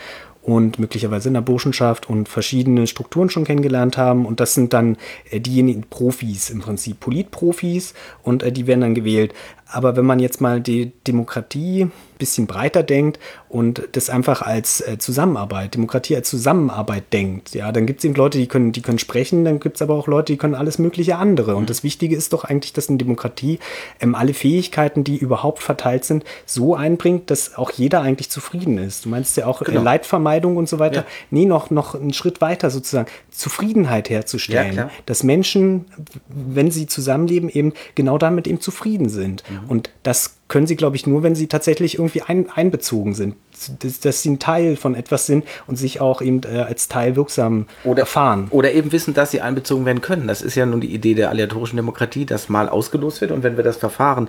und 0.42 0.79
möglicherweise 0.79 1.29
in 1.29 1.35
der 1.35 1.40
Burschenschaft 1.40 2.09
und 2.09 2.29
verschiedene 2.29 2.87
Strukturen 2.87 3.31
schon 3.31 3.45
kennengelernt 3.45 3.97
haben. 3.97 4.27
Und 4.27 4.40
das 4.40 4.55
sind 4.55 4.73
dann 4.73 4.97
äh, 5.31 5.40
diejenigen 5.40 5.85
Profis, 5.88 6.51
im 6.51 6.61
Prinzip 6.61 7.01
Politprofis, 7.01 7.95
und 8.23 8.42
äh, 8.42 8.53
die 8.53 8.66
werden 8.66 8.81
dann 8.81 8.95
gewählt. 8.95 9.33
Aber 9.72 9.96
wenn 9.96 10.04
man 10.04 10.18
jetzt 10.18 10.40
mal 10.40 10.61
die 10.61 10.92
Demokratie 11.06 11.85
ein 11.85 11.92
bisschen 12.18 12.46
breiter 12.46 12.82
denkt 12.82 13.18
und 13.48 13.88
das 13.92 14.11
einfach 14.11 14.42
als 14.42 14.80
äh, 14.80 14.98
Zusammenarbeit, 14.98 15.74
Demokratie 15.74 16.14
als 16.14 16.28
Zusammenarbeit 16.28 17.12
denkt, 17.12 17.54
ja, 17.54 17.72
dann 17.72 17.87
gibt 17.87 18.00
es 18.00 18.04
eben 18.04 18.14
Leute, 18.14 18.38
die 18.38 18.46
können, 18.46 18.72
die 18.72 18.82
können 18.82 18.98
sprechen, 18.98 19.44
dann 19.44 19.61
gibt 19.61 19.76
es 19.76 19.82
aber 19.82 19.94
auch 19.94 20.06
Leute, 20.06 20.32
die 20.32 20.37
können 20.37 20.54
alles 20.54 20.78
mögliche 20.78 21.16
andere. 21.16 21.56
Und 21.56 21.70
das 21.70 21.82
Wichtige 21.82 22.14
ist 22.14 22.32
doch 22.32 22.44
eigentlich, 22.44 22.72
dass 22.72 22.88
eine 22.88 22.98
Demokratie 22.98 23.58
ähm, 24.00 24.14
alle 24.14 24.35
Fähigkeiten, 24.35 25.04
die 25.04 25.16
überhaupt 25.16 25.62
verteilt 25.62 26.04
sind, 26.04 26.24
so 26.46 26.74
einbringt, 26.74 27.30
dass 27.30 27.56
auch 27.56 27.70
jeder 27.70 28.02
eigentlich 28.02 28.30
zufrieden 28.30 28.78
ist. 28.78 29.04
Du 29.04 29.08
meinst 29.08 29.37
ja 29.37 29.46
auch 29.46 29.62
äh, 29.62 29.64
genau. 29.64 29.80
äh, 29.80 29.85
Leidvermeidung 29.85 30.56
und 30.56 30.68
so 30.68 30.78
weiter. 30.78 31.00
Ja. 31.00 31.06
Nee, 31.30 31.46
noch, 31.46 31.70
noch 31.70 31.94
einen 31.94 32.12
Schritt 32.12 32.40
weiter 32.40 32.70
sozusagen, 32.70 33.08
Zufriedenheit 33.30 34.11
herzustellen. 34.11 34.76
Ja, 34.76 34.90
dass 35.06 35.22
Menschen, 35.22 35.87
wenn 36.28 36.70
sie 36.70 36.87
zusammenleben, 36.87 37.48
eben 37.48 37.72
genau 37.94 38.18
damit 38.18 38.46
eben 38.46 38.61
zufrieden 38.61 39.08
sind. 39.08 39.42
Mhm. 39.50 39.62
Und 39.68 39.90
das 40.03 40.37
können 40.48 40.66
sie, 40.66 40.77
glaube 40.77 40.96
ich, 40.96 41.07
nur, 41.07 41.22
wenn 41.22 41.35
sie 41.35 41.46
tatsächlich 41.46 41.94
irgendwie 41.94 42.22
ein, 42.22 42.51
einbezogen 42.51 43.14
sind. 43.14 43.37
Dass, 43.81 44.01
dass, 44.01 44.22
sie 44.22 44.31
ein 44.31 44.38
Teil 44.38 44.77
von 44.77 44.94
etwas 44.94 45.27
sind 45.27 45.44
und 45.66 45.77
sich 45.77 46.01
auch 46.01 46.20
eben 46.20 46.40
äh, 46.44 46.59
als 46.59 46.88
Teil 46.88 47.16
wirksam 47.16 47.66
oder, 47.85 48.01
erfahren. 48.01 48.48
Oder 48.51 48.72
eben 48.72 48.92
wissen, 48.92 49.14
dass 49.14 49.31
sie 49.31 49.40
einbezogen 49.40 49.87
werden 49.87 50.01
können. 50.01 50.27
Das 50.27 50.42
ist 50.42 50.55
ja 50.55 50.66
nun 50.66 50.81
die 50.81 50.92
Idee 50.92 51.14
der 51.14 51.31
aleatorischen 51.31 51.77
Demokratie, 51.77 52.27
dass 52.27 52.48
mal 52.48 52.68
ausgelost 52.68 53.20
wird 53.20 53.31
und 53.31 53.42
wenn 53.42 53.57
wir 53.57 53.64
das 53.64 53.77
Verfahren 53.77 54.29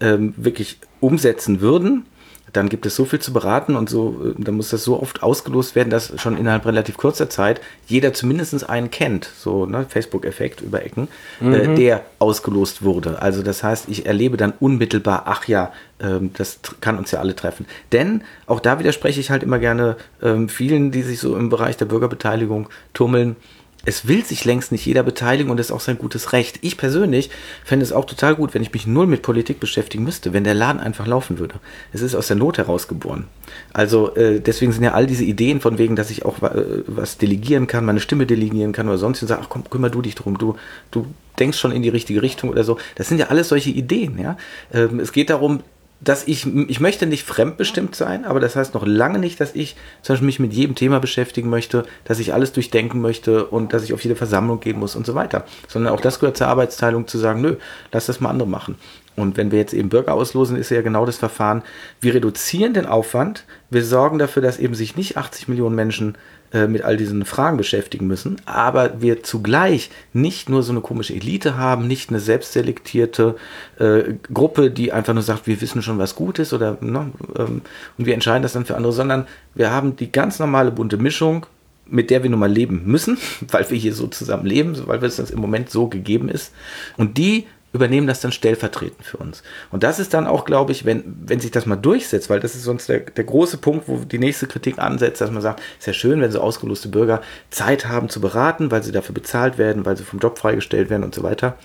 ähm, 0.00 0.34
wirklich 0.36 0.78
umsetzen 1.00 1.60
würden, 1.60 2.06
dann 2.52 2.68
gibt 2.68 2.84
es 2.86 2.96
so 2.96 3.04
viel 3.04 3.18
zu 3.18 3.32
beraten 3.32 3.76
und 3.76 3.88
so, 3.88 4.34
äh, 4.38 4.42
dann 4.42 4.54
muss 4.54 4.70
das 4.70 4.84
so 4.84 5.00
oft 5.00 5.22
ausgelost 5.22 5.74
werden, 5.74 5.90
dass 5.90 6.12
schon 6.20 6.36
innerhalb 6.36 6.66
relativ 6.66 6.96
kurzer 6.96 7.30
Zeit 7.30 7.60
jeder 7.86 8.12
zumindest 8.12 8.68
einen 8.68 8.90
kennt, 8.90 9.30
so 9.38 9.66
ne, 9.66 9.86
Facebook-Effekt 9.88 10.60
über 10.60 10.84
Ecken, 10.84 11.08
äh, 11.40 11.44
mhm. 11.44 11.54
äh, 11.54 11.74
der 11.74 12.04
ausgelost 12.18 12.82
wurde. 12.82 13.22
Also 13.22 13.42
das 13.42 13.62
heißt, 13.62 13.88
ich 13.88 14.06
erlebe 14.06 14.36
dann 14.36 14.52
unmittelbar, 14.60 15.24
ach 15.26 15.48
ja, 15.48 15.72
ähm, 16.00 16.30
das 16.34 16.60
kann 16.80 16.98
uns 16.98 17.10
ja 17.10 17.20
alle 17.20 17.34
treffen. 17.34 17.66
Denn 17.92 18.22
auch 18.46 18.60
da 18.60 18.78
widerspreche 18.78 19.20
ich 19.20 19.30
halt 19.30 19.42
immer 19.42 19.58
gerne 19.58 19.96
ähm, 20.22 20.48
vielen, 20.48 20.90
die 20.90 21.02
sich 21.02 21.20
so 21.20 21.36
im 21.36 21.48
Bereich 21.48 21.76
der 21.76 21.86
Bürgerbeteiligung 21.86 22.68
tummeln 22.92 23.36
es 23.84 24.06
will 24.06 24.24
sich 24.24 24.44
längst 24.44 24.72
nicht 24.72 24.86
jeder 24.86 25.02
beteiligen 25.02 25.50
und 25.50 25.56
das 25.56 25.66
ist 25.66 25.72
auch 25.72 25.80
sein 25.80 25.98
gutes 25.98 26.32
Recht. 26.32 26.58
Ich 26.62 26.76
persönlich 26.76 27.30
fände 27.64 27.84
es 27.84 27.92
auch 27.92 28.04
total 28.04 28.34
gut, 28.34 28.54
wenn 28.54 28.62
ich 28.62 28.72
mich 28.72 28.86
null 28.86 29.06
mit 29.06 29.22
Politik 29.22 29.60
beschäftigen 29.60 30.04
müsste, 30.04 30.32
wenn 30.32 30.44
der 30.44 30.54
Laden 30.54 30.80
einfach 30.80 31.06
laufen 31.06 31.38
würde. 31.38 31.56
Es 31.92 32.00
ist 32.00 32.14
aus 32.14 32.28
der 32.28 32.36
Not 32.36 32.58
herausgeboren. 32.58 33.26
Also 33.72 34.14
äh, 34.14 34.40
deswegen 34.40 34.72
sind 34.72 34.84
ja 34.84 34.92
all 34.92 35.06
diese 35.06 35.24
Ideen 35.24 35.60
von 35.60 35.78
wegen, 35.78 35.96
dass 35.96 36.10
ich 36.10 36.24
auch 36.24 36.42
äh, 36.42 36.82
was 36.86 37.18
delegieren 37.18 37.66
kann, 37.66 37.84
meine 37.84 38.00
Stimme 38.00 38.26
delegieren 38.26 38.72
kann 38.72 38.88
oder 38.88 38.98
sonst 38.98 39.22
und 39.22 39.28
sage, 39.28 39.42
ach 39.44 39.48
komm, 39.48 39.68
kümmer 39.68 39.90
du 39.90 40.02
dich 40.02 40.14
drum, 40.14 40.38
du, 40.38 40.56
du 40.90 41.06
denkst 41.38 41.58
schon 41.58 41.72
in 41.72 41.82
die 41.82 41.88
richtige 41.88 42.22
Richtung 42.22 42.50
oder 42.50 42.64
so. 42.64 42.78
Das 42.94 43.08
sind 43.08 43.18
ja 43.18 43.28
alles 43.28 43.48
solche 43.48 43.70
Ideen, 43.70 44.18
ja. 44.18 44.36
Ähm, 44.72 45.00
es 45.00 45.12
geht 45.12 45.30
darum, 45.30 45.60
dass 46.02 46.26
ich, 46.26 46.46
ich 46.68 46.80
möchte 46.80 47.06
nicht 47.06 47.24
fremdbestimmt 47.24 47.94
sein, 47.94 48.24
aber 48.24 48.40
das 48.40 48.56
heißt 48.56 48.74
noch 48.74 48.84
lange 48.84 49.18
nicht, 49.18 49.40
dass 49.40 49.54
ich 49.54 49.76
zum 50.02 50.14
Beispiel 50.14 50.26
mich 50.26 50.40
mit 50.40 50.52
jedem 50.52 50.74
Thema 50.74 50.98
beschäftigen 50.98 51.48
möchte, 51.48 51.84
dass 52.04 52.18
ich 52.18 52.34
alles 52.34 52.52
durchdenken 52.52 53.00
möchte 53.00 53.46
und 53.46 53.72
dass 53.72 53.84
ich 53.84 53.92
auf 53.92 54.02
jede 54.02 54.16
Versammlung 54.16 54.58
gehen 54.58 54.78
muss 54.78 54.96
und 54.96 55.06
so 55.06 55.14
weiter. 55.14 55.44
Sondern 55.68 55.92
auch 55.94 56.00
das 56.00 56.18
gehört 56.18 56.36
zur 56.36 56.48
Arbeitsteilung 56.48 57.06
zu 57.06 57.18
sagen, 57.18 57.40
nö, 57.40 57.56
lass 57.92 58.06
das 58.06 58.20
mal 58.20 58.30
andere 58.30 58.48
machen. 58.48 58.76
Und 59.16 59.36
wenn 59.36 59.50
wir 59.50 59.58
jetzt 59.58 59.74
eben 59.74 59.88
Bürger 59.88 60.14
auslosen, 60.14 60.56
ist 60.56 60.70
ja 60.70 60.82
genau 60.82 61.06
das 61.06 61.18
Verfahren. 61.18 61.62
Wir 62.00 62.14
reduzieren 62.14 62.74
den 62.74 62.86
Aufwand. 62.86 63.44
Wir 63.70 63.84
sorgen 63.84 64.18
dafür, 64.18 64.42
dass 64.42 64.58
eben 64.58 64.74
sich 64.74 64.96
nicht 64.96 65.16
80 65.16 65.48
Millionen 65.48 65.76
Menschen 65.76 66.16
äh, 66.52 66.66
mit 66.66 66.82
all 66.82 66.98
diesen 66.98 67.24
Fragen 67.24 67.56
beschäftigen 67.56 68.06
müssen, 68.06 68.36
aber 68.44 69.00
wir 69.00 69.22
zugleich 69.22 69.90
nicht 70.12 70.50
nur 70.50 70.62
so 70.62 70.72
eine 70.72 70.82
komische 70.82 71.14
Elite 71.14 71.56
haben, 71.56 71.86
nicht 71.86 72.10
eine 72.10 72.20
selbstselektierte 72.20 73.36
äh, 73.78 74.14
Gruppe, 74.30 74.70
die 74.70 74.92
einfach 74.92 75.14
nur 75.14 75.22
sagt, 75.22 75.46
wir 75.46 75.62
wissen 75.62 75.80
schon, 75.80 75.96
was 75.96 76.14
gut 76.14 76.38
ist 76.38 76.52
oder 76.52 76.76
ne, 76.82 77.10
ähm, 77.38 77.62
und 77.96 78.04
wir 78.04 78.12
entscheiden 78.12 78.42
das 78.42 78.52
dann 78.52 78.66
für 78.66 78.76
andere, 78.76 78.92
sondern 78.92 79.26
wir 79.54 79.70
haben 79.70 79.96
die 79.96 80.12
ganz 80.12 80.38
normale 80.40 80.70
bunte 80.70 80.98
Mischung, 80.98 81.46
mit 81.86 82.10
der 82.10 82.22
wir 82.22 82.28
nun 82.28 82.40
mal 82.40 82.52
leben 82.52 82.82
müssen, 82.84 83.16
weil 83.50 83.70
wir 83.70 83.78
hier 83.78 83.94
so 83.94 84.06
zusammen 84.08 84.44
leben, 84.44 84.76
weil 84.86 85.02
es 85.04 85.18
uns 85.18 85.30
im 85.30 85.40
Moment 85.40 85.70
so 85.70 85.86
gegeben 85.86 86.28
ist. 86.28 86.52
Und 86.98 87.16
die 87.16 87.46
übernehmen 87.72 88.06
das 88.06 88.20
dann 88.20 88.32
stellvertretend 88.32 89.04
für 89.04 89.16
uns. 89.16 89.42
Und 89.70 89.82
das 89.82 89.98
ist 89.98 90.12
dann 90.14 90.26
auch, 90.26 90.44
glaube 90.44 90.72
ich, 90.72 90.84
wenn, 90.84 91.04
wenn 91.24 91.40
sich 91.40 91.50
das 91.50 91.66
mal 91.66 91.76
durchsetzt, 91.76 92.28
weil 92.28 92.40
das 92.40 92.54
ist 92.54 92.64
sonst 92.64 92.88
der, 92.88 93.00
der 93.00 93.24
große 93.24 93.56
Punkt, 93.58 93.88
wo 93.88 93.98
die 93.98 94.18
nächste 94.18 94.46
Kritik 94.46 94.78
ansetzt, 94.78 95.20
dass 95.20 95.30
man 95.30 95.42
sagt, 95.42 95.60
ist 95.78 95.86
ja 95.86 95.92
schön, 95.92 96.20
wenn 96.20 96.30
so 96.30 96.40
ausgeloste 96.40 96.88
Bürger 96.88 97.22
Zeit 97.50 97.88
haben 97.88 98.08
zu 98.08 98.20
beraten, 98.20 98.70
weil 98.70 98.82
sie 98.82 98.92
dafür 98.92 99.14
bezahlt 99.14 99.58
werden, 99.58 99.86
weil 99.86 99.96
sie 99.96 100.04
vom 100.04 100.18
Job 100.18 100.38
freigestellt 100.38 100.90
werden 100.90 101.04
und 101.04 101.14
so 101.14 101.22
weiter. 101.22 101.56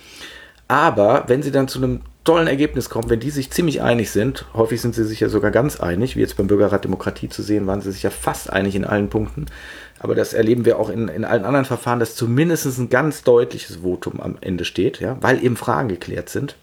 Aber 0.68 1.26
wenn 1.28 1.44
sie 1.44 1.52
dann 1.52 1.68
zu 1.68 1.80
einem 1.80 2.02
tollen 2.28 2.48
Ergebnis 2.48 2.90
kommen, 2.90 3.10
wenn 3.10 3.22
die 3.22 3.30
sich 3.30 3.52
ziemlich 3.52 3.82
einig 3.82 4.12
sind, 4.12 4.46
häufig 4.54 4.82
sind 4.82 4.94
sie 4.94 5.06
sich 5.06 5.22
ja 5.22 5.30
sogar 5.30 5.50
ganz 5.50 5.80
einig, 5.80 6.18
wie 6.18 6.20
jetzt 6.20 6.36
beim 6.36 6.48
Bürgerrat 6.48 6.84
Demokratie 6.84 7.30
zu 7.30 7.42
sehen, 7.42 7.68
waren 7.68 7.80
sie 7.80 7.92
sich 7.92 8.04
ja 8.04 8.10
fast 8.10 8.52
einig 8.52 8.76
in 8.76 8.84
allen 8.84 9.10
Punkten, 9.10 9.46
aber 10.00 10.16
das 10.16 10.34
erleben 10.34 10.66
wir 10.66 10.80
auch 10.80 10.90
in, 10.90 11.08
in 11.08 11.26
allen 11.26 11.46
anderen 11.46 11.66
Verfahren, 11.66 12.00
dass 12.00 12.16
zumindest 12.16 12.66
ein 12.78 12.90
ganz 12.90 13.24
deutliches 13.24 13.78
Votum 13.78 14.20
am 14.20 14.38
Ende 14.42 14.66
steht, 14.66 15.00
ja, 15.00 15.18
weil 15.22 15.44
eben 15.44 15.56
Fragen 15.58 15.90
geklärt 15.90 16.30
sind. 16.30 16.56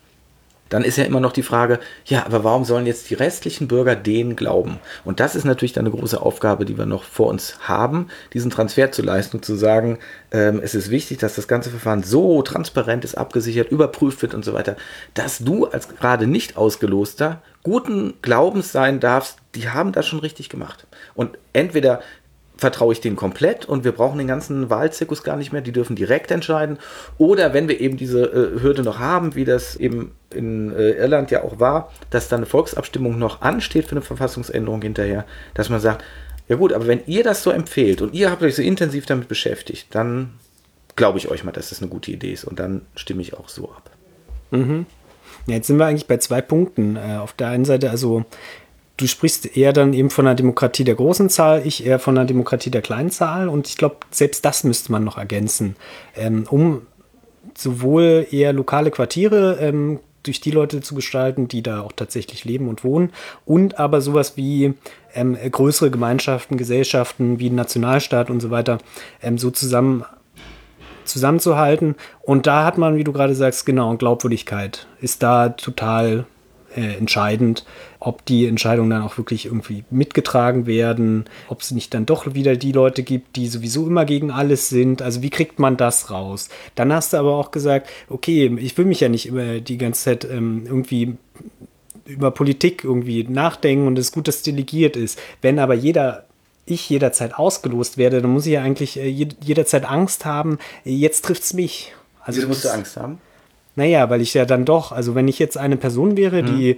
Dann 0.71 0.83
ist 0.83 0.97
ja 0.97 1.05
immer 1.05 1.21
noch 1.21 1.33
die 1.33 1.43
Frage, 1.43 1.79
ja, 2.07 2.25
aber 2.25 2.43
warum 2.43 2.65
sollen 2.65 2.87
jetzt 2.87 3.11
die 3.11 3.15
restlichen 3.15 3.69
Bürger 3.69 3.95
denen 3.95 4.35
glauben? 4.35 4.79
Und 5.05 5.21
das 5.21 5.37
ist 5.37 5.45
natürlich 5.45 5.75
dann 5.75 5.87
eine 5.87 5.95
große 5.95 6.21
Aufgabe, 6.21 6.65
die 6.65 6.79
wir 6.79 6.87
noch 6.87 7.05
vor 7.05 7.29
uns 7.29 7.59
haben, 7.61 8.09
diesen 8.33 8.51
Transfer 8.51 8.91
zu 8.91 9.03
leisten 9.03 9.37
und 9.37 9.45
zu 9.45 9.55
sagen, 9.57 9.99
ähm, 10.33 10.61
es 10.65 10.75
ist 10.75 10.91
wichtig, 10.91 11.19
dass 11.19 11.37
das 11.37 11.49
ganze 11.49 11.71
Verfahren 11.71 12.03
so 12.03 12.43
transparent 12.43 13.05
ist, 13.05 13.17
abgesichert, 13.17 13.71
überprüft 13.71 14.23
wird 14.23 14.35
und 14.35 14.45
so 14.45 14.55
weiter, 14.55 14.77
dass 15.13 15.39
du 15.39 15.67
als 15.67 15.89
gerade 15.89 16.27
nicht 16.27 16.57
ausgeloster 16.57 17.43
guten 17.63 18.15
Glaubens 18.23 18.73
sein 18.73 19.01
darfst, 19.01 19.39
die 19.55 19.69
haben 19.69 19.93
das 19.93 20.07
schon 20.07 20.19
richtig 20.19 20.49
gemacht. 20.49 20.87
Und 21.15 21.39
entweder 21.53 22.01
vertraue 22.57 22.93
ich 22.93 23.01
denen 23.01 23.17
komplett 23.17 23.67
und 23.67 23.85
wir 23.85 23.93
brauchen 23.93 24.19
den 24.19 24.29
ganzen 24.29 24.71
Wahlzirkus 24.71 25.23
gar 25.23 25.37
nicht 25.37 25.53
mehr, 25.53 25.61
die 25.61 25.73
dürfen 25.73 25.97
direkt 25.97 26.31
entscheiden. 26.31 26.79
Oder 27.19 27.53
wenn 27.53 27.69
wir 27.69 27.81
eben 27.81 27.97
diese 27.97 28.25
äh, 28.25 28.63
Hürde 28.63 28.83
noch 28.83 28.99
haben, 28.99 29.35
wie 29.35 29.45
das 29.45 29.77
eben 29.77 30.13
in 30.31 30.73
äh, 30.73 30.93
Irland 30.93 31.31
ja 31.31 31.43
auch 31.43 31.59
war, 31.59 31.93
dass 32.11 32.29
dann 32.29 32.41
eine 32.41 32.47
Volksabstimmung 32.47 33.19
noch 33.19 33.43
ansteht 33.43 33.87
für 33.87 33.93
eine 33.93 34.03
Verfassungsänderung 34.03 34.83
hinterher, 34.83 35.25
dass 35.55 35.69
man 35.69 35.81
sagt, 35.81 36.05
ja 36.49 36.57
gut, 36.57 36.73
aber 36.73 36.87
wenn 36.87 37.01
ihr 37.07 37.25
das 37.25 37.43
so 37.43 37.51
empfehlt 37.51 38.03
und 38.03 38.15
ihr 38.15 38.31
habt 38.31 38.43
euch 38.43 38.55
so 38.55 38.63
intensiv 38.63 39.07
damit 39.07 39.29
beschäftigt, 39.29 39.89
dann 39.91 40.35
glaube 40.95 41.19
ich 41.19 41.29
euch 41.29 41.43
mal, 41.43 41.53
dass 41.53 41.71
das 41.71 41.81
eine 41.81 41.91
gute 41.91 42.13
Idee 42.13 42.33
ist 42.33 42.45
und 42.45 42.61
dann 42.61 42.83
stimme 42.95 43.23
ich 43.23 43.35
auch 43.35 43.49
so 43.49 43.71
ab. 43.71 43.91
Mhm. 44.51 44.87
Ja, 45.47 45.57
jetzt 45.57 45.67
sind 45.67 45.79
wir 45.79 45.87
eigentlich 45.87 46.07
bei 46.07 46.19
zwei 46.19 46.41
Punkten. 46.41 46.97
Äh, 46.97 47.17
auf 47.17 47.33
der 47.33 47.49
einen 47.49 47.65
Seite, 47.65 47.91
also 47.91 48.25
du 48.97 49.07
sprichst 49.07 49.57
eher 49.57 49.73
dann 49.73 49.93
eben 49.93 50.11
von 50.11 50.27
einer 50.27 50.35
Demokratie 50.35 50.85
der 50.85 50.95
großen 50.95 51.29
Zahl, 51.29 51.67
ich 51.67 51.85
eher 51.85 51.99
von 51.99 52.17
einer 52.17 52.27
Demokratie 52.27 52.71
der 52.71 52.83
kleinen 52.83 53.11
Zahl. 53.11 53.49
Und 53.49 53.69
ich 53.69 53.77
glaube, 53.77 53.97
selbst 54.11 54.45
das 54.45 54.65
müsste 54.65 54.93
man 54.93 55.05
noch 55.05 55.19
ergänzen, 55.19 55.77
ähm, 56.17 56.47
um 56.49 56.83
sowohl 57.57 58.27
eher 58.31 58.53
lokale 58.53 58.91
Quartiere 58.91 59.59
ähm, 59.61 60.01
durch 60.23 60.41
die 60.41 60.51
Leute 60.51 60.81
zu 60.81 60.95
gestalten, 60.95 61.49
die 61.49 61.63
da 61.63 61.83
auch 61.83 61.93
tatsächlich 61.93 62.45
leben 62.45 62.69
und 62.69 62.83
wohnen, 62.83 63.13
und 63.45 63.79
aber 63.79 64.01
sowas 64.01 64.37
wie 64.37 64.75
ähm, 65.15 65.37
größere 65.37 65.91
Gemeinschaften, 65.91 66.57
Gesellschaften 66.57 67.39
wie 67.39 67.51
Nationalstaat 67.51 68.31
und 68.31 68.41
so 68.41 68.51
weiter 68.51 68.79
ähm, 69.23 69.39
so 69.39 69.51
zusammen 69.51 70.05
zusammenzuhalten. 71.05 71.97
Und 72.23 72.47
da 72.47 72.65
hat 72.65 72.79
man, 72.79 72.97
wie 72.97 73.05
du 73.05 73.13
gerade 73.13 73.35
sagst, 73.35 73.67
genau, 73.67 73.95
Glaubwürdigkeit 73.97 74.87
ist 75.03 75.23
da 75.23 75.51
total 75.51 76.25
äh, 76.75 76.97
entscheidend, 76.97 77.65
ob 78.01 78.25
die 78.25 78.47
Entscheidungen 78.47 78.91
dann 78.91 79.03
auch 79.03 79.17
wirklich 79.19 79.47
irgendwie 79.47 79.85
mitgetragen 79.91 80.67
werden, 80.67 81.25
ob 81.49 81.61
es 81.61 81.71
nicht 81.71 81.95
dann 81.95 82.07
doch 82.07 82.35
wieder 82.35 82.57
die 82.57 82.73
Leute 82.73 83.03
gibt, 83.03 83.37
die 83.37 83.49
sowieso 83.49 83.87
immer 83.87 84.05
gegen 84.05 84.31
alles 84.31 84.69
sind. 84.69 85.03
Also 85.03 85.23
wie 85.23 85.31
kriegt 85.31 85.59
man 85.59 85.77
das 85.77 86.11
raus? 86.11 86.49
Dann 86.75 86.93
hast 86.93 87.13
du 87.13 87.17
aber 87.17 87.37
auch 87.37 87.51
gesagt, 87.51 87.89
okay, 88.09 88.55
ich 88.59 88.77
will 88.77 88.85
mich 88.85 89.01
ja 89.01 89.09
nicht 89.09 89.27
immer 89.27 89.61
die 89.61 89.79
ganze 89.79 90.05
Zeit 90.05 90.25
ähm, 90.25 90.65
irgendwie 90.67 91.17
über 92.07 92.31
Politik 92.31 92.85
irgendwie 92.85 93.25
nachdenken 93.25 93.87
und 93.87 93.99
es 93.99 94.07
ist 94.07 94.13
gut, 94.13 94.29
dass 94.29 94.37
es 94.37 94.43
delegiert 94.43 94.97
ist. 94.97 95.19
Wenn 95.41 95.59
aber 95.59 95.75
jeder 95.75 96.27
ich 96.67 96.89
jederzeit 96.89 97.35
ausgelost 97.35 97.99
werde, 97.99 98.23
dann 98.23 98.31
muss 98.31 98.47
ich 98.47 98.53
ja 98.53 98.63
eigentlich 98.63 98.99
äh, 98.99 99.09
jederzeit 99.09 99.85
Angst 99.85 100.25
haben, 100.25 100.59
jetzt 100.85 101.25
trifft 101.25 101.43
es 101.43 101.55
mich. 101.55 101.95
Also 102.23 102.39
Wieso 102.39 102.49
musst 102.49 102.65
du 102.65 102.73
Angst 102.73 102.97
haben? 102.97 103.19
Naja, 103.77 104.09
weil 104.11 104.21
ich 104.21 104.35
ja 104.35 104.45
dann 104.45 104.65
doch, 104.65 104.93
also 104.93 105.15
wenn 105.15 105.29
ich 105.29 105.39
jetzt 105.39 105.57
eine 105.57 105.77
Person 105.77 106.17
wäre, 106.17 106.43
mhm. 106.43 106.47
die 106.47 106.77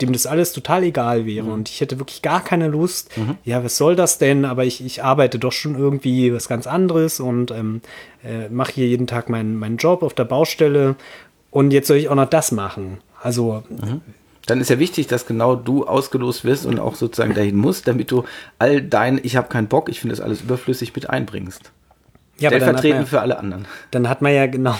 dem 0.00 0.12
das 0.12 0.26
alles 0.26 0.52
total 0.52 0.84
egal 0.84 1.26
wäre 1.26 1.46
mhm. 1.46 1.52
und 1.52 1.68
ich 1.68 1.80
hätte 1.80 1.98
wirklich 1.98 2.22
gar 2.22 2.42
keine 2.42 2.68
Lust, 2.68 3.16
mhm. 3.16 3.36
ja, 3.44 3.62
was 3.64 3.76
soll 3.76 3.96
das 3.96 4.18
denn? 4.18 4.44
Aber 4.44 4.64
ich, 4.64 4.84
ich 4.84 5.04
arbeite 5.04 5.38
doch 5.38 5.52
schon 5.52 5.76
irgendwie 5.76 6.32
was 6.32 6.48
ganz 6.48 6.66
anderes 6.66 7.20
und 7.20 7.50
ähm, 7.50 7.80
äh, 8.24 8.48
mache 8.48 8.72
hier 8.72 8.86
jeden 8.86 9.06
Tag 9.06 9.28
meinen, 9.28 9.56
meinen 9.56 9.76
Job 9.76 10.02
auf 10.02 10.14
der 10.14 10.24
Baustelle 10.24 10.96
und 11.50 11.72
jetzt 11.72 11.88
soll 11.88 11.98
ich 11.98 12.08
auch 12.08 12.14
noch 12.14 12.28
das 12.28 12.52
machen. 12.52 12.98
Also. 13.20 13.62
Mhm. 13.68 14.00
Dann 14.46 14.60
ist 14.60 14.70
ja 14.70 14.80
wichtig, 14.80 15.06
dass 15.06 15.26
genau 15.26 15.54
du 15.54 15.86
ausgelost 15.86 16.44
wirst 16.44 16.66
und 16.66 16.80
auch 16.80 16.96
sozusagen 16.96 17.34
dahin 17.34 17.56
musst, 17.56 17.86
damit 17.86 18.10
du 18.10 18.24
all 18.58 18.82
dein, 18.82 19.20
ich 19.22 19.36
habe 19.36 19.48
keinen 19.48 19.68
Bock, 19.68 19.88
ich 19.88 20.00
finde 20.00 20.16
das 20.16 20.24
alles 20.24 20.40
überflüssig 20.40 20.94
mit 20.94 21.08
einbringst. 21.08 21.70
Ja, 22.40 22.48
Stellvertretend 22.48 23.00
ja, 23.02 23.06
für 23.06 23.20
alle 23.20 23.38
anderen. 23.38 23.66
Dann 23.90 24.08
hat 24.08 24.22
man 24.22 24.34
ja 24.34 24.46
genau, 24.46 24.74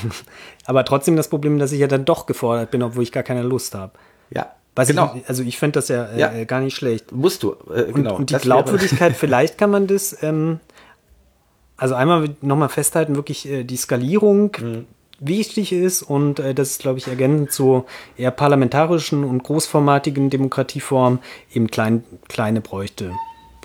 aber 0.64 0.84
trotzdem 0.84 1.16
das 1.16 1.28
Problem, 1.28 1.58
dass 1.58 1.72
ich 1.72 1.80
ja 1.80 1.86
dann 1.86 2.04
doch 2.04 2.26
gefordert 2.26 2.70
bin, 2.70 2.82
obwohl 2.82 3.02
ich 3.02 3.12
gar 3.12 3.22
keine 3.22 3.42
Lust 3.42 3.74
habe. 3.74 3.92
Ja. 4.30 4.50
Was 4.74 4.88
genau. 4.88 5.14
Ich, 5.14 5.28
also 5.28 5.42
ich 5.42 5.58
finde 5.58 5.78
das 5.78 5.88
ja, 5.88 6.06
äh, 6.06 6.18
ja, 6.18 6.44
gar 6.44 6.60
nicht 6.60 6.74
schlecht. 6.74 7.12
Musst 7.12 7.42
du, 7.42 7.56
äh, 7.74 7.92
genau. 7.92 8.12
Und, 8.12 8.20
und 8.20 8.30
die 8.30 8.34
das 8.34 8.42
Glaubwürdigkeit, 8.42 9.16
vielleicht 9.16 9.58
kann 9.58 9.70
man 9.70 9.86
das, 9.86 10.22
ähm, 10.22 10.60
also 11.76 11.94
einmal 11.94 12.30
nochmal 12.40 12.68
festhalten, 12.68 13.16
wirklich 13.16 13.46
äh, 13.48 13.64
die 13.64 13.76
Skalierung 13.76 14.52
mhm. 14.58 14.86
wichtig 15.18 15.72
ist 15.72 16.02
und 16.02 16.38
äh, 16.38 16.54
das 16.54 16.70
ist, 16.70 16.82
glaube 16.82 16.98
ich, 16.98 17.08
ergänzend 17.08 17.52
zu 17.52 17.84
eher 18.16 18.30
parlamentarischen 18.30 19.24
und 19.24 19.42
großformatigen 19.42 20.30
Demokratieformen 20.30 21.18
eben 21.52 21.66
klein, 21.66 22.04
kleine 22.28 22.60
bräuchte. 22.60 23.12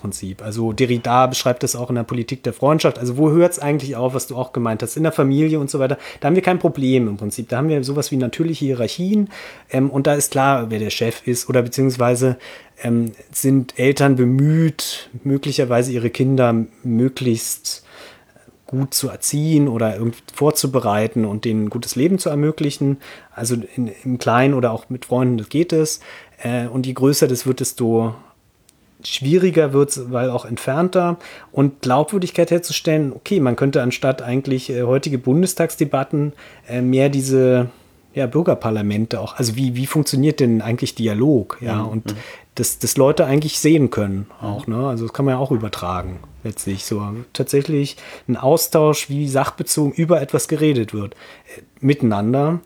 Prinzip. 0.06 0.40
Also 0.40 0.72
Derrida 0.72 1.26
beschreibt 1.26 1.64
das 1.64 1.74
auch 1.74 1.88
in 1.88 1.96
der 1.96 2.04
Politik 2.04 2.44
der 2.44 2.52
Freundschaft. 2.52 3.00
Also 3.00 3.16
wo 3.16 3.30
hört 3.30 3.52
es 3.52 3.58
eigentlich 3.58 3.96
auf, 3.96 4.14
was 4.14 4.28
du 4.28 4.36
auch 4.36 4.52
gemeint 4.52 4.80
hast, 4.80 4.96
in 4.96 5.02
der 5.02 5.10
Familie 5.10 5.58
und 5.58 5.68
so 5.68 5.80
weiter. 5.80 5.98
Da 6.20 6.28
haben 6.28 6.36
wir 6.36 6.42
kein 6.42 6.60
Problem 6.60 7.08
im 7.08 7.16
Prinzip. 7.16 7.48
Da 7.48 7.56
haben 7.56 7.68
wir 7.68 7.82
sowas 7.82 8.12
wie 8.12 8.16
natürliche 8.16 8.66
Hierarchien 8.66 9.30
ähm, 9.68 9.90
und 9.90 10.06
da 10.06 10.14
ist 10.14 10.30
klar, 10.30 10.70
wer 10.70 10.78
der 10.78 10.90
Chef 10.90 11.26
ist 11.26 11.48
oder 11.48 11.62
beziehungsweise 11.62 12.36
ähm, 12.84 13.12
sind 13.32 13.76
Eltern 13.80 14.14
bemüht, 14.14 15.10
möglicherweise 15.24 15.90
ihre 15.90 16.10
Kinder 16.10 16.54
möglichst 16.84 17.84
gut 18.68 18.94
zu 18.94 19.08
erziehen 19.08 19.66
oder 19.66 19.98
vorzubereiten 20.32 21.24
und 21.24 21.44
denen 21.44 21.64
ein 21.64 21.70
gutes 21.70 21.96
Leben 21.96 22.20
zu 22.20 22.28
ermöglichen. 22.28 22.98
Also 23.34 23.56
in, 23.74 23.90
im 24.04 24.18
Kleinen 24.18 24.54
oder 24.54 24.70
auch 24.70 24.88
mit 24.88 25.06
Freunden, 25.06 25.38
das 25.38 25.48
geht 25.48 25.72
es. 25.72 25.98
Äh, 26.42 26.68
und 26.68 26.86
je 26.86 26.92
größer 26.92 27.26
das 27.26 27.46
wird, 27.46 27.58
desto 27.58 28.14
schwieriger 29.14 29.72
wird 29.72 29.90
es, 29.90 30.12
weil 30.12 30.30
auch 30.30 30.44
entfernter. 30.44 31.18
Und 31.52 31.82
Glaubwürdigkeit 31.82 32.50
herzustellen, 32.50 33.12
okay, 33.12 33.40
man 33.40 33.56
könnte 33.56 33.82
anstatt 33.82 34.22
eigentlich 34.22 34.70
äh, 34.70 34.82
heutige 34.82 35.18
Bundestagsdebatten 35.18 36.32
äh, 36.68 36.80
mehr 36.80 37.08
diese 37.08 37.70
ja, 38.16 38.26
Bürgerparlamente 38.26 39.20
auch, 39.20 39.36
also 39.36 39.56
wie, 39.56 39.76
wie 39.76 39.86
funktioniert 39.86 40.40
denn 40.40 40.62
eigentlich 40.62 40.94
Dialog, 40.94 41.58
ja, 41.60 41.82
mhm. 41.82 41.88
und 41.88 42.06
mhm. 42.06 42.16
dass 42.54 42.78
das 42.78 42.96
Leute 42.96 43.26
eigentlich 43.26 43.58
sehen 43.58 43.90
können 43.90 44.26
auch, 44.40 44.66
ne, 44.66 44.88
also 44.88 45.04
das 45.04 45.12
kann 45.12 45.26
man 45.26 45.34
ja 45.34 45.38
auch 45.38 45.50
übertragen, 45.50 46.20
letztlich, 46.42 46.86
so 46.86 47.06
tatsächlich 47.34 47.98
ein 48.26 48.38
Austausch, 48.38 49.10
wie 49.10 49.28
sachbezogen 49.28 49.92
über 49.92 50.22
etwas 50.22 50.48
geredet 50.48 50.94
wird, 50.94 51.12
äh, 51.14 51.60
miteinander 51.80 52.60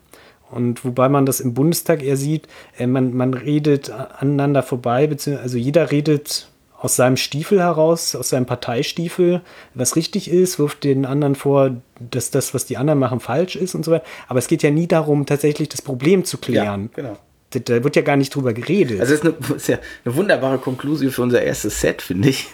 und 0.51 0.85
wobei 0.85 1.09
man 1.09 1.27
das 1.27 1.41
im 1.41 1.55
Bundestag 1.55 2.03
eher 2.03 2.17
sieht, 2.17 2.49
äh, 2.79 2.87
man, 2.87 3.15
man 3.15 3.35
redet 3.35 3.91
aneinander 3.91 4.63
vorbei, 4.63 5.07
beziehungsweise 5.07 5.43
also 5.43 5.59
jeder 5.59 5.90
redet 5.90 6.48
aus 6.81 6.96
seinem 6.96 7.17
Stiefel 7.17 7.61
heraus, 7.61 8.15
aus 8.15 8.31
seinem 8.31 8.46
Parteistiefel, 8.46 9.42
was 9.75 9.96
richtig 9.96 10.31
ist, 10.31 10.59
wirft 10.59 10.85
den 10.85 11.05
anderen 11.05 11.35
vor, 11.35 11.77
dass 11.98 12.31
das, 12.31 12.55
was 12.55 12.65
die 12.65 12.79
anderen 12.79 12.98
machen, 12.98 13.21
falsch 13.21 13.55
ist 13.55 13.75
und 13.75 13.85
so 13.85 13.92
weiter. 13.92 14.05
Aber 14.29 14.38
es 14.38 14.48
geht 14.48 14.63
ja 14.63 14.71
nie 14.71 14.87
darum, 14.87 15.27
tatsächlich 15.27 15.69
das 15.69 15.83
Problem 15.83 16.25
zu 16.25 16.38
klären. 16.38 16.88
Ja, 16.96 17.03
genau. 17.03 17.19
da 17.51 17.85
wird 17.85 17.96
ja 17.96 18.03
gar 18.03 18.17
nicht 18.17 18.35
drüber 18.35 18.55
geredet. 18.55 18.98
Also 18.98 19.15
das 19.15 19.23
ist, 19.23 19.35
eine, 19.51 19.57
ist 19.57 19.69
ja 19.69 19.79
eine 20.07 20.17
wunderbare 20.17 20.57
Konklusion 20.57 21.11
für 21.11 21.21
unser 21.23 21.42
erstes 21.42 21.81
Set, 21.83 22.01
finde 22.01 22.31
ich. 22.31 22.48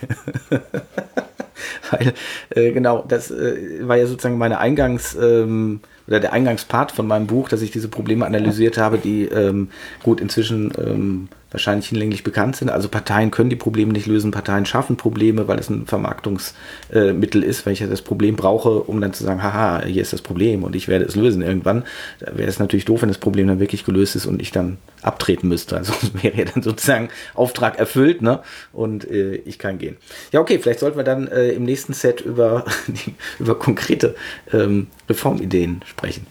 Weil, 1.91 2.13
äh, 2.51 2.73
genau, 2.73 3.05
das 3.07 3.31
äh, 3.31 3.87
war 3.87 3.97
ja 3.97 4.07
sozusagen 4.07 4.39
meine 4.39 4.61
Eingangs- 4.61 5.17
ähm, 5.17 5.81
oder 6.07 6.21
der 6.21 6.33
Eingangspart 6.33 6.93
von 6.93 7.07
meinem 7.07 7.27
Buch, 7.27 7.49
dass 7.49 7.63
ich 7.63 7.71
diese 7.71 7.89
Probleme 7.89 8.27
analysiert 8.27 8.79
habe, 8.79 8.99
die 8.99 9.25
ähm, 9.25 9.69
gut 10.03 10.21
inzwischen 10.21 10.73
ähm, 10.79 11.29
wahrscheinlich 11.51 11.89
hinlänglich 11.89 12.25
bekannt 12.25 12.57
sind. 12.57 12.71
Also 12.71 12.89
Parteien 12.89 13.31
können 13.31 13.51
die 13.51 13.57
Probleme 13.57 13.93
nicht 13.93 14.07
lösen, 14.07 14.31
Parteien 14.31 14.67
schaffen 14.67 14.97
Probleme, 14.97 15.47
weil 15.47 15.59
es 15.59 15.71
ein 15.71 15.87
Vermarktungsmittel 15.87 17.43
äh, 17.43 17.47
ist, 17.47 17.65
weil 17.65 17.73
ich 17.73 17.81
ja 17.81 17.87
das 17.87 18.03
Problem 18.03 18.37
brauche, 18.37 18.81
um 18.81 19.01
dann 19.01 19.13
zu 19.13 19.25
sagen, 19.25 19.43
haha, 19.43 19.85
hier 19.85 20.03
ist 20.03 20.13
das 20.13 20.23
Problem 20.23 20.65
und 20.65 20.75
ich 20.75 20.89
werde 20.89 21.05
es 21.05 21.15
lösen 21.15 21.43
irgendwann. 21.43 21.85
Da 22.19 22.37
wäre 22.37 22.49
es 22.49 22.59
natürlich 22.59 22.85
doof, 22.85 23.03
wenn 23.03 23.09
das 23.09 23.19
Problem 23.19 23.47
dann 23.47 23.61
wirklich 23.61 23.85
gelöst 23.85 24.17
ist 24.17 24.27
und 24.27 24.43
ich 24.43 24.51
dann 24.51 24.79
abtreten 25.03 25.49
müsste. 25.49 25.77
Also 25.77 25.93
wäre 26.21 26.37
ja 26.37 26.45
dann 26.47 26.63
sozusagen 26.63 27.11
Auftrag 27.35 27.79
erfüllt, 27.79 28.23
ne? 28.23 28.41
Und 28.73 29.09
äh, 29.09 29.37
ich 29.37 29.59
kann 29.59 29.79
gehen. 29.79 29.97
Ja, 30.33 30.41
okay, 30.41 30.59
vielleicht 30.59 30.81
sollten 30.81 30.97
wir 30.97 31.05
dann 31.05 31.29
äh, 31.29 31.51
im 31.51 31.65
nächsten 31.65 31.93
Set 31.93 32.21
über, 32.21 32.65
über 33.39 33.57
konkrete 33.57 34.17
ähm, 34.53 34.89
Reformideen 35.09 35.83
sprechen. 35.87 36.27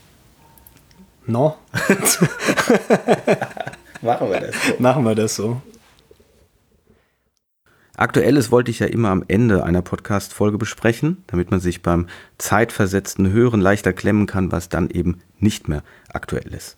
No. 1.25 1.55
Machen 4.01 4.29
wir 4.29 4.39
das 4.39 4.55
so. 4.55 4.73
Machen 4.79 5.03
wir 5.03 5.15
das 5.15 5.35
so. 5.35 5.61
Aktuelles 7.97 8.51
wollte 8.51 8.71
ich 8.71 8.79
ja 8.79 8.87
immer 8.87 9.09
am 9.09 9.23
Ende 9.27 9.63
einer 9.63 9.81
Podcast-Folge 9.81 10.57
besprechen, 10.57 11.23
damit 11.27 11.49
man 11.51 11.61
sich 11.61 11.81
beim 11.81 12.07
zeitversetzten 12.37 13.31
Hören 13.31 13.61
leichter 13.61 13.93
klemmen 13.93 14.27
kann, 14.27 14.51
was 14.51 14.67
dann 14.67 14.89
eben 14.89 15.21
nicht 15.39 15.69
mehr 15.69 15.81
aktuell 16.09 16.53
ist. 16.53 16.77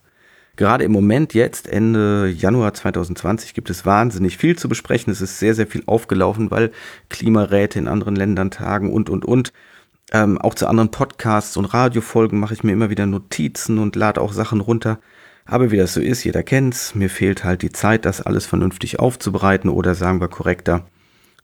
Gerade 0.57 0.83
im 0.83 0.91
Moment 0.91 1.33
jetzt, 1.33 1.67
Ende 1.67 2.27
Januar 2.27 2.73
2020, 2.73 3.53
gibt 3.53 3.69
es 3.69 3.85
wahnsinnig 3.85 4.37
viel 4.37 4.57
zu 4.57 4.69
besprechen. 4.69 5.11
Es 5.11 5.21
ist 5.21 5.39
sehr, 5.39 5.55
sehr 5.55 5.67
viel 5.67 5.83
aufgelaufen, 5.85 6.51
weil 6.51 6.71
Klimaräte 7.09 7.79
in 7.79 7.87
anderen 7.87 8.15
Ländern 8.15 8.51
tagen 8.51 8.91
und, 8.91 9.09
und, 9.09 9.25
und. 9.25 9.53
Ähm, 10.11 10.39
auch 10.39 10.55
zu 10.55 10.67
anderen 10.67 10.89
Podcasts 10.89 11.57
und 11.57 11.65
Radiofolgen 11.65 12.39
mache 12.39 12.53
ich 12.53 12.63
mir 12.63 12.71
immer 12.71 12.89
wieder 12.89 13.05
Notizen 13.05 13.77
und 13.77 13.95
lade 13.95 14.21
auch 14.21 14.33
Sachen 14.33 14.61
runter. 14.61 14.99
Aber 15.47 15.71
wie 15.71 15.77
das 15.77 15.93
so 15.93 16.01
ist, 16.01 16.25
jeder 16.25 16.43
kennt's, 16.43 16.93
mir 16.93 17.09
fehlt 17.09 17.45
halt 17.45 17.61
die 17.61 17.71
Zeit, 17.71 18.03
das 18.03 18.21
alles 18.21 18.45
vernünftig 18.45 18.99
aufzubereiten 18.99 19.69
oder 19.69 19.95
sagen 19.95 20.19
wir 20.19 20.27
korrekter, 20.27 20.85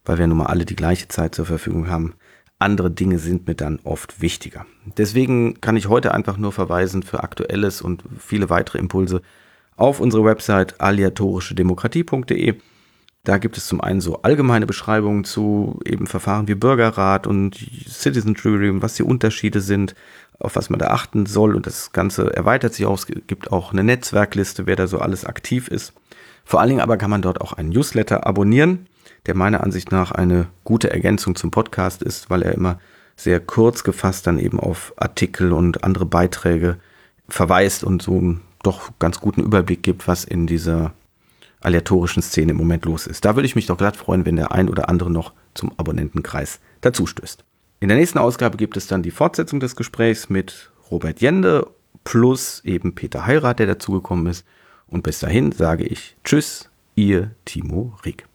weil 0.03 0.17
wir 0.17 0.27
nun 0.27 0.37
mal 0.39 0.47
alle 0.47 0.65
die 0.65 0.75
gleiche 0.75 1.07
Zeit 1.07 1.33
zur 1.33 1.45
Verfügung 1.45 1.89
haben. 1.89 2.13
Andere 2.59 2.91
Dinge 2.91 3.17
sind 3.17 3.47
mir 3.47 3.55
dann 3.55 3.79
oft 3.83 4.21
wichtiger. 4.21 4.65
Deswegen 4.97 5.61
kann 5.61 5.77
ich 5.77 5.87
heute 5.87 6.13
einfach 6.13 6.37
nur 6.37 6.51
verweisen 6.51 7.03
für 7.03 7.23
aktuelles 7.23 7.81
und 7.81 8.03
viele 8.19 8.49
weitere 8.49 8.77
Impulse 8.77 9.21
auf 9.77 10.01
unsere 10.01 10.25
Website 10.25 10.79
aleatorischedemokratie.de. 10.81 12.55
Da 13.25 13.37
gibt 13.37 13.57
es 13.57 13.67
zum 13.67 13.79
einen 13.79 14.01
so 14.01 14.21
allgemeine 14.21 14.65
Beschreibungen 14.65 15.23
zu 15.23 15.79
eben 15.85 16.07
Verfahren 16.07 16.49
wie 16.49 16.55
Bürgerrat 16.55 17.25
und 17.25 17.55
Citizen 17.87 18.35
Jury, 18.35 18.81
was 18.81 18.95
die 18.95 19.03
Unterschiede 19.03 19.61
sind, 19.61 19.95
auf 20.39 20.55
was 20.55 20.69
man 20.69 20.79
da 20.79 20.87
achten 20.87 21.25
soll. 21.25 21.55
Und 21.55 21.67
das 21.67 21.91
Ganze 21.91 22.35
erweitert 22.35 22.73
sich 22.73 22.85
auch. 22.85 22.97
Es 22.97 23.07
gibt 23.07 23.51
auch 23.51 23.71
eine 23.71 23.83
Netzwerkliste, 23.83 24.65
wer 24.65 24.75
da 24.75 24.87
so 24.87 24.99
alles 24.99 25.25
aktiv 25.25 25.67
ist. 25.67 25.93
Vor 26.45 26.59
allen 26.59 26.69
Dingen 26.69 26.81
aber 26.81 26.97
kann 26.97 27.09
man 27.09 27.21
dort 27.21 27.41
auch 27.41 27.53
einen 27.53 27.69
Newsletter 27.69 28.25
abonnieren, 28.27 28.87
der 29.25 29.35
meiner 29.35 29.63
Ansicht 29.63 29.91
nach 29.91 30.11
eine 30.11 30.47
gute 30.63 30.91
Ergänzung 30.91 31.35
zum 31.35 31.51
Podcast 31.51 32.03
ist, 32.03 32.29
weil 32.29 32.41
er 32.41 32.53
immer 32.53 32.79
sehr 33.15 33.39
kurz 33.39 33.83
gefasst 33.83 34.27
dann 34.27 34.39
eben 34.39 34.59
auf 34.59 34.93
Artikel 34.97 35.53
und 35.53 35.83
andere 35.83 36.05
Beiträge 36.05 36.77
verweist 37.29 37.83
und 37.83 38.01
so 38.01 38.17
einen 38.17 38.41
doch 38.63 38.91
ganz 38.99 39.19
guten 39.19 39.41
Überblick 39.41 39.83
gibt, 39.83 40.07
was 40.07 40.23
in 40.23 40.47
dieser 40.47 40.93
aleatorischen 41.61 42.21
Szene 42.21 42.51
im 42.51 42.57
Moment 42.57 42.85
los 42.85 43.07
ist. 43.07 43.23
Da 43.23 43.35
würde 43.35 43.45
ich 43.45 43.55
mich 43.55 43.67
doch 43.67 43.77
glatt 43.77 43.95
freuen, 43.95 44.25
wenn 44.25 44.35
der 44.35 44.51
ein 44.51 44.69
oder 44.69 44.89
andere 44.89 45.09
noch 45.09 45.33
zum 45.53 45.71
Abonnentenkreis 45.77 46.59
dazu 46.81 47.05
stößt. 47.05 47.43
In 47.83 47.89
der 47.89 47.97
nächsten 47.97 48.17
Ausgabe 48.17 48.55
gibt 48.55 48.77
es 48.77 48.87
dann 48.87 49.03
die 49.03 49.11
Fortsetzung 49.11 49.59
des 49.59 49.75
Gesprächs 49.75 50.29
mit 50.29 50.71
Robert 50.89 51.19
Jende 51.19 51.67
plus 52.05 52.61
eben 52.63 52.95
Peter 52.95 53.25
Heirat, 53.25 53.59
der 53.59 53.67
dazugekommen 53.67 54.27
ist. 54.27 54.45
Und 54.87 55.03
bis 55.03 55.19
dahin 55.19 55.51
sage 55.51 55.83
ich 55.83 56.15
Tschüss, 56.23 56.69
ihr 56.95 57.31
Timo 57.43 57.97
Rieck. 58.05 58.25